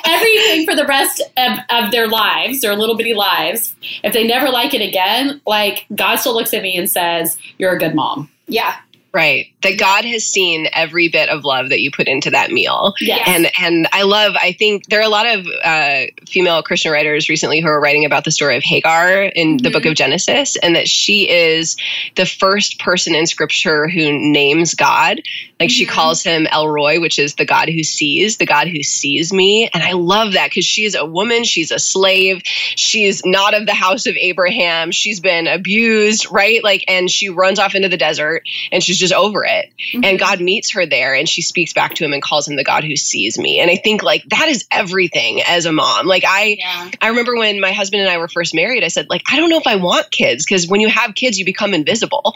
everything 0.04 0.66
for 0.66 0.74
the 0.74 0.86
rest 0.88 1.22
of, 1.36 1.58
of 1.70 1.90
their 1.90 2.08
lives, 2.08 2.60
their 2.60 2.74
little 2.74 2.96
bitty 2.96 3.14
lives, 3.14 3.74
if 4.02 4.12
they 4.12 4.26
never 4.26 4.48
like 4.48 4.74
it 4.74 4.82
again, 4.82 5.40
like 5.46 5.86
God 5.94 6.16
still 6.16 6.34
looks 6.34 6.52
at 6.54 6.62
me 6.62 6.76
and 6.76 6.90
says, 6.90 7.38
"You're 7.58 7.72
a 7.72 7.78
good 7.78 7.94
mom." 7.94 8.30
Yeah. 8.46 8.76
Right. 9.12 9.46
That 9.62 9.76
God 9.76 10.04
has 10.04 10.24
seen 10.24 10.68
every 10.72 11.08
bit 11.08 11.28
of 11.30 11.44
love 11.44 11.70
that 11.70 11.80
you 11.80 11.90
put 11.90 12.06
into 12.06 12.30
that 12.30 12.52
meal. 12.52 12.94
Yes. 13.00 13.22
And 13.26 13.50
and 13.58 13.88
I 13.92 14.02
love. 14.02 14.34
I 14.40 14.52
think 14.52 14.86
there 14.86 15.00
are 15.00 15.04
a 15.04 15.08
lot 15.08 15.26
of 15.26 15.46
uh, 15.64 16.02
female 16.28 16.62
Christian 16.62 16.92
writers 16.92 17.28
recently 17.28 17.60
who 17.60 17.66
are 17.66 17.80
writing 17.80 18.04
about 18.04 18.24
the 18.24 18.30
story 18.30 18.56
of 18.56 18.62
Hagar 18.62 19.22
in 19.24 19.56
the 19.56 19.68
Mhm. 19.68 19.72
Book 19.72 19.86
of 19.86 19.94
Genesis, 19.96 20.56
and 20.62 20.76
that 20.76 20.86
she 20.86 21.28
is 21.28 21.76
the 22.14 22.24
first 22.24 22.78
person 22.78 23.16
in 23.16 23.26
Scripture 23.26 23.88
who 23.88 24.12
names 24.12 24.74
God. 24.74 25.20
Like 25.58 25.70
she 25.70 25.84
Mhm. 25.84 25.90
calls 25.90 26.22
him 26.22 26.46
El 26.50 26.68
Roi, 26.68 27.00
which 27.00 27.18
is 27.18 27.34
the 27.34 27.44
God 27.44 27.68
who 27.68 27.82
sees, 27.82 28.36
the 28.38 28.46
God 28.46 28.68
who 28.68 28.82
sees 28.82 29.32
me, 29.32 29.68
and 29.74 29.82
I 29.82 29.92
love 29.92 30.32
that 30.34 30.50
because 30.50 30.64
she's 30.64 30.94
a 30.94 31.04
woman, 31.04 31.42
she's 31.44 31.70
a 31.72 31.78
slave, 31.80 32.40
she's 32.76 33.22
not 33.26 33.52
of 33.54 33.66
the 33.66 33.74
house 33.74 34.06
of 34.06 34.16
Abraham, 34.16 34.90
she's 34.92 35.20
been 35.20 35.46
abused, 35.48 36.28
right? 36.30 36.62
Like, 36.64 36.84
and 36.88 37.10
she 37.10 37.28
runs 37.28 37.58
off 37.58 37.74
into 37.74 37.90
the 37.90 37.98
desert, 37.98 38.42
and 38.72 38.82
she's 38.82 38.99
just 39.00 39.12
over 39.12 39.44
it 39.44 39.72
Mhm. 39.94 40.04
and 40.04 40.18
God 40.18 40.40
meets 40.40 40.72
her 40.72 40.86
there 40.86 41.14
and 41.14 41.28
she 41.28 41.42
speaks 41.42 41.72
back 41.72 41.94
to 41.94 42.04
him 42.04 42.12
and 42.12 42.22
calls 42.22 42.46
him 42.46 42.56
the 42.56 42.62
God 42.64 42.84
who 42.84 42.94
sees 42.96 43.38
me. 43.38 43.58
And 43.58 43.70
I 43.70 43.76
think 43.76 44.02
like 44.02 44.22
that 44.28 44.48
is 44.48 44.64
everything 44.70 45.42
as 45.42 45.66
a 45.66 45.72
mom. 45.72 46.06
Like 46.06 46.24
I 46.26 46.56
Yeah. 46.58 46.90
I 47.00 47.08
remember 47.08 47.34
when 47.36 47.60
my 47.60 47.72
husband 47.72 48.02
and 48.02 48.10
I 48.10 48.18
were 48.18 48.28
first 48.28 48.54
married, 48.54 48.84
I 48.84 48.88
said 48.88 49.06
like 49.10 49.22
I 49.30 49.36
don't 49.38 49.50
know 49.50 49.58
if 49.58 49.66
I 49.66 49.76
want 49.76 50.10
kids 50.12 50.44
because 50.44 50.68
when 50.68 50.80
you 50.80 50.88
have 50.88 51.14
kids 51.14 51.38
you 51.38 51.44
become 51.44 51.74
invisible. 51.74 52.34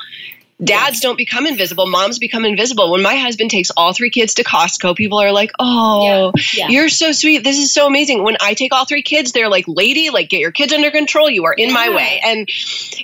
Dads 0.62 1.00
don't 1.00 1.16
become 1.16 1.46
invisible, 1.46 1.86
moms 1.86 2.18
become 2.18 2.44
invisible. 2.44 2.90
When 2.92 3.02
my 3.02 3.16
husband 3.16 3.50
takes 3.50 3.70
all 3.70 3.92
three 3.92 4.10
kids 4.10 4.34
to 4.34 4.44
Costco, 4.44 4.94
people 4.94 5.18
are 5.20 5.32
like, 5.32 5.50
"Oh, 5.58 6.32
Yeah. 6.52 6.68
you're 6.68 6.88
so 6.88 7.12
sweet. 7.12 7.42
This 7.42 7.58
is 7.58 7.72
so 7.72 7.86
amazing." 7.86 8.22
When 8.22 8.36
I 8.40 8.54
take 8.54 8.72
all 8.72 8.84
three 8.84 9.02
kids, 9.02 9.32
they're 9.32 9.48
like, 9.48 9.64
"Lady, 9.66 10.10
like 10.10 10.28
get 10.28 10.40
your 10.40 10.52
kids 10.52 10.72
under 10.72 10.90
control. 10.90 11.28
You 11.28 11.44
are 11.46 11.52
in 11.52 11.72
my 11.72 11.88
way." 11.90 12.20
And 12.24 12.48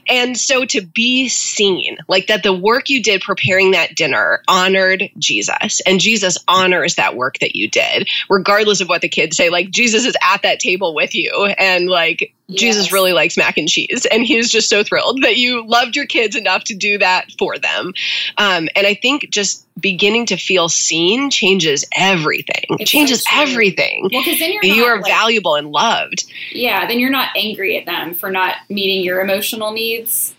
and 0.08 0.38
so 0.38 0.64
to 0.66 0.80
be 0.80 1.28
seen, 1.28 1.98
like 2.08 2.28
that 2.28 2.42
the 2.42 2.52
work 2.52 2.88
you 2.88 3.02
did 3.02 3.20
preparing 3.20 3.72
that 3.72 3.94
dinner 3.96 4.42
honored 4.46 5.10
Jesus, 5.18 5.80
and 5.86 6.00
Jesus 6.00 6.38
honors 6.46 6.94
that 6.94 7.16
work 7.16 7.38
that 7.40 7.56
you 7.56 7.68
did, 7.68 8.08
regardless 8.28 8.80
of 8.80 8.88
what 8.88 9.00
the 9.02 9.08
kids 9.08 9.36
say. 9.36 9.50
Like 9.50 9.70
Jesus 9.70 10.04
is 10.04 10.16
at 10.22 10.42
that 10.42 10.60
table 10.60 10.94
with 10.94 11.14
you, 11.14 11.46
and 11.58 11.88
like 11.88 12.32
Jesus 12.52 12.86
Yes. 12.86 12.92
really 12.92 13.12
likes 13.12 13.36
mac 13.36 13.56
and 13.56 13.68
cheese, 13.68 14.06
and 14.10 14.24
he's 14.24 14.50
just 14.50 14.68
so 14.68 14.82
thrilled 14.82 15.22
that 15.22 15.36
you 15.36 15.64
loved 15.66 15.96
your 15.96 16.06
kids 16.06 16.36
enough 16.36 16.64
to 16.64 16.74
do 16.74 16.98
that 16.98 17.26
for 17.38 17.58
them. 17.58 17.92
Um, 18.38 18.68
and 18.76 18.86
I 18.86 18.94
think 18.94 19.28
just 19.30 19.66
beginning 19.80 20.26
to 20.26 20.36
feel 20.36 20.68
seen 20.68 21.30
changes 21.30 21.84
everything. 21.96 22.64
It 22.78 22.86
changes 22.86 23.22
so 23.24 23.40
everything. 23.40 24.08
Well, 24.12 24.22
because 24.22 24.38
then 24.38 24.52
you're 24.52 24.64
You 24.64 24.82
not, 24.82 24.88
are 24.88 25.00
like- 25.00 25.10
valuable 25.12 25.54
and 25.54 25.68
loved. 25.70 26.24
Yeah, 26.52 26.86
then 26.86 26.98
you're 27.00 27.10
not 27.10 27.28
angry 27.36 27.78
at 27.78 27.86
them 27.86 28.14
for 28.14 28.30
not 28.30 28.56
meeting 28.68 29.02
your 29.04 29.20
emotional 29.20 29.72
needs. 29.72 30.34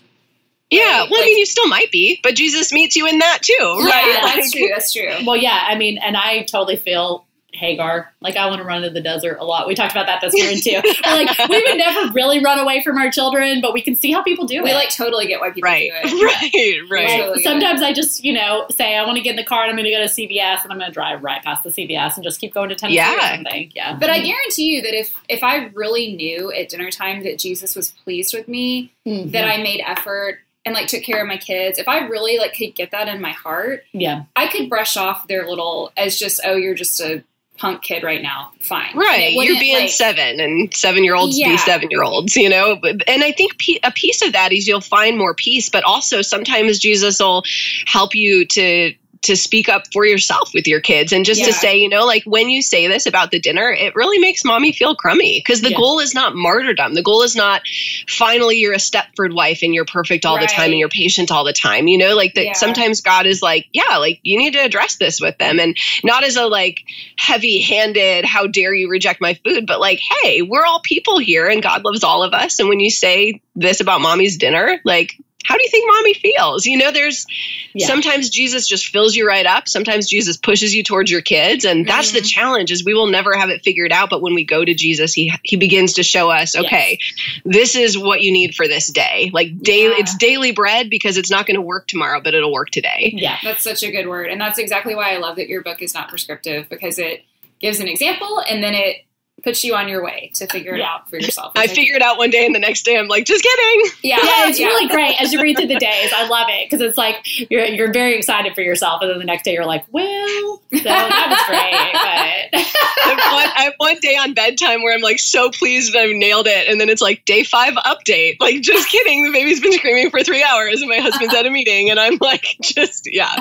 Yeah, 0.70 1.00
Right, 1.00 1.10
well, 1.10 1.20
I 1.22 1.26
mean, 1.26 1.36
you 1.38 1.44
still 1.44 1.68
might 1.68 1.90
be, 1.90 2.18
but 2.22 2.34
Jesus 2.34 2.72
meets 2.72 2.96
you 2.96 3.06
in 3.06 3.18
that 3.18 3.40
too, 3.42 3.54
right? 3.84 4.06
Yeah, 4.14 4.22
Like- 4.22 4.34
that's 4.36 4.52
true. 4.52 4.68
That's 4.72 4.92
true. 4.92 5.26
Well, 5.26 5.36
yeah, 5.36 5.64
I 5.68 5.74
mean, 5.76 5.98
and 5.98 6.16
I 6.16 6.44
totally 6.44 6.76
feel 6.76 7.26
Hagar. 7.54 8.12
Like 8.20 8.36
I 8.36 8.46
want 8.46 8.60
to 8.60 8.64
run 8.66 8.82
to 8.82 8.90
the 8.90 9.00
desert 9.00 9.36
a 9.38 9.44
lot. 9.44 9.66
We 9.68 9.74
talked 9.74 9.92
about 9.92 10.06
that 10.06 10.20
this 10.20 10.32
morning 10.34 10.60
too. 10.60 10.80
We're 11.04 11.12
like 11.24 11.48
we 11.48 11.62
would 11.66 11.76
never 11.76 12.12
really 12.12 12.42
run 12.42 12.58
away 12.58 12.82
from 12.82 12.96
our 12.98 13.10
children, 13.10 13.60
but 13.60 13.72
we 13.74 13.82
can 13.82 13.94
see 13.94 14.10
how 14.10 14.22
people 14.22 14.46
do 14.46 14.62
We 14.62 14.70
it. 14.70 14.74
like 14.74 14.88
totally 14.90 15.26
get 15.26 15.40
why 15.40 15.50
people 15.50 15.68
Right, 15.68 15.90
do 16.04 16.08
it. 16.08 16.22
right, 16.24 16.90
right. 16.90 16.90
Right. 16.90 17.10
Like, 17.10 17.20
totally 17.20 17.42
sometimes 17.42 17.82
I 17.82 17.92
just, 17.92 18.24
you 18.24 18.32
know, 18.32 18.66
say 18.70 18.96
I 18.96 19.04
want 19.04 19.16
to 19.18 19.22
get 19.22 19.30
in 19.30 19.36
the 19.36 19.44
car 19.44 19.62
and 19.62 19.70
I'm 19.70 19.76
going 19.76 19.84
to 19.84 19.90
go 19.90 19.98
to 20.00 20.04
CVS 20.08 20.62
and 20.62 20.72
I'm 20.72 20.78
going 20.78 20.90
to 20.90 20.94
drive 20.94 21.22
right 21.22 21.42
past 21.42 21.62
the 21.64 21.70
CVS 21.70 22.14
and 22.16 22.24
just 22.24 22.40
keep 22.40 22.54
going 22.54 22.68
to 22.70 22.74
Tennessee 22.74 22.98
or 23.00 23.02
Yeah. 23.02 23.34
something. 23.36 23.72
Yeah. 23.74 23.96
But 23.98 24.10
I 24.10 24.20
guarantee 24.20 24.74
you 24.74 24.82
that 24.82 24.94
if 24.98 25.14
if 25.28 25.42
I 25.44 25.66
really 25.74 26.14
knew 26.14 26.52
at 26.52 26.68
dinner 26.70 26.90
time 26.90 27.22
that 27.24 27.38
Jesus 27.38 27.76
was 27.76 27.90
pleased 27.90 28.34
with 28.34 28.48
me, 28.48 28.92
Mhm. 29.06 29.32
that 29.32 29.44
I 29.44 29.58
made 29.62 29.82
effort 29.86 30.38
and 30.64 30.74
like 30.74 30.86
took 30.86 31.02
care 31.02 31.20
of 31.20 31.26
my 31.26 31.36
kids, 31.38 31.78
if 31.80 31.88
I 31.88 32.06
really 32.06 32.38
like 32.38 32.54
could 32.54 32.74
get 32.74 32.92
that 32.92 33.08
in 33.08 33.20
my 33.20 33.32
heart, 33.32 33.84
yeah. 33.92 34.22
I 34.36 34.46
could 34.46 34.68
brush 34.68 34.96
off 34.96 35.26
their 35.26 35.46
little 35.48 35.90
as 35.96 36.18
just 36.18 36.40
oh 36.44 36.54
you're 36.56 36.74
just 36.74 37.00
a 37.00 37.24
punk 37.62 37.80
kid 37.82 38.02
right 38.02 38.20
now. 38.22 38.50
Fine, 38.60 38.90
Right, 38.96 39.32
you're 39.34 39.58
being 39.60 39.82
like- 39.82 39.88
seven, 39.90 40.40
and 40.40 40.74
seven-year-olds 40.74 41.38
Yeah. 41.38 41.52
be 41.52 41.58
seven-year-olds, 41.58 42.36
you 42.36 42.48
know. 42.48 42.80
And 43.06 43.22
I 43.22 43.30
think 43.30 43.52
a 43.84 43.92
piece 43.92 44.20
of 44.20 44.32
that 44.32 44.52
is 44.52 44.66
you'll 44.66 44.80
find 44.80 45.16
more 45.16 45.32
peace, 45.32 45.68
but 45.68 45.84
also 45.84 46.22
sometimes 46.22 46.80
Jesus 46.80 47.20
will 47.20 47.44
help 47.86 48.16
you 48.16 48.44
to 48.46 48.94
to 49.22 49.36
speak 49.36 49.68
up 49.68 49.84
for 49.92 50.04
yourself 50.04 50.50
with 50.52 50.66
your 50.66 50.80
kids 50.80 51.12
and 51.12 51.24
just 51.24 51.44
to 51.44 51.52
say, 51.52 51.76
you 51.76 51.88
know, 51.88 52.04
like 52.04 52.24
when 52.24 52.50
you 52.50 52.60
say 52.60 52.88
this 52.88 53.06
about 53.06 53.30
the 53.30 53.38
dinner, 53.38 53.70
it 53.70 53.94
really 53.94 54.18
makes 54.18 54.44
mommy 54.44 54.72
feel 54.72 54.94
crummy 54.96 55.38
because 55.44 55.62
the 55.62 55.70
Yeah. 55.70 55.76
goal 55.76 56.00
is 56.00 56.12
not 56.14 56.34
martyrdom. 56.34 56.94
The 56.94 57.02
goal 57.02 57.22
is 57.22 57.36
not 57.36 57.62
finally 58.08 58.56
you're 58.56 58.72
a 58.72 58.78
Stepford 58.78 59.34
wife 59.34 59.60
and 59.62 59.74
you're 59.74 59.84
perfect 59.84 60.26
all 60.26 60.38
the 60.38 60.46
time 60.48 60.70
and 60.70 60.78
you're 60.78 60.88
patient 60.88 61.30
all 61.30 61.44
the 61.44 61.52
time. 61.52 61.86
You 61.86 61.98
know, 61.98 62.16
like 62.16 62.34
that 62.34 62.46
Yeah. 62.46 62.52
sometimes 62.54 63.00
God 63.00 63.26
is 63.26 63.42
like, 63.42 63.66
yeah, 63.72 63.96
like 63.98 64.18
you 64.24 64.36
need 64.38 64.54
to 64.54 64.58
address 64.64 64.96
this 64.96 65.20
with 65.20 65.38
them 65.38 65.60
and 65.60 65.76
not 66.02 66.24
as 66.24 66.36
a 66.36 66.46
like 66.46 66.80
heavy 67.16 67.60
handed, 67.60 68.24
how 68.24 68.46
dare 68.48 68.74
you 68.74 68.88
reject 68.90 69.20
my 69.20 69.34
food, 69.44 69.66
but 69.66 69.80
like, 69.80 70.00
hey, 70.22 70.42
we're 70.42 70.64
all 70.66 70.80
people 70.80 71.18
here 71.18 71.48
and 71.48 71.62
God 71.62 71.84
loves 71.84 72.02
all 72.02 72.24
of 72.24 72.32
us. 72.34 72.58
And 72.58 72.68
when 72.68 72.80
you 72.80 72.90
say 72.90 73.40
this 73.54 73.80
about 73.80 74.00
mommy's 74.00 74.36
dinner, 74.36 74.80
like, 74.84 75.14
how 75.44 75.56
do 75.56 75.62
you 75.62 75.68
think 75.70 75.86
mommy 75.88 76.14
feels? 76.14 76.66
You 76.66 76.76
know, 76.76 76.90
there's 76.90 77.26
Yeah. 77.74 77.86
sometimes 77.86 78.28
Jesus 78.30 78.68
just 78.68 78.88
fills 78.88 79.16
you 79.16 79.26
right 79.26 79.46
up. 79.46 79.66
Sometimes 79.68 80.06
Jesus 80.08 80.36
pushes 80.36 80.74
you 80.74 80.82
towards 80.82 81.10
your 81.10 81.22
kids. 81.22 81.64
And 81.64 81.86
that's 81.86 82.12
the 82.12 82.20
Mhm. 82.20 82.30
challenge 82.30 82.70
is 82.70 82.84
we 82.84 82.92
will 82.94 83.06
never 83.06 83.34
have 83.36 83.48
it 83.48 83.62
figured 83.64 83.92
out. 83.92 84.10
But 84.10 84.20
when 84.22 84.34
we 84.34 84.44
go 84.44 84.64
to 84.64 84.74
Jesus, 84.74 85.12
he, 85.14 85.32
he 85.42 85.56
begins 85.56 85.94
to 85.94 86.02
show 86.02 86.30
us, 86.30 86.54
okay, 86.54 86.98
this 87.44 87.74
is 87.74 87.96
what 87.96 88.20
you 88.22 88.30
need 88.32 88.54
for 88.54 88.68
this 88.68 88.88
day. 88.88 89.30
Like 89.32 89.58
daily, 89.62 89.94
Yeah. 89.94 90.00
it's 90.00 90.16
daily 90.16 90.52
bread 90.52 90.90
because 90.90 91.16
it's 91.16 91.30
not 91.30 91.46
going 91.46 91.54
to 91.56 91.62
work 91.62 91.86
tomorrow, 91.88 92.20
but 92.22 92.34
it'll 92.34 92.52
work 92.52 92.70
today. 92.70 93.12
yeah. 93.16 93.38
That's 93.42 93.62
such 93.62 93.82
a 93.82 93.90
good 93.90 94.06
word. 94.08 94.28
And 94.30 94.40
that's 94.40 94.58
exactly 94.58 94.94
why 94.94 95.14
I 95.14 95.16
love 95.18 95.36
that 95.36 95.48
your 95.48 95.62
book 95.62 95.80
is 95.82 95.94
not 95.94 96.08
prescriptive 96.08 96.68
because 96.68 96.98
it 96.98 97.24
gives 97.60 97.80
an 97.80 97.88
example 97.88 98.42
and 98.48 98.62
then 98.62 98.74
it 98.74 98.96
puts 99.42 99.64
you 99.64 99.74
on 99.74 99.88
your 99.88 100.02
way 100.04 100.30
to 100.34 100.46
figure 100.46 100.74
it 100.74 100.78
Yeah. 100.78 100.92
out 100.94 101.10
for 101.10 101.16
yourself. 101.18 101.52
I 101.56 101.62
which 101.62 101.70
think- 101.72 101.86
figured 101.86 102.02
out 102.02 102.18
one 102.18 102.30
day 102.30 102.46
and 102.46 102.54
the 102.54 102.58
next 102.60 102.82
day 102.84 102.96
I'm 102.98 103.08
like, 103.08 103.24
just 103.24 103.42
kidding. 103.42 103.90
Yeah, 104.02 104.18
Yeah, 104.22 104.48
it's 104.48 104.58
really 104.58 104.88
great 104.88 105.20
as 105.20 105.32
you 105.32 105.40
read 105.40 105.56
through 105.56 105.66
the 105.68 105.76
days. 105.78 106.12
I 106.14 106.26
love 106.28 106.46
it 106.50 106.68
because 106.70 106.80
it's 106.86 106.96
like 106.98 107.16
you're 107.50 107.64
you're 107.64 107.92
very 107.92 108.16
excited 108.16 108.54
for 108.54 108.60
yourself, 108.62 109.02
and 109.02 109.10
then 109.10 109.18
the 109.18 109.24
next 109.24 109.44
day 109.44 109.52
you're 109.54 109.64
like, 109.66 109.84
"Well, 109.90 110.60
so 110.72 110.78
that 110.84 111.28
was 111.28 111.42
great." 111.48 111.92
But 111.92 112.66
I 113.04 113.08
have, 113.08 113.32
one, 113.32 113.52
I 113.56 113.62
have 113.64 113.74
one 113.78 113.96
day 114.00 114.16
on 114.16 114.34
bedtime 114.34 114.82
where 114.82 114.94
I'm 114.94 115.00
like 115.02 115.18
so 115.18 115.50
pleased 115.50 115.92
that 115.94 116.02
I've 116.02 116.14
nailed 116.16 116.46
it. 116.46 116.68
And 116.68 116.80
then 116.80 116.88
it's 116.88 117.02
like 117.02 117.24
day 117.24 117.42
five 117.44 117.74
update. 117.74 118.36
Like, 118.40 118.60
just 118.62 118.88
kidding. 118.90 119.24
The 119.24 119.32
baby's 119.32 119.60
been 119.60 119.72
screaming 119.72 120.10
for 120.10 120.22
three 120.22 120.42
hours 120.42 120.80
and 120.80 120.88
my 120.88 120.98
husband's 120.98 121.34
at 121.34 121.46
a 121.46 121.50
meeting. 121.50 121.90
And 121.90 121.98
I'm 122.00 122.18
like, 122.20 122.46
just, 122.62 123.08
yeah, 123.12 123.34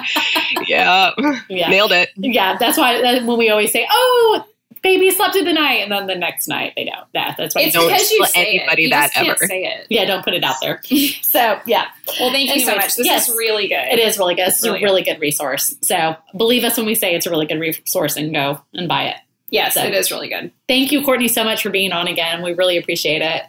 yeah, 0.67 1.11
yeah, 1.49 1.69
nailed 1.69 1.91
it. 1.91 2.09
yeah, 2.17 2.57
that's 2.57 2.77
why 2.77 3.01
that, 3.01 3.25
when 3.25 3.37
we 3.37 3.49
always 3.49 3.71
say, 3.71 3.87
"Oh, 3.91 4.45
baby 4.81 5.11
slept 5.11 5.33
through 5.33 5.43
the 5.45 5.53
night," 5.53 5.81
and 5.83 5.91
then 5.91 6.07
the 6.07 6.15
next 6.15 6.47
night 6.47 6.73
they 6.75 6.85
don't. 6.85 7.05
That 7.13 7.35
that's 7.37 7.55
why. 7.55 7.61
It's 7.63 7.73
Don't 7.73 7.87
because 7.87 8.11
you 8.11 8.19
let 8.21 8.31
say 8.31 8.45
anybody 8.59 8.83
it. 8.83 8.85
You 8.85 8.89
that 8.91 9.01
just 9.03 9.13
can't 9.15 9.27
ever. 9.29 9.45
say 9.47 9.63
it. 9.65 9.87
yeah, 9.89 10.05
don't 10.05 10.23
put 10.23 10.33
it 10.33 10.43
out 10.43 10.55
there. 10.61 10.81
So 11.21 11.59
yeah, 11.65 11.85
Well, 12.19 12.31
thank 12.31 12.53
you 12.53 12.59
so 12.61 12.75
much. 12.75 12.95
This 12.95 13.05
yes. 13.05 13.29
is 13.29 13.35
really 13.35 13.67
good. 13.67 13.75
it 13.91 13.99
is 13.99 14.17
really 14.17 14.35
good. 14.35 14.47
It's 14.49 14.63
Really 14.63 14.79
a 14.81 14.83
really 14.83 15.01
good 15.03 15.19
resource. 15.21 15.75
So 15.81 16.15
believe 16.35 16.63
us 16.63 16.75
when 16.77 16.85
we 16.85 16.95
say 16.95 17.15
it's 17.15 17.25
a 17.25 17.29
really 17.29 17.45
good 17.45 17.59
resource, 17.59 18.17
and 18.17 18.33
go 18.33 18.61
and 18.73 18.87
buy 18.87 19.05
it. 19.05 19.15
Yes, 19.49 19.73
So- 19.75 19.83
it 19.83 19.93
is 19.93 20.11
really 20.11 20.27
good. 20.29 20.51
Thank 20.67 20.91
you, 20.91 21.03
Courtney, 21.03 21.27
so 21.29 21.43
much 21.43 21.61
for 21.63 21.69
being 21.69 21.91
on 21.93 22.07
again. 22.07 22.41
We 22.41 22.53
really 22.53 22.77
appreciate 22.77 23.21
it. 23.21 23.43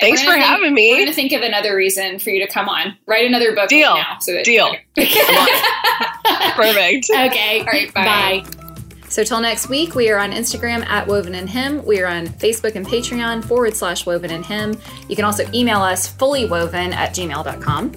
Thanks 0.00 0.22
for 0.22 0.32
think- 0.32 0.44
having 0.44 0.72
me. 0.72 0.90
We're 0.92 0.96
going 0.98 1.08
to 1.08 1.14
think 1.14 1.32
of 1.32 1.42
another 1.42 1.76
reason 1.76 2.18
for 2.18 2.30
you 2.30 2.40
to 2.46 2.50
come 2.50 2.68
on. 2.68 2.96
Write 3.06 3.26
another 3.26 3.54
book 3.54 3.68
Deal. 3.68 3.90
right 3.92 4.04
now. 4.12 4.18
So 4.20 4.32
that, 4.32 4.44
Deal. 4.44 4.74
Perfect. 6.56 7.10
Okay. 7.10 7.60
All 7.60 7.66
right, 7.66 7.92
bye. 7.94 8.42
Bye. 8.44 8.59
So 9.10 9.24
till 9.24 9.40
next 9.40 9.68
week, 9.68 9.94
we 9.94 10.08
are 10.10 10.18
on 10.18 10.30
Instagram 10.30 10.86
at 10.86 11.06
Woven 11.06 11.34
and 11.34 11.50
Him. 11.50 11.84
We 11.84 12.00
are 12.00 12.06
on 12.06 12.28
Facebook 12.28 12.76
and 12.76 12.86
Patreon 12.86 13.44
forward 13.44 13.76
slash 13.76 14.06
Woven 14.06 14.30
and 14.30 14.46
Him. 14.46 14.80
You 15.08 15.16
can 15.16 15.24
also 15.24 15.44
email 15.52 15.80
us 15.80 16.10
fullywoven 16.10 16.94
at 16.94 17.10
gmail.com. 17.10 17.92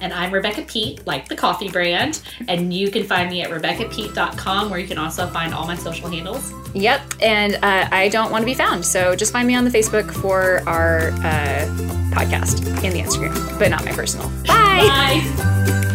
And 0.00 0.12
I'm 0.12 0.32
Rebecca 0.32 0.62
Peet, 0.62 1.04
like 1.06 1.26
the 1.26 1.34
coffee 1.34 1.68
brand. 1.70 2.22
And 2.46 2.72
you 2.72 2.90
can 2.90 3.02
find 3.02 3.30
me 3.30 3.42
at 3.42 3.50
RebeccaPeet.com, 3.50 4.70
where 4.70 4.78
you 4.78 4.86
can 4.86 4.98
also 4.98 5.26
find 5.26 5.52
all 5.52 5.66
my 5.66 5.74
social 5.74 6.08
handles. 6.08 6.52
Yep, 6.74 7.00
and 7.22 7.54
uh, 7.56 7.88
I 7.90 8.08
don't 8.08 8.30
want 8.30 8.42
to 8.42 8.46
be 8.46 8.54
found, 8.54 8.84
so 8.84 9.16
just 9.16 9.32
find 9.32 9.48
me 9.48 9.56
on 9.56 9.64
the 9.64 9.70
Facebook 9.70 10.12
for 10.12 10.62
our 10.68 11.08
uh, 11.08 11.66
podcast 12.12 12.64
and 12.84 12.92
the 12.92 13.00
Instagram, 13.00 13.58
but 13.58 13.70
not 13.70 13.84
my 13.84 13.92
personal. 13.92 14.28
Bye. 14.46 15.24
Bye. 15.26 15.94